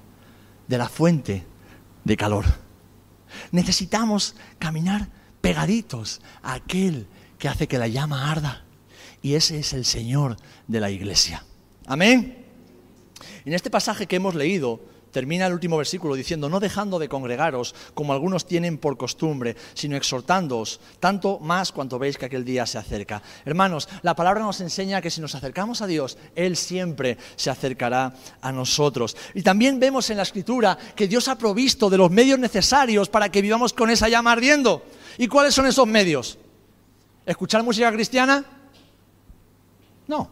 de 0.68 0.78
la 0.78 0.88
fuente 0.88 1.46
de 2.04 2.16
calor. 2.16 2.44
Necesitamos 3.50 4.36
caminar 4.58 5.08
pegaditos 5.40 6.20
a 6.42 6.54
aquel 6.54 7.06
que 7.38 7.48
hace 7.48 7.68
que 7.68 7.78
la 7.78 7.88
llama 7.88 8.30
arda. 8.30 8.65
Y 9.26 9.34
ese 9.34 9.58
es 9.58 9.72
el 9.72 9.84
Señor 9.84 10.36
de 10.68 10.78
la 10.78 10.88
iglesia. 10.88 11.44
Amén. 11.86 12.46
En 13.44 13.54
este 13.54 13.70
pasaje 13.70 14.06
que 14.06 14.14
hemos 14.14 14.36
leído, 14.36 14.78
termina 15.10 15.48
el 15.48 15.52
último 15.52 15.76
versículo 15.76 16.14
diciendo, 16.14 16.48
no 16.48 16.60
dejando 16.60 17.00
de 17.00 17.08
congregaros 17.08 17.74
como 17.94 18.12
algunos 18.12 18.46
tienen 18.46 18.78
por 18.78 18.96
costumbre, 18.96 19.56
sino 19.74 19.96
exhortándoos, 19.96 20.78
tanto 21.00 21.40
más 21.40 21.72
cuanto 21.72 21.98
veis 21.98 22.16
que 22.16 22.26
aquel 22.26 22.44
día 22.44 22.66
se 22.66 22.78
acerca. 22.78 23.20
Hermanos, 23.44 23.88
la 24.02 24.14
palabra 24.14 24.42
nos 24.42 24.60
enseña 24.60 25.00
que 25.00 25.10
si 25.10 25.20
nos 25.20 25.34
acercamos 25.34 25.82
a 25.82 25.88
Dios, 25.88 26.18
Él 26.36 26.56
siempre 26.56 27.18
se 27.34 27.50
acercará 27.50 28.14
a 28.40 28.52
nosotros. 28.52 29.16
Y 29.34 29.42
también 29.42 29.80
vemos 29.80 30.08
en 30.10 30.18
la 30.18 30.22
Escritura 30.22 30.78
que 30.94 31.08
Dios 31.08 31.26
ha 31.26 31.36
provisto 31.36 31.90
de 31.90 31.98
los 31.98 32.12
medios 32.12 32.38
necesarios 32.38 33.08
para 33.08 33.28
que 33.32 33.42
vivamos 33.42 33.72
con 33.72 33.90
esa 33.90 34.08
llama 34.08 34.30
ardiendo. 34.30 34.84
¿Y 35.18 35.26
cuáles 35.26 35.52
son 35.52 35.66
esos 35.66 35.88
medios? 35.88 36.38
¿Escuchar 37.26 37.64
música 37.64 37.90
cristiana? 37.90 38.55
No. 40.08 40.28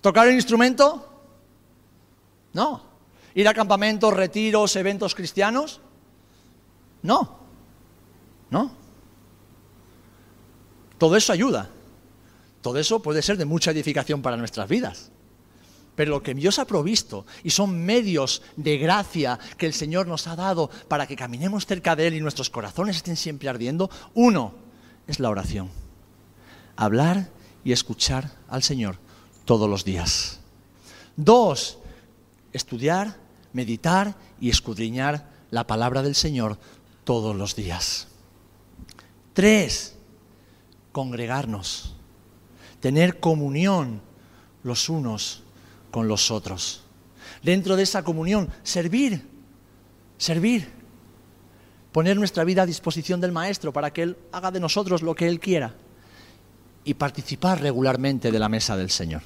¿Tocar 0.00 0.28
el 0.28 0.34
instrumento? 0.34 1.06
No. 2.52 2.82
¿Ir 3.34 3.48
a 3.48 3.54
campamentos, 3.54 4.14
retiros, 4.14 4.76
eventos 4.76 5.14
cristianos? 5.14 5.80
No. 7.02 7.38
No. 8.50 8.70
Todo 10.98 11.16
eso 11.16 11.32
ayuda. 11.32 11.68
Todo 12.62 12.78
eso 12.78 13.00
puede 13.00 13.22
ser 13.22 13.36
de 13.36 13.44
mucha 13.44 13.70
edificación 13.70 14.22
para 14.22 14.36
nuestras 14.36 14.68
vidas. 14.68 15.10
Pero 15.94 16.10
lo 16.10 16.22
que 16.22 16.34
Dios 16.34 16.58
ha 16.58 16.66
provisto, 16.66 17.24
y 17.42 17.50
son 17.50 17.84
medios 17.84 18.42
de 18.56 18.76
gracia 18.76 19.38
que 19.56 19.66
el 19.66 19.72
Señor 19.72 20.06
nos 20.06 20.26
ha 20.26 20.36
dado 20.36 20.68
para 20.88 21.06
que 21.06 21.16
caminemos 21.16 21.66
cerca 21.66 21.96
de 21.96 22.06
Él 22.08 22.14
y 22.14 22.20
nuestros 22.20 22.50
corazones 22.50 22.96
estén 22.96 23.16
siempre 23.16 23.48
ardiendo, 23.48 23.90
uno 24.14 24.54
es 25.06 25.20
la 25.20 25.30
oración. 25.30 25.70
Hablar 26.76 27.30
y 27.66 27.72
escuchar 27.72 28.30
al 28.46 28.62
Señor 28.62 28.96
todos 29.44 29.68
los 29.68 29.84
días. 29.84 30.38
Dos, 31.16 31.78
estudiar, 32.52 33.16
meditar 33.52 34.14
y 34.40 34.50
escudriñar 34.50 35.28
la 35.50 35.66
palabra 35.66 36.00
del 36.00 36.14
Señor 36.14 36.58
todos 37.02 37.34
los 37.34 37.56
días. 37.56 38.06
Tres, 39.32 39.96
congregarnos, 40.92 41.96
tener 42.78 43.18
comunión 43.18 44.00
los 44.62 44.88
unos 44.88 45.42
con 45.90 46.06
los 46.06 46.30
otros. 46.30 46.84
Dentro 47.42 47.74
de 47.74 47.82
esa 47.82 48.04
comunión, 48.04 48.48
servir, 48.62 49.28
servir, 50.18 50.70
poner 51.90 52.16
nuestra 52.16 52.44
vida 52.44 52.62
a 52.62 52.66
disposición 52.66 53.20
del 53.20 53.32
Maestro 53.32 53.72
para 53.72 53.92
que 53.92 54.02
Él 54.02 54.16
haga 54.30 54.52
de 54.52 54.60
nosotros 54.60 55.02
lo 55.02 55.16
que 55.16 55.26
Él 55.26 55.40
quiera 55.40 55.74
y 56.86 56.94
participar 56.94 57.60
regularmente 57.60 58.30
de 58.30 58.38
la 58.38 58.48
mesa 58.48 58.76
del 58.76 58.90
Señor. 58.90 59.20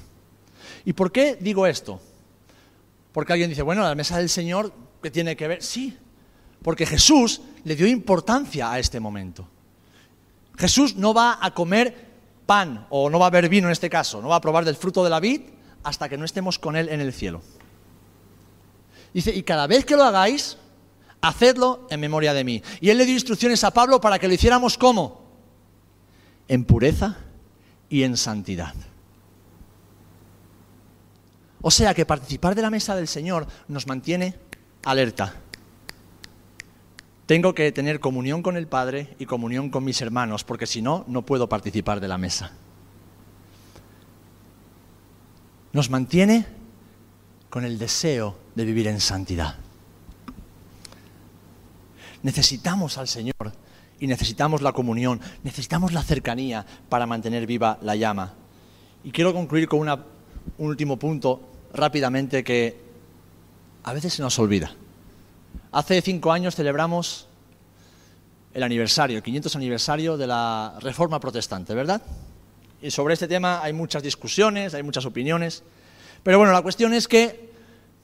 ¿Y 0.83 0.93
por 0.93 1.11
qué 1.11 1.37
digo 1.39 1.67
esto? 1.67 2.01
Porque 3.13 3.33
alguien 3.33 3.51
dice, 3.51 3.61
bueno, 3.61 3.83
la 3.83 3.93
mesa 3.93 4.17
del 4.17 4.29
Señor, 4.29 4.73
¿qué 5.01 5.11
tiene 5.11 5.35
que 5.35 5.47
ver? 5.47 5.61
Sí, 5.61 5.95
porque 6.63 6.87
Jesús 6.87 7.41
le 7.63 7.75
dio 7.75 7.85
importancia 7.85 8.71
a 8.71 8.79
este 8.79 8.99
momento. 8.99 9.47
Jesús 10.57 10.95
no 10.95 11.13
va 11.13 11.37
a 11.39 11.53
comer 11.53 12.09
pan 12.47 12.87
o 12.89 13.11
no 13.11 13.19
va 13.19 13.27
a 13.27 13.29
beber 13.29 13.47
vino 13.47 13.67
en 13.67 13.73
este 13.73 13.91
caso, 13.91 14.23
no 14.23 14.29
va 14.29 14.37
a 14.37 14.41
probar 14.41 14.65
del 14.65 14.75
fruto 14.75 15.03
de 15.03 15.11
la 15.11 15.19
vid 15.19 15.41
hasta 15.83 16.09
que 16.09 16.17
no 16.17 16.25
estemos 16.25 16.57
con 16.57 16.75
Él 16.75 16.89
en 16.89 16.99
el 16.99 17.13
cielo. 17.13 17.43
Dice, 19.13 19.35
y 19.35 19.43
cada 19.43 19.67
vez 19.67 19.85
que 19.85 19.95
lo 19.95 20.03
hagáis, 20.03 20.57
hacedlo 21.21 21.85
en 21.91 21.99
memoria 21.99 22.33
de 22.33 22.43
mí. 22.43 22.63
Y 22.79 22.89
Él 22.89 22.97
le 22.97 23.05
dio 23.05 23.13
instrucciones 23.13 23.63
a 23.63 23.71
Pablo 23.71 24.01
para 24.01 24.17
que 24.17 24.27
lo 24.27 24.33
hiciéramos 24.33 24.79
como? 24.79 25.21
En 26.47 26.65
pureza 26.65 27.17
y 27.91 28.03
en 28.03 28.17
santidad. 28.17 28.73
O 31.61 31.69
sea 31.69 31.93
que 31.93 32.07
participar 32.07 32.55
de 32.55 32.63
la 32.63 32.71
mesa 32.71 32.95
del 32.95 33.07
Señor 33.07 33.45
nos 33.67 33.85
mantiene 33.85 34.39
alerta. 34.83 35.35
Tengo 37.27 37.53
que 37.53 37.71
tener 37.71 37.99
comunión 37.99 38.41
con 38.41 38.57
el 38.57 38.67
Padre 38.67 39.15
y 39.19 39.25
comunión 39.25 39.69
con 39.69 39.83
mis 39.83 40.01
hermanos, 40.01 40.43
porque 40.43 40.65
si 40.65 40.81
no, 40.81 41.05
no 41.07 41.21
puedo 41.23 41.47
participar 41.47 41.99
de 41.99 42.07
la 42.07 42.17
mesa. 42.17 42.51
Nos 45.73 45.89
mantiene 45.89 46.47
con 47.49 47.65
el 47.65 47.77
deseo 47.77 48.37
de 48.55 48.65
vivir 48.65 48.87
en 48.87 48.99
santidad. 48.99 49.55
Necesitamos 52.23 52.97
al 52.97 53.07
Señor 53.07 53.53
y 54.01 54.07
necesitamos 54.07 54.61
la 54.61 54.73
comunión, 54.73 55.21
necesitamos 55.43 55.93
la 55.93 56.01
cercanía 56.01 56.65
para 56.89 57.05
mantener 57.05 57.45
viva 57.45 57.77
la 57.83 57.95
llama. 57.95 58.33
Y 59.03 59.11
quiero 59.11 59.31
concluir 59.31 59.69
con 59.69 59.87
un 59.87 60.03
último 60.57 60.97
punto 60.97 61.39
rápidamente 61.71 62.43
que 62.43 62.77
a 63.83 63.93
veces 63.93 64.13
se 64.15 64.23
nos 64.23 64.37
olvida. 64.39 64.73
Hace 65.71 66.01
cinco 66.01 66.31
años 66.31 66.55
celebramos 66.55 67.27
el 68.55 68.63
aniversario, 68.63 69.17
el 69.17 69.23
500 69.23 69.55
aniversario 69.55 70.17
de 70.17 70.25
la 70.25 70.77
Reforma 70.81 71.19
Protestante, 71.19 71.75
¿verdad? 71.75 72.01
Y 72.81 72.89
sobre 72.89 73.13
este 73.13 73.27
tema 73.27 73.61
hay 73.61 73.71
muchas 73.71 74.01
discusiones, 74.01 74.73
hay 74.73 74.81
muchas 74.81 75.05
opiniones. 75.05 75.63
Pero 76.23 76.39
bueno, 76.39 76.53
la 76.53 76.63
cuestión 76.63 76.95
es 76.95 77.07
que 77.07 77.51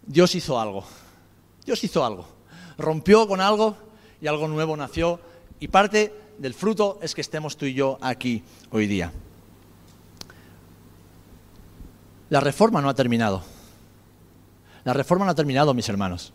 Dios 0.05 0.35
hizo 0.35 0.59
algo. 0.61 0.85
Dios 1.65 1.83
hizo 1.83 2.05
algo. 2.05 2.27
Rompió 2.77 3.27
con 3.27 3.41
algo 3.41 3.75
y 4.21 4.27
algo 4.27 4.47
nuevo 4.47 4.77
nació. 4.77 5.19
Y 5.59 5.67
parte 5.67 6.13
del 6.37 6.53
fruto 6.53 6.99
es 7.01 7.15
que 7.15 7.21
estemos 7.21 7.57
tú 7.57 7.65
y 7.65 7.73
yo 7.73 7.97
aquí 8.01 8.43
hoy 8.71 8.87
día. 8.87 9.11
La 12.29 12.39
reforma 12.39 12.81
no 12.81 12.89
ha 12.89 12.93
terminado. 12.93 13.43
La 14.83 14.93
reforma 14.93 15.25
no 15.25 15.31
ha 15.31 15.35
terminado, 15.35 15.73
mis 15.73 15.89
hermanos. 15.89 16.33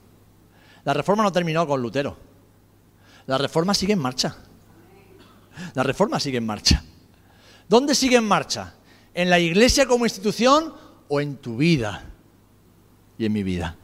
La 0.84 0.94
reforma 0.94 1.22
no 1.22 1.32
terminó 1.32 1.66
con 1.66 1.80
Lutero. 1.80 2.16
La 3.26 3.38
reforma 3.38 3.74
sigue 3.74 3.92
en 3.92 3.98
marcha. 3.98 4.36
La 5.74 5.82
reforma 5.82 6.18
sigue 6.18 6.38
en 6.38 6.46
marcha. 6.46 6.82
¿Dónde 7.68 7.94
sigue 7.94 8.16
en 8.16 8.24
marcha? 8.24 8.74
¿En 9.14 9.30
la 9.30 9.38
iglesia 9.38 9.86
como 9.86 10.06
institución 10.06 10.74
o 11.08 11.20
en 11.20 11.36
tu 11.36 11.56
vida 11.56 12.04
y 13.18 13.26
en 13.26 13.32
mi 13.32 13.42
vida? 13.42 13.76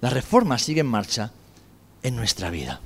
La 0.00 0.10
reforma 0.10 0.58
sigue 0.58 0.82
en 0.82 0.86
marcha 0.86 1.32
en 2.02 2.14
nuestra 2.14 2.50
vida. 2.50 2.80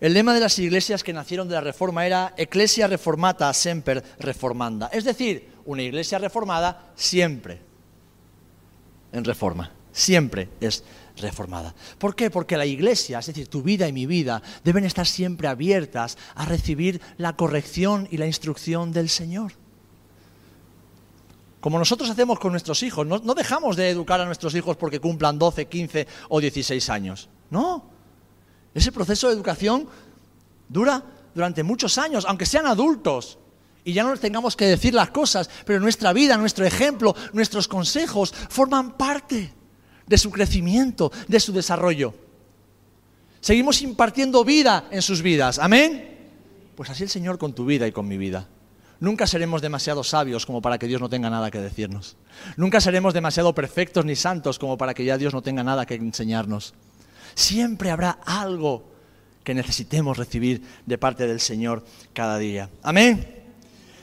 El 0.00 0.14
lema 0.14 0.32
de 0.32 0.40
las 0.40 0.58
iglesias 0.58 1.02
que 1.02 1.12
nacieron 1.12 1.48
de 1.48 1.54
la 1.54 1.60
reforma 1.60 2.06
era 2.06 2.34
Ecclesia 2.36 2.86
reformata 2.86 3.52
semper 3.52 4.02
reformanda, 4.20 4.88
es 4.92 5.04
decir, 5.04 5.48
una 5.64 5.82
iglesia 5.82 6.18
reformada 6.18 6.92
siempre 6.94 7.60
en 9.12 9.24
reforma, 9.24 9.72
siempre 9.90 10.48
es 10.60 10.84
reformada. 11.16 11.74
¿Por 11.98 12.14
qué? 12.14 12.30
Porque 12.30 12.56
la 12.56 12.66
iglesia, 12.66 13.18
es 13.18 13.26
decir, 13.26 13.48
tu 13.48 13.62
vida 13.62 13.88
y 13.88 13.92
mi 13.92 14.06
vida, 14.06 14.40
deben 14.62 14.84
estar 14.84 15.06
siempre 15.06 15.48
abiertas 15.48 16.16
a 16.36 16.44
recibir 16.44 17.00
la 17.16 17.34
corrección 17.34 18.06
y 18.10 18.18
la 18.18 18.26
instrucción 18.26 18.92
del 18.92 19.08
Señor. 19.08 19.52
Como 21.60 21.78
nosotros 21.78 22.08
hacemos 22.08 22.38
con 22.38 22.52
nuestros 22.52 22.84
hijos, 22.84 23.04
no, 23.04 23.18
dejamos 23.34 23.76
de 23.76 23.90
educar 23.90 24.20
a 24.20 24.26
nuestros 24.26 24.54
hijos 24.54 24.76
porque 24.76 25.00
cumplan 25.00 25.40
12, 25.40 25.66
15 25.66 26.06
o 26.28 26.40
16 26.40 26.88
años. 26.88 27.28
No. 27.50 27.97
Ese 28.78 28.92
proceso 28.92 29.26
de 29.26 29.34
educación 29.34 29.88
dura 30.68 31.02
durante 31.34 31.64
muchos 31.64 31.98
años, 31.98 32.24
aunque 32.28 32.46
sean 32.46 32.64
adultos 32.64 33.36
y 33.82 33.92
ya 33.92 34.04
no 34.04 34.12
les 34.12 34.20
tengamos 34.20 34.54
que 34.54 34.66
decir 34.66 34.94
las 34.94 35.10
cosas, 35.10 35.50
pero 35.66 35.80
nuestra 35.80 36.12
vida, 36.12 36.36
nuestro 36.36 36.64
ejemplo, 36.64 37.16
nuestros 37.32 37.66
consejos 37.66 38.32
forman 38.48 38.96
parte 38.96 39.52
de 40.06 40.16
su 40.16 40.30
crecimiento, 40.30 41.10
de 41.26 41.40
su 41.40 41.52
desarrollo. 41.52 42.14
Seguimos 43.40 43.82
impartiendo 43.82 44.44
vida 44.44 44.86
en 44.92 45.02
sus 45.02 45.22
vidas. 45.22 45.58
Amén. 45.58 46.16
Pues 46.76 46.88
así 46.88 47.02
el 47.02 47.10
Señor 47.10 47.36
con 47.36 47.54
tu 47.54 47.64
vida 47.64 47.84
y 47.88 47.90
con 47.90 48.06
mi 48.06 48.16
vida. 48.16 48.46
Nunca 49.00 49.26
seremos 49.26 49.60
demasiado 49.60 50.04
sabios 50.04 50.46
como 50.46 50.62
para 50.62 50.78
que 50.78 50.86
Dios 50.86 51.00
no 51.00 51.08
tenga 51.08 51.30
nada 51.30 51.50
que 51.50 51.58
decirnos. 51.58 52.16
Nunca 52.56 52.80
seremos 52.80 53.12
demasiado 53.12 53.56
perfectos 53.56 54.04
ni 54.04 54.14
santos 54.14 54.56
como 54.56 54.78
para 54.78 54.94
que 54.94 55.04
ya 55.04 55.18
Dios 55.18 55.34
no 55.34 55.42
tenga 55.42 55.64
nada 55.64 55.84
que 55.84 55.96
enseñarnos. 55.96 56.74
Siempre 57.38 57.92
habrá 57.92 58.18
algo 58.26 58.82
que 59.44 59.54
necesitemos 59.54 60.16
recibir 60.16 60.60
de 60.84 60.98
parte 60.98 61.28
del 61.28 61.38
Señor 61.38 61.84
cada 62.12 62.36
día. 62.36 62.68
Amén. 62.82 63.44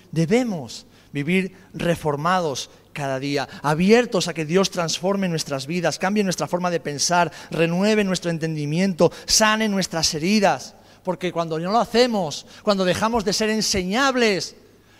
Debemos 0.09 0.85
vivir 1.11 1.53
reformados 1.73 2.69
cada 2.93 3.19
día, 3.19 3.49
abiertos 3.61 4.29
a 4.29 4.33
que 4.33 4.45
Dios 4.45 4.71
transforme 4.71 5.27
nuestras 5.27 5.67
vidas, 5.67 5.99
cambie 5.99 6.23
nuestra 6.23 6.47
forma 6.47 6.71
de 6.71 6.79
pensar, 6.79 7.29
renueve 7.51 8.05
nuestro 8.05 8.31
entendimiento, 8.31 9.11
sane 9.25 9.67
nuestras 9.67 10.13
heridas. 10.13 10.73
Porque 11.03 11.33
cuando 11.33 11.59
no 11.59 11.73
lo 11.73 11.79
hacemos, 11.79 12.45
cuando 12.63 12.85
dejamos 12.85 13.25
de 13.25 13.33
ser 13.33 13.49
enseñables, 13.49 14.55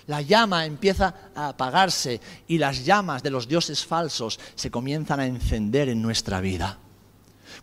la 0.07 0.21
llama 0.21 0.65
empieza 0.65 1.31
a 1.35 1.47
apagarse 1.47 2.19
y 2.49 2.57
las 2.57 2.83
llamas 2.83 3.23
de 3.23 3.29
los 3.29 3.47
dioses 3.47 3.85
falsos 3.85 4.41
se 4.55 4.69
comienzan 4.69 5.21
a 5.21 5.25
encender 5.25 5.87
en 5.87 6.01
nuestra 6.01 6.41
vida. 6.41 6.79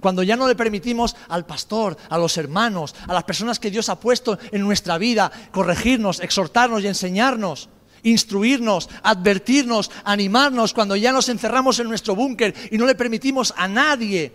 Cuando 0.00 0.22
ya 0.22 0.36
no 0.36 0.48
le 0.48 0.54
permitimos 0.54 1.16
al 1.28 1.46
pastor, 1.46 1.96
a 2.08 2.18
los 2.18 2.36
hermanos, 2.36 2.94
a 3.06 3.12
las 3.12 3.24
personas 3.24 3.58
que 3.58 3.70
Dios 3.70 3.88
ha 3.88 3.98
puesto 3.98 4.38
en 4.50 4.62
nuestra 4.62 4.98
vida 4.98 5.30
corregirnos, 5.50 6.20
exhortarnos 6.20 6.82
y 6.82 6.88
enseñarnos, 6.88 7.68
instruirnos, 8.02 8.88
advertirnos, 9.02 9.90
animarnos, 10.04 10.74
cuando 10.74 10.96
ya 10.96 11.12
nos 11.12 11.28
encerramos 11.28 11.78
en 11.78 11.88
nuestro 11.88 12.14
búnker 12.14 12.54
y 12.70 12.78
no 12.78 12.86
le 12.86 12.94
permitimos 12.94 13.54
a 13.56 13.68
nadie, 13.68 14.32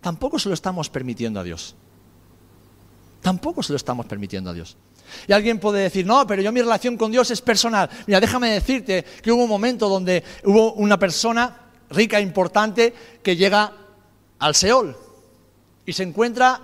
tampoco 0.00 0.38
se 0.38 0.48
lo 0.48 0.54
estamos 0.54 0.88
permitiendo 0.88 1.40
a 1.40 1.44
Dios. 1.44 1.74
Tampoco 3.20 3.62
se 3.62 3.72
lo 3.72 3.76
estamos 3.76 4.06
permitiendo 4.06 4.50
a 4.50 4.52
Dios. 4.52 4.76
Y 5.26 5.32
alguien 5.32 5.58
puede 5.58 5.82
decir, 5.82 6.06
no, 6.06 6.26
pero 6.26 6.42
yo 6.42 6.52
mi 6.52 6.60
relación 6.60 6.96
con 6.96 7.10
Dios 7.10 7.30
es 7.30 7.40
personal. 7.40 7.88
Mira, 8.06 8.20
déjame 8.20 8.50
decirte 8.50 9.04
que 9.22 9.32
hubo 9.32 9.44
un 9.44 9.48
momento 9.48 9.88
donde 9.88 10.22
hubo 10.44 10.74
una 10.74 10.98
persona 10.98 11.56
rica 11.90 12.18
e 12.18 12.22
importante 12.22 12.92
que 13.22 13.36
llega 13.36 13.72
al 14.38 14.54
Seol 14.54 14.96
y 15.86 15.92
se 15.92 16.02
encuentra, 16.02 16.60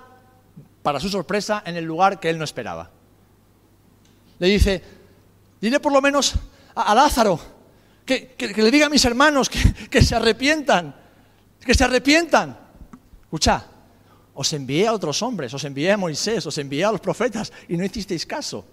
para 0.83 1.01
su 1.01 1.09
sorpresa, 1.09 1.63
en 1.67 1.77
el 1.77 1.85
lugar 1.85 2.21
que 2.21 2.31
él 2.31 2.39
no 2.39 2.45
esperaba. 2.45 2.91
Le 4.39 4.47
dice, 4.47 4.83
Dile 5.61 5.79
por 5.79 5.93
lo 5.93 6.01
menos 6.01 6.35
a, 6.75 6.95
Lázaro 6.95 7.39
que, 8.07 8.35
le 8.39 8.71
diga 8.71 8.87
a 8.87 8.89
mis 8.89 9.05
hermanos 9.05 9.51
que, 9.51 10.03
se 10.03 10.17
arrepientan, 10.17 10.95
que 11.61 11.75
se 11.75 11.85
arrepientan. 11.85 12.59
Escucha, 13.23 13.67
os 14.35 14.53
envié 14.53 14.89
a 14.89 14.93
otros 14.93 15.23
hombres, 15.23 15.53
os 15.53 15.63
envié 15.65 15.93
a 15.93 15.97
Moisés, 15.97 16.45
os 16.47 16.57
envié 16.59 16.85
a 16.85 16.93
los 16.93 17.01
profetas 17.01 17.53
y 17.69 17.77
no 17.77 17.85
hicisteis 17.85 18.27
caso. 18.27 18.65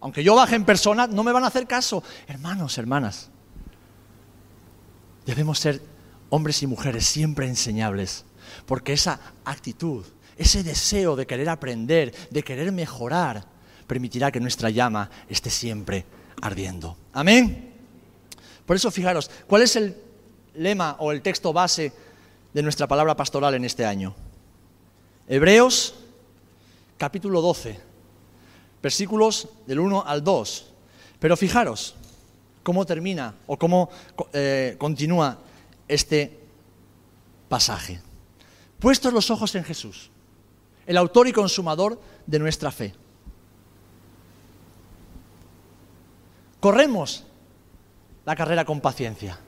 Aunque 0.00 0.22
yo 0.22 0.36
baje 0.36 0.54
en 0.54 0.64
persona, 0.64 1.08
no 1.08 1.24
me 1.24 1.32
van 1.32 1.42
a 1.42 1.48
hacer 1.48 1.66
caso. 1.66 2.04
Hermanos, 2.28 2.78
hermanas, 2.78 3.30
debemos 5.26 5.58
ser 5.58 5.82
hombres 6.30 6.62
y 6.62 6.68
mujeres 6.68 7.06
siempre 7.06 7.48
enseñables, 7.48 8.24
porque 8.68 8.92
esa 8.92 9.18
actitud, 9.46 10.04
ese 10.36 10.62
deseo 10.62 11.16
de 11.16 11.26
querer 11.26 11.48
aprender, 11.48 12.14
de 12.28 12.42
querer 12.42 12.70
mejorar, 12.70 13.42
permitirá 13.86 14.30
que 14.30 14.40
nuestra 14.40 14.68
llama 14.68 15.10
esté 15.26 15.48
siempre 15.48 16.04
ardiendo. 16.42 16.94
Amén. 17.14 17.72
Por 18.66 18.76
eso 18.76 18.90
fijaros, 18.90 19.30
¿cuál 19.46 19.62
es 19.62 19.74
el 19.76 19.96
lema 20.54 20.96
o 20.98 21.12
el 21.12 21.22
texto 21.22 21.54
base 21.54 21.94
de 22.52 22.62
nuestra 22.62 22.86
palabra 22.86 23.16
pastoral 23.16 23.54
en 23.54 23.64
este 23.64 23.86
año? 23.86 24.14
Hebreos 25.26 25.94
capítulo 26.98 27.40
12, 27.40 27.80
versículos 28.82 29.48
del 29.66 29.80
1 29.80 30.04
al 30.06 30.22
2. 30.22 30.66
Pero 31.18 31.38
fijaros 31.38 31.94
cómo 32.62 32.84
termina 32.84 33.34
o 33.46 33.58
cómo 33.58 33.88
eh, 34.34 34.76
continúa 34.78 35.38
este 35.88 36.38
pasaje. 37.48 38.02
Puestos 38.78 39.12
los 39.12 39.30
ojos 39.30 39.54
en 39.54 39.64
Jesús, 39.64 40.10
el 40.86 40.96
autor 40.96 41.28
y 41.28 41.32
consumador 41.32 42.00
de 42.26 42.38
nuestra 42.38 42.70
fe 42.70 42.94
Corremos 46.60 47.24
la 48.24 48.34
carrera 48.34 48.64
con 48.64 48.80
paciencia. 48.80 49.38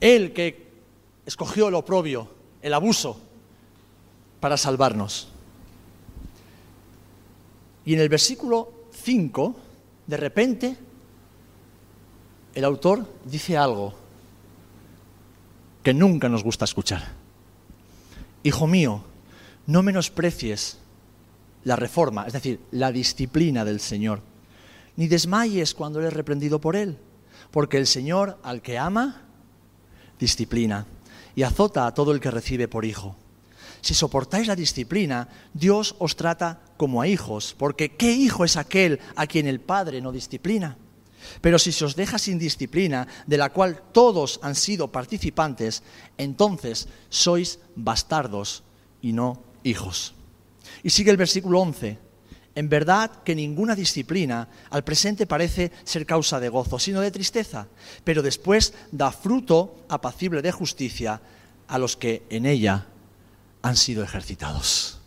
Él 0.00 0.32
que 0.32 0.68
escogió 1.26 1.68
el 1.68 1.74
oprobio, 1.74 2.28
el 2.62 2.74
abuso, 2.74 3.20
para 4.40 4.56
salvarnos. 4.56 5.28
Y 7.84 7.94
en 7.94 8.00
el 8.00 8.08
versículo 8.08 8.70
5, 8.92 9.56
de 10.06 10.16
repente, 10.16 10.76
el 12.54 12.64
autor 12.64 13.06
dice 13.24 13.56
algo 13.56 13.94
que 15.88 15.94
nunca 15.94 16.28
nos 16.28 16.44
gusta 16.44 16.66
escuchar. 16.66 17.02
Hijo 18.42 18.66
mío, 18.66 19.04
no 19.66 19.82
menosprecies 19.82 20.76
la 21.64 21.76
reforma, 21.76 22.26
es 22.26 22.34
decir, 22.34 22.60
la 22.72 22.92
disciplina 22.92 23.64
del 23.64 23.80
Señor. 23.80 24.20
Ni 24.96 25.08
desmayes 25.08 25.72
cuando 25.72 26.00
eres 26.00 26.12
reprendido 26.12 26.60
por 26.60 26.76
Él, 26.76 26.98
porque 27.50 27.78
el 27.78 27.86
Señor 27.86 28.36
al 28.42 28.60
que 28.60 28.76
ama, 28.76 29.22
disciplina 30.20 30.84
y 31.34 31.42
azota 31.42 31.86
a 31.86 31.94
todo 31.94 32.12
el 32.12 32.20
que 32.20 32.30
recibe 32.30 32.68
por 32.68 32.84
hijo. 32.84 33.16
Si 33.80 33.94
soportáis 33.94 34.46
la 34.46 34.56
disciplina, 34.56 35.28
Dios 35.54 35.96
os 36.00 36.16
trata 36.16 36.60
como 36.76 37.00
a 37.00 37.08
hijos, 37.08 37.56
porque 37.58 37.96
¿qué 37.96 38.12
hijo 38.12 38.44
es 38.44 38.58
aquel 38.58 39.00
a 39.16 39.26
quien 39.26 39.46
el 39.46 39.58
Padre 39.58 40.02
no 40.02 40.12
disciplina? 40.12 40.76
Pero 41.40 41.58
si 41.58 41.72
se 41.72 41.84
os 41.84 41.96
deja 41.96 42.18
sin 42.18 42.38
disciplina, 42.38 43.06
de 43.26 43.36
la 43.36 43.50
cual 43.50 43.82
todos 43.92 44.40
han 44.42 44.54
sido 44.54 44.90
participantes, 44.90 45.82
entonces 46.16 46.88
sois 47.08 47.58
bastardos 47.76 48.62
y 49.02 49.12
no 49.12 49.42
hijos. 49.62 50.14
Y 50.82 50.90
sigue 50.90 51.10
el 51.10 51.16
versículo 51.16 51.60
11. 51.60 51.98
En 52.54 52.68
verdad 52.68 53.22
que 53.22 53.36
ninguna 53.36 53.76
disciplina 53.76 54.48
al 54.70 54.82
presente 54.82 55.26
parece 55.26 55.70
ser 55.84 56.06
causa 56.06 56.40
de 56.40 56.48
gozo, 56.48 56.78
sino 56.78 57.00
de 57.00 57.12
tristeza, 57.12 57.68
pero 58.02 58.20
después 58.20 58.74
da 58.90 59.12
fruto 59.12 59.86
apacible 59.88 60.42
de 60.42 60.50
justicia 60.50 61.20
a 61.68 61.78
los 61.78 61.96
que 61.96 62.24
en 62.30 62.46
ella 62.46 62.86
han 63.62 63.76
sido 63.76 64.02
ejercitados. 64.02 64.98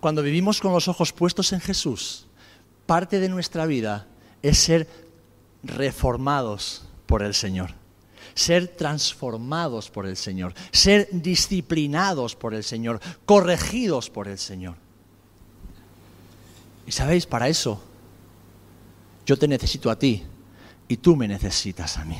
Cuando 0.00 0.22
vivimos 0.22 0.60
con 0.60 0.72
los 0.72 0.88
ojos 0.88 1.12
puestos 1.12 1.52
en 1.52 1.60
Jesús, 1.60 2.26
parte 2.86 3.20
de 3.20 3.28
nuestra 3.28 3.66
vida 3.66 4.06
es 4.42 4.58
ser 4.58 4.88
reformados 5.62 6.84
por 7.06 7.22
el 7.22 7.34
Señor 7.34 7.74
ser 8.34 8.68
transformados 8.68 9.90
por 9.90 10.06
el 10.06 10.16
Señor, 10.16 10.54
ser 10.70 11.08
disciplinados 11.12 12.36
por 12.36 12.54
el 12.54 12.64
Señor, 12.64 13.00
corregidos 13.24 14.10
por 14.10 14.28
el 14.28 14.38
Señor. 14.38 14.76
Y 16.86 16.92
sabéis, 16.92 17.26
para 17.26 17.48
eso 17.48 17.82
yo 19.26 19.38
te 19.38 19.48
necesito 19.48 19.90
a 19.90 19.98
ti 19.98 20.24
y 20.88 20.96
tú 20.96 21.16
me 21.16 21.28
necesitas 21.28 21.96
a 21.98 22.04
mí. 22.04 22.18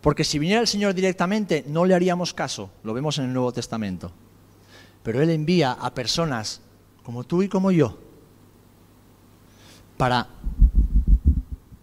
Porque 0.00 0.24
si 0.24 0.38
viniera 0.38 0.62
el 0.62 0.66
Señor 0.66 0.94
directamente, 0.94 1.64
no 1.66 1.84
le 1.84 1.94
haríamos 1.94 2.32
caso, 2.32 2.70
lo 2.82 2.94
vemos 2.94 3.18
en 3.18 3.26
el 3.26 3.32
Nuevo 3.34 3.52
Testamento. 3.52 4.10
Pero 5.02 5.20
Él 5.22 5.30
envía 5.30 5.72
a 5.72 5.94
personas 5.94 6.62
como 7.10 7.24
tú 7.24 7.42
y 7.42 7.48
como 7.48 7.72
yo 7.72 7.98
para 9.96 10.28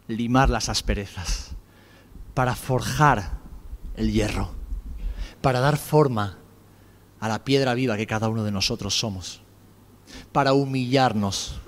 limar 0.08 0.50
las 0.50 0.70
asperezas, 0.70 1.52
para 2.34 2.56
forjar 2.56 3.34
el 3.98 4.14
hierro, 4.14 4.52
para 5.42 5.60
dar 5.60 5.76
forma 5.76 6.38
a 7.20 7.28
la 7.28 7.44
piedra 7.44 7.74
viva 7.74 7.98
que 7.98 8.08
cada 8.08 8.30
uno 8.30 8.46
de 8.46 8.54
nosotros 8.54 8.98
somos, 8.98 9.42
para 10.32 10.54
humillarnos. 10.54 11.60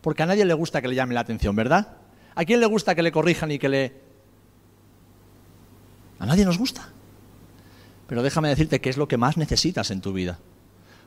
Porque 0.00 0.24
a 0.24 0.26
nadie 0.26 0.44
le 0.44 0.54
gusta 0.54 0.82
que 0.82 0.88
le 0.88 0.96
llame 0.96 1.14
la 1.14 1.20
atención, 1.20 1.54
¿verdad? 1.54 1.98
¿A 2.34 2.44
quién 2.44 2.58
le 2.58 2.66
gusta 2.66 2.96
que 2.96 3.04
le 3.04 3.12
corrijan 3.12 3.52
y 3.52 3.60
que 3.60 3.68
le... 3.68 4.00
A 6.18 6.26
nadie 6.26 6.44
nos 6.44 6.58
gusta. 6.58 6.88
Pero 8.08 8.24
déjame 8.24 8.48
decirte 8.48 8.80
que 8.80 8.90
es 8.90 8.96
lo 8.96 9.06
que 9.06 9.16
más 9.16 9.36
necesitas 9.36 9.92
en 9.92 10.00
tu 10.00 10.12
vida. 10.12 10.40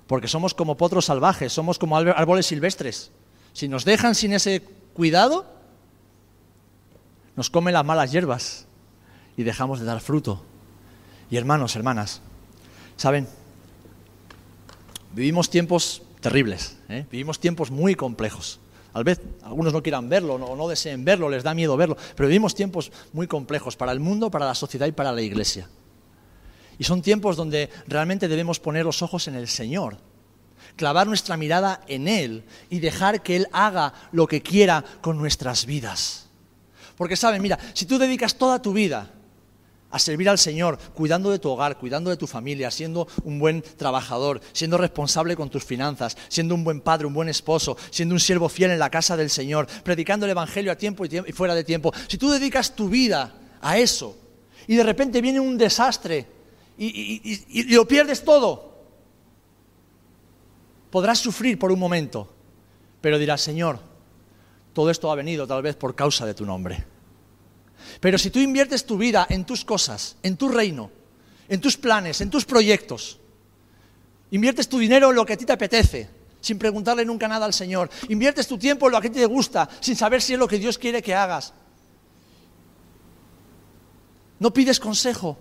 Porque 0.07 0.27
somos 0.27 0.53
como 0.53 0.77
potros 0.77 1.05
salvajes, 1.05 1.51
somos 1.51 1.77
como 1.77 1.97
árboles 1.97 2.45
silvestres. 2.45 3.11
Si 3.53 3.67
nos 3.67 3.85
dejan 3.85 4.15
sin 4.15 4.33
ese 4.33 4.61
cuidado, 4.93 5.45
nos 7.35 7.49
comen 7.49 7.73
las 7.73 7.85
malas 7.85 8.11
hierbas 8.11 8.65
y 9.35 9.43
dejamos 9.43 9.79
de 9.79 9.85
dar 9.85 9.99
fruto. 9.99 10.41
Y 11.29 11.37
hermanos, 11.37 11.75
hermanas, 11.75 12.21
¿saben? 12.95 13.27
Vivimos 15.13 15.49
tiempos 15.49 16.01
terribles, 16.21 16.77
¿eh? 16.89 17.05
vivimos 17.11 17.39
tiempos 17.39 17.69
muy 17.69 17.95
complejos. 17.95 18.59
Tal 18.93 19.03
vez 19.03 19.21
algunos 19.43 19.73
no 19.73 19.83
quieran 19.83 20.09
verlo 20.09 20.35
o 20.35 20.55
no 20.55 20.67
deseen 20.67 21.05
verlo, 21.05 21.29
les 21.29 21.43
da 21.43 21.53
miedo 21.53 21.77
verlo, 21.77 21.97
pero 22.15 22.27
vivimos 22.27 22.55
tiempos 22.55 22.91
muy 23.13 23.27
complejos 23.27 23.75
para 23.75 23.91
el 23.91 23.99
mundo, 23.99 24.31
para 24.31 24.45
la 24.45 24.55
sociedad 24.55 24.87
y 24.87 24.91
para 24.91 25.11
la 25.11 25.21
iglesia. 25.21 25.69
Y 26.80 26.84
son 26.84 27.01
tiempos 27.01 27.36
donde 27.36 27.69
realmente 27.88 28.28
debemos 28.28 28.59
poner 28.59 28.86
los 28.86 29.01
ojos 29.01 29.28
en 29.28 29.36
el 29.36 29.47
Señor, 29.47 29.97
clavar 30.75 31.07
nuestra 31.07 31.38
mirada 31.38 31.82
en 31.88 32.07
Él 32.07 32.43
y 32.69 32.80
dejar 32.80 33.23
que 33.23 33.36
Él 33.36 33.47
haga 33.51 33.93
lo 34.11 34.28
que 34.28 34.41
quiera 34.41 34.84
con 35.01 35.17
nuestras 35.17 35.65
vidas. 35.65 36.28
Porque 36.95 37.15
saben, 37.15 37.41
mira, 37.41 37.59
si 37.73 37.86
tú 37.86 37.97
dedicas 37.97 38.36
toda 38.36 38.61
tu 38.61 38.73
vida 38.73 39.11
a 39.89 39.99
servir 39.99 40.30
al 40.30 40.38
Señor, 40.38 40.78
cuidando 40.93 41.32
de 41.32 41.39
tu 41.39 41.49
hogar, 41.49 41.78
cuidando 41.78 42.09
de 42.09 42.17
tu 42.17 42.28
familia, 42.28 42.71
siendo 42.71 43.07
un 43.23 43.39
buen 43.39 43.61
trabajador, 43.61 44.41
siendo 44.51 44.78
responsable 44.78 45.36
con 45.36 45.49
tus 45.49 45.63
finanzas, 45.63 46.17
siendo 46.28 46.55
un 46.55 46.63
buen 46.63 46.82
padre, 46.82 47.07
un 47.07 47.13
buen 47.13 47.30
esposo, 47.30 47.78
siendo 47.89 48.13
un 48.13 48.19
siervo 48.19 48.49
fiel 48.49 48.71
en 48.71 48.80
la 48.80 48.89
casa 48.89 49.15
del 49.15 49.30
Señor, 49.30 49.67
predicando 49.84 50.25
el 50.25 50.32
Evangelio 50.32 50.71
a 50.71 50.75
tiempo 50.75 51.05
y, 51.05 51.09
fuera 51.32 51.55
de 51.55 51.63
tiempo, 51.63 51.93
si 52.07 52.17
tú 52.17 52.30
dedicas 52.30 52.75
tu 52.75 52.89
vida 52.89 53.34
a 53.61 53.78
eso 53.78 54.17
y 54.67 54.75
de 54.75 54.84
repente 54.84 55.21
viene 55.21 55.39
un 55.39 55.57
desastre 55.57 56.36
y, 56.78 57.21
y 57.49 57.63
lo 57.73 57.88
pierdes 57.88 58.23
todo, 58.23 58.78
podrás 60.89 61.19
sufrir 61.19 61.57
por 61.57 61.71
un 61.71 61.80
momento, 61.80 62.28
pero 63.01 63.17
dirás, 63.17 63.41
Señor, 63.41 63.80
todo 64.73 64.89
esto 64.91 65.11
ha 65.11 65.15
venido 65.15 65.47
tal 65.47 65.61
vez 65.61 65.75
por 65.75 65.95
causa 65.95 66.25
de 66.25 66.34
tu 66.34 66.45
nombre. 66.45 66.86
Pero 67.99 68.17
si 68.17 68.30
tú 68.30 68.39
inviertes 68.39 68.86
tu 68.86 68.97
vida 68.97 69.25
en 69.30 69.45
tus 69.45 69.65
cosas, 69.65 70.17
en 70.23 70.38
tu 70.38 70.49
reino, 70.49 70.91
en 71.49 71.61
tus 71.61 71.78
planes, 71.78 72.21
en 72.21 72.30
tus 72.30 72.45
proyectos, 72.45 73.19
inviertes 74.32 74.67
tu 74.69 74.78
dinero 74.78 75.09
en 75.09 75.15
lo 75.15 75.25
que 75.25 75.34
a 75.34 75.38
ti 75.38 75.45
te 75.45 75.53
apetece, 75.53 76.09
sin 76.41 76.59
preguntarle 76.59 77.05
nunca 77.05 77.28
nada 77.28 77.45
al 77.45 77.53
Señor, 77.53 77.89
inviertes 78.09 78.47
tu 78.47 78.57
tiempo 78.57 78.88
en 78.88 78.91
lo 78.91 79.01
que 79.01 79.07
a 79.07 79.11
ti 79.11 79.19
te 79.19 79.25
gusta, 79.25 79.67
sin 79.80 79.95
saber 79.95 80.21
si 80.21 80.34
es 80.34 80.39
lo 80.39 80.47
que 80.47 80.59
Dios 80.59 80.78
quiere 80.78 81.01
que 81.01 81.15
hagas, 81.15 81.53
no 84.39 84.53
pides 84.53 84.80
consejo, 84.80 85.38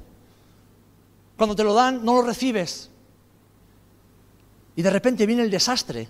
cuando 1.37 1.55
te 1.55 1.65
lo 1.65 1.75
dan 1.75 2.05
no 2.05 2.15
lo 2.15 2.23
recibes, 2.23 2.91
y 4.75 4.83
de 4.83 4.91
repente 4.91 5.27
viene 5.27 5.43
el 5.43 5.51
desastre, 5.51 6.09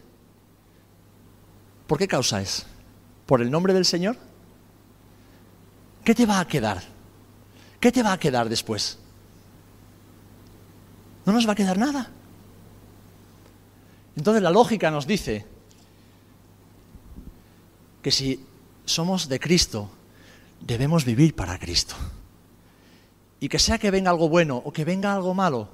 ¿por 1.86 1.98
qué 1.98 2.08
causa 2.08 2.40
es? 2.40 2.66
por 3.26 3.42
el 3.42 3.50
nombre 3.50 3.74
del 3.74 3.84
Señor? 3.84 4.16
¿Qué 6.04 6.14
te 6.14 6.24
va 6.24 6.40
a 6.40 6.46
quedar? 6.46 6.82
¿Qué 7.80 7.92
te 7.92 8.02
va 8.02 8.12
a 8.12 8.18
quedar 8.18 8.48
después? 8.48 8.98
No 11.26 11.32
nos 11.32 11.46
va 11.46 11.52
a 11.52 11.56
quedar 11.56 11.76
nada. 11.76 12.08
Entonces 14.14 14.42
la 14.42 14.50
lógica 14.50 14.90
nos 14.90 15.06
dice 15.06 15.44
que 18.00 18.12
si 18.12 18.46
somos 18.84 19.28
de 19.28 19.40
Cristo, 19.40 19.90
debemos 20.60 21.04
vivir 21.04 21.34
para 21.34 21.58
Cristo. 21.58 21.96
Y 23.46 23.48
que 23.48 23.60
sea 23.60 23.78
que 23.78 23.92
venga 23.92 24.10
algo 24.10 24.28
bueno 24.28 24.60
o 24.64 24.72
que 24.72 24.84
venga 24.84 25.14
algo 25.14 25.32
malo, 25.32 25.68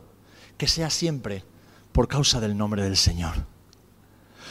que 0.58 0.68
sea 0.68 0.90
siempre 0.90 1.42
por 1.90 2.06
causa 2.06 2.38
del 2.38 2.54
nombre 2.54 2.82
del 2.82 2.98
Señor. 2.98 3.32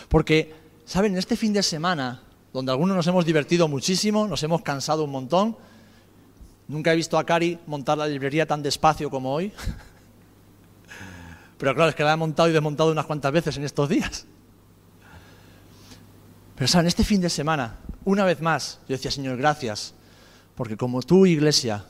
Porque, 0.09 0.55
¿saben? 0.85 1.15
Este 1.15 1.37
fin 1.37 1.53
de 1.53 1.61
semana 1.61 2.23
donde 2.51 2.71
algunos 2.71 2.95
nos 2.95 3.05
hemos 3.05 3.23
divertido 3.23 3.67
muchísimo, 3.67 4.27
nos 4.27 4.41
hemos 4.41 4.63
cansado 4.63 5.03
un 5.03 5.11
montón. 5.11 5.55
Nunca 6.67 6.93
he 6.93 6.95
visto 6.95 7.15
a 7.15 7.23
Cari 7.23 7.59
montar 7.67 7.99
la 7.99 8.07
librería 8.07 8.47
tan 8.47 8.63
despacio 8.63 9.11
como 9.11 9.31
hoy. 9.31 9.53
Pero 11.59 11.75
claro, 11.75 11.91
es 11.91 11.95
que 11.95 12.03
la 12.03 12.13
he 12.13 12.17
montado 12.17 12.49
y 12.49 12.53
desmontado 12.53 12.91
unas 12.91 13.05
cuantas 13.05 13.31
veces 13.31 13.55
en 13.55 13.65
estos 13.65 13.87
días. 13.87 14.25
Pero 16.55 16.67
saben, 16.67 16.87
este 16.87 17.03
fin 17.03 17.21
de 17.21 17.29
semana, 17.29 17.75
una 18.03 18.25
vez 18.25 18.41
más, 18.41 18.79
yo 18.89 18.95
decía, 18.95 19.11
Señor, 19.11 19.37
gracias, 19.37 19.93
porque 20.55 20.75
como 20.75 21.03
tú, 21.03 21.27
iglesia, 21.27 21.85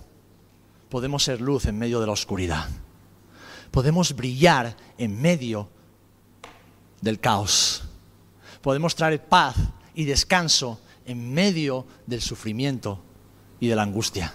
podemos 0.91 1.23
ser 1.23 1.39
luz 1.39 1.65
en 1.65 1.79
medio 1.79 2.01
de 2.01 2.05
la 2.05 2.11
oscuridad. 2.11 2.67
Podemos 3.71 4.13
brillar 4.13 4.75
en 4.97 5.19
medio 5.19 5.69
del 6.99 7.21
caos. 7.21 7.83
Podemos 8.61 8.93
traer 8.93 9.23
paz 9.23 9.55
y 9.95 10.03
descanso 10.03 10.81
en 11.05 11.33
medio 11.33 11.87
del 12.05 12.21
sufrimiento 12.21 13.01
y 13.61 13.67
de 13.67 13.75
la 13.75 13.83
angustia. 13.83 14.33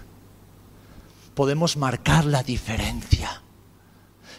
Podemos 1.34 1.76
marcar 1.76 2.24
la 2.24 2.42
diferencia. 2.42 3.42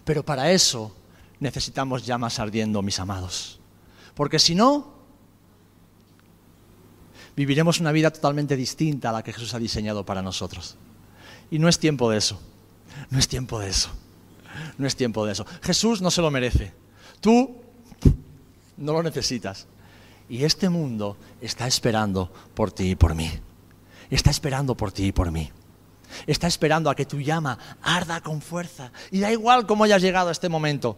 Pero 0.04 0.26
para 0.26 0.52
eso 0.52 0.96
necesitamos 1.40 2.04
llamas 2.04 2.40
ardiendo, 2.40 2.82
mis 2.82 3.00
amados. 3.00 3.60
Porque 4.16 4.40
si 4.40 4.56
no, 4.56 4.92
viviremos 7.36 7.80
una 7.80 7.92
vida 7.92 8.10
totalmente 8.10 8.56
distinta 8.56 9.12
a 9.12 9.14
la 9.14 9.24
que 9.24 9.34
Jesús 9.34 9.54
ha 9.54 9.60
diseñado 9.60 10.04
para 10.04 10.24
nosotros. 10.24 10.78
Y 11.52 11.60
no 11.60 11.68
es 11.68 11.80
tiempo 11.80 12.10
de 12.10 12.18
eso. 12.18 12.40
No 13.10 13.20
es 13.20 13.28
tiempo 13.28 13.60
de 13.60 13.70
eso. 13.70 13.90
No 14.78 14.88
es 14.88 14.96
tiempo 14.96 15.26
de 15.26 15.34
eso. 15.34 15.46
Jesús 15.62 16.02
no 16.02 16.12
se 16.12 16.22
lo 16.22 16.32
merece. 16.32 16.74
Tú 17.22 17.56
no 18.78 18.94
lo 18.94 19.04
necesitas. 19.04 19.68
Y 20.30 20.44
este 20.44 20.70
mundo 20.70 21.18
está 21.42 21.68
esperando 21.68 22.32
por 22.54 22.72
ti 22.72 22.92
y 22.92 22.96
por 22.96 23.16
mí. 23.16 23.32
Está 24.10 24.30
esperando 24.30 24.76
por 24.76 24.92
ti 24.92 25.06
y 25.06 25.12
por 25.12 25.32
mí. 25.32 25.52
Está 26.26 26.48
esperando 26.48 26.90
a 26.90 26.96
que 26.96 27.06
tu 27.06 27.20
llama 27.20 27.58
arda 27.82 28.22
con 28.22 28.42
fuerza. 28.42 28.92
Y 29.12 29.20
da 29.20 29.32
igual 29.32 29.66
cómo 29.66 29.84
hayas 29.84 30.02
llegado 30.02 30.30
a 30.30 30.32
este 30.32 30.50
momento. 30.50 30.98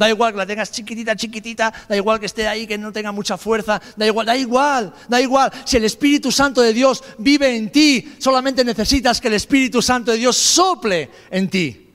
Da 0.00 0.08
igual 0.08 0.32
que 0.32 0.38
la 0.38 0.46
tengas 0.46 0.72
chiquitita, 0.72 1.14
chiquitita, 1.14 1.70
da 1.86 1.94
igual 1.94 2.18
que 2.18 2.24
esté 2.24 2.48
ahí, 2.48 2.66
que 2.66 2.78
no 2.78 2.90
tenga 2.90 3.12
mucha 3.12 3.36
fuerza, 3.36 3.78
da 3.96 4.06
igual, 4.06 4.24
da 4.24 4.34
igual, 4.34 4.94
da 5.06 5.20
igual. 5.20 5.52
Si 5.66 5.76
el 5.76 5.84
Espíritu 5.84 6.32
Santo 6.32 6.62
de 6.62 6.72
Dios 6.72 7.04
vive 7.18 7.54
en 7.54 7.70
ti, 7.70 8.16
solamente 8.18 8.64
necesitas 8.64 9.20
que 9.20 9.28
el 9.28 9.34
Espíritu 9.34 9.82
Santo 9.82 10.12
de 10.12 10.16
Dios 10.16 10.38
sople 10.38 11.10
en 11.30 11.50
ti. 11.50 11.90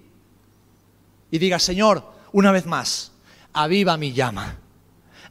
Y 1.31 1.39
diga, 1.39 1.57
Señor, 1.57 2.13
una 2.31 2.51
vez 2.51 2.67
más, 2.67 3.11
aviva 3.53 3.97
mi 3.97 4.13
llama, 4.13 4.59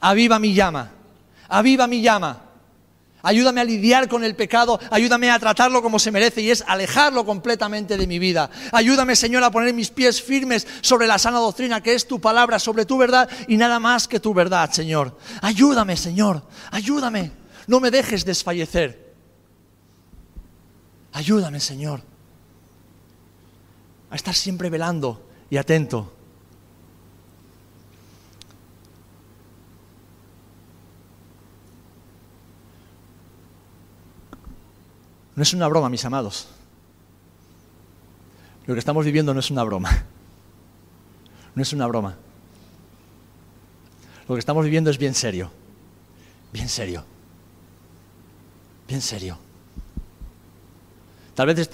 aviva 0.00 0.40
mi 0.40 0.52
llama 0.52 0.90
aviva 1.48 1.86
mi 1.86 2.02
llama, 2.02 2.42
Ayúdame 3.24 3.60
a 3.60 3.64
lidiar 3.64 4.08
con 4.08 4.22
el 4.22 4.36
pecado, 4.36 4.78
ayúdame 4.90 5.30
a 5.30 5.38
tratarlo 5.38 5.82
como 5.82 5.98
se 5.98 6.12
merece 6.12 6.42
y 6.42 6.50
es 6.50 6.62
alejarlo 6.66 7.24
completamente 7.24 7.96
de 7.96 8.06
mi 8.06 8.18
vida. 8.18 8.50
Ayúdame, 8.70 9.16
Señor, 9.16 9.42
a 9.42 9.50
poner 9.50 9.74
mis 9.74 9.90
pies 9.90 10.22
firmes 10.22 10.66
sobre 10.82 11.06
la 11.06 11.18
sana 11.18 11.38
doctrina 11.38 11.82
que 11.82 11.94
es 11.94 12.06
tu 12.06 12.20
palabra, 12.20 12.58
sobre 12.58 12.84
tu 12.84 12.96
verdad 12.96 13.28
y 13.48 13.56
nada 13.56 13.80
más 13.80 14.06
que 14.06 14.20
tu 14.20 14.32
verdad, 14.32 14.70
Señor. 14.70 15.18
Ayúdame, 15.42 15.96
Señor, 15.96 16.46
ayúdame. 16.70 17.32
No 17.66 17.80
me 17.80 17.90
dejes 17.90 18.24
desfallecer. 18.24 19.14
Ayúdame, 21.12 21.60
Señor, 21.60 22.02
a 24.10 24.16
estar 24.16 24.34
siempre 24.34 24.68
velando 24.68 25.26
y 25.48 25.56
atento 25.56 26.13
No 35.36 35.42
es 35.42 35.52
una 35.52 35.68
broma, 35.68 35.88
mis 35.88 36.04
amados. 36.04 36.48
Lo 38.66 38.74
que 38.74 38.78
estamos 38.78 39.04
viviendo 39.04 39.34
no 39.34 39.40
es 39.40 39.50
una 39.50 39.64
broma. 39.64 40.04
No 41.54 41.62
es 41.62 41.72
una 41.72 41.86
broma. 41.86 42.16
Lo 44.28 44.34
que 44.34 44.38
estamos 44.38 44.64
viviendo 44.64 44.90
es 44.90 44.98
bien 44.98 45.14
serio. 45.14 45.50
Bien 46.52 46.68
serio. 46.68 47.04
Bien 48.88 49.02
serio. 49.02 49.38
Tal 51.34 51.46
vez 51.46 51.68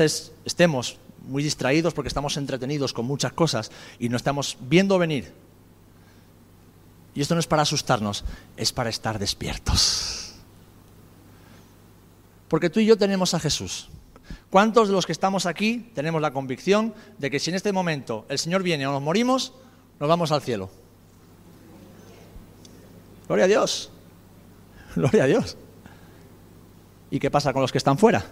estemos 0.44 0.98
muy 1.26 1.42
distraídos 1.42 1.92
porque 1.94 2.08
estamos 2.08 2.36
entretenidos 2.36 2.92
con 2.92 3.04
muchas 3.04 3.32
cosas 3.32 3.70
y 3.98 4.08
no 4.08 4.16
estamos 4.16 4.56
viendo 4.60 4.98
venir. 4.98 5.32
Y 7.14 7.20
esto 7.20 7.34
no 7.34 7.40
es 7.40 7.46
para 7.46 7.62
asustarnos, 7.62 8.24
es 8.56 8.72
para 8.72 8.90
estar 8.90 9.18
despiertos. 9.18 10.19
Porque 12.50 12.68
tú 12.68 12.80
y 12.80 12.84
yo 12.84 12.98
tenemos 12.98 13.32
a 13.32 13.38
Jesús. 13.38 13.88
¿Cuántos 14.50 14.88
de 14.88 14.94
los 14.94 15.06
que 15.06 15.12
estamos 15.12 15.46
aquí 15.46 15.92
tenemos 15.94 16.20
la 16.20 16.32
convicción 16.32 16.92
de 17.16 17.30
que 17.30 17.38
si 17.38 17.50
en 17.50 17.54
este 17.54 17.72
momento 17.72 18.26
el 18.28 18.40
Señor 18.40 18.64
viene 18.64 18.88
o 18.88 18.90
nos 18.90 19.00
morimos, 19.00 19.54
nos 20.00 20.08
vamos 20.08 20.32
al 20.32 20.42
cielo? 20.42 20.68
Gloria 23.28 23.44
a 23.44 23.48
Dios. 23.48 23.92
Gloria 24.96 25.22
a 25.22 25.26
Dios. 25.28 25.56
¿Y 27.08 27.20
qué 27.20 27.30
pasa 27.30 27.52
con 27.52 27.62
los 27.62 27.70
que 27.70 27.78
están 27.78 27.98
fuera? 27.98 28.26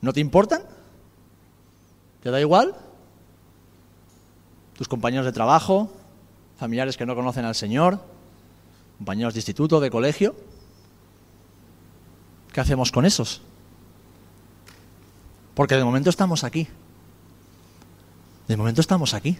¿No 0.00 0.12
te 0.12 0.20
importan? 0.20 0.62
¿Te 2.22 2.30
da 2.30 2.40
igual? 2.40 2.76
¿Tus 4.74 4.86
compañeros 4.86 5.26
de 5.26 5.32
trabajo? 5.32 5.92
¿Familiares 6.56 6.96
que 6.96 7.06
no 7.06 7.16
conocen 7.16 7.44
al 7.44 7.56
Señor? 7.56 7.98
¿Compañeros 8.98 9.34
de 9.34 9.40
instituto, 9.40 9.80
de 9.80 9.90
colegio? 9.90 10.36
¿Qué 12.52 12.60
hacemos 12.60 12.92
con 12.92 13.04
esos? 13.04 13.40
Porque 15.54 15.76
de 15.76 15.84
momento 15.84 16.10
estamos 16.10 16.44
aquí. 16.44 16.68
De 18.46 18.56
momento 18.56 18.80
estamos 18.80 19.14
aquí. 19.14 19.38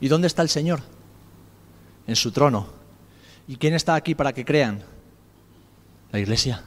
¿Y 0.00 0.08
dónde 0.08 0.26
está 0.26 0.42
el 0.42 0.48
Señor? 0.48 0.80
En 2.06 2.16
su 2.16 2.32
trono. 2.32 2.68
¿Y 3.46 3.56
quién 3.56 3.74
está 3.74 3.94
aquí 3.94 4.14
para 4.14 4.32
que 4.32 4.44
crean? 4.44 4.82
La 6.12 6.18
iglesia. 6.18 6.64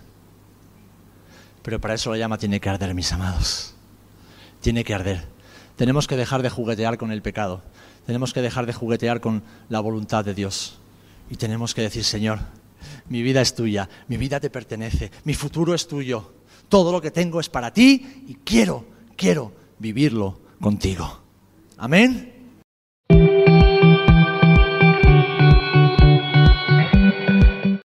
Pero 1.64 1.80
para 1.80 1.94
eso 1.94 2.12
la 2.12 2.18
llama 2.18 2.38
tiene 2.38 2.60
que 2.60 2.70
arder, 2.70 2.94
mis 2.94 3.12
amados. 3.14 3.74
Tiene 4.62 4.84
que 4.84 4.94
arder. 4.94 5.26
Tenemos 5.76 6.08
que 6.08 6.18
dejar 6.18 6.42
de 6.42 6.50
juguetear 6.50 6.98
con 6.98 7.12
el 7.12 7.22
pecado. 7.22 7.62
Tenemos 8.06 8.34
que 8.34 8.42
dejar 8.42 8.66
de 8.66 8.74
juguetear 8.74 9.22
con 9.22 9.44
la 9.70 9.80
voluntad 9.80 10.26
de 10.26 10.34
Dios. 10.34 10.78
Y 11.30 11.38
tenemos 11.38 11.74
que 11.74 11.82
decir, 11.82 12.04
Señor, 12.04 12.40
mi 13.10 13.22
vida 13.22 13.42
es 13.42 13.56
tuya, 13.56 13.90
mi 14.08 14.18
vida 14.18 14.40
te 14.40 14.50
pertenece, 14.50 15.12
mi 15.26 15.34
futuro 15.34 15.74
es 15.74 15.88
tuyo. 15.88 16.34
Todo 16.70 16.92
lo 16.92 17.02
que 17.02 17.12
tengo 17.12 17.40
es 17.40 17.50
para 17.50 17.74
ti 17.74 18.24
y 18.28 18.36
quiero, 18.44 18.86
quiero 19.16 19.52
vivirlo 19.80 20.40
contigo. 20.60 21.20
Amén. 21.78 22.41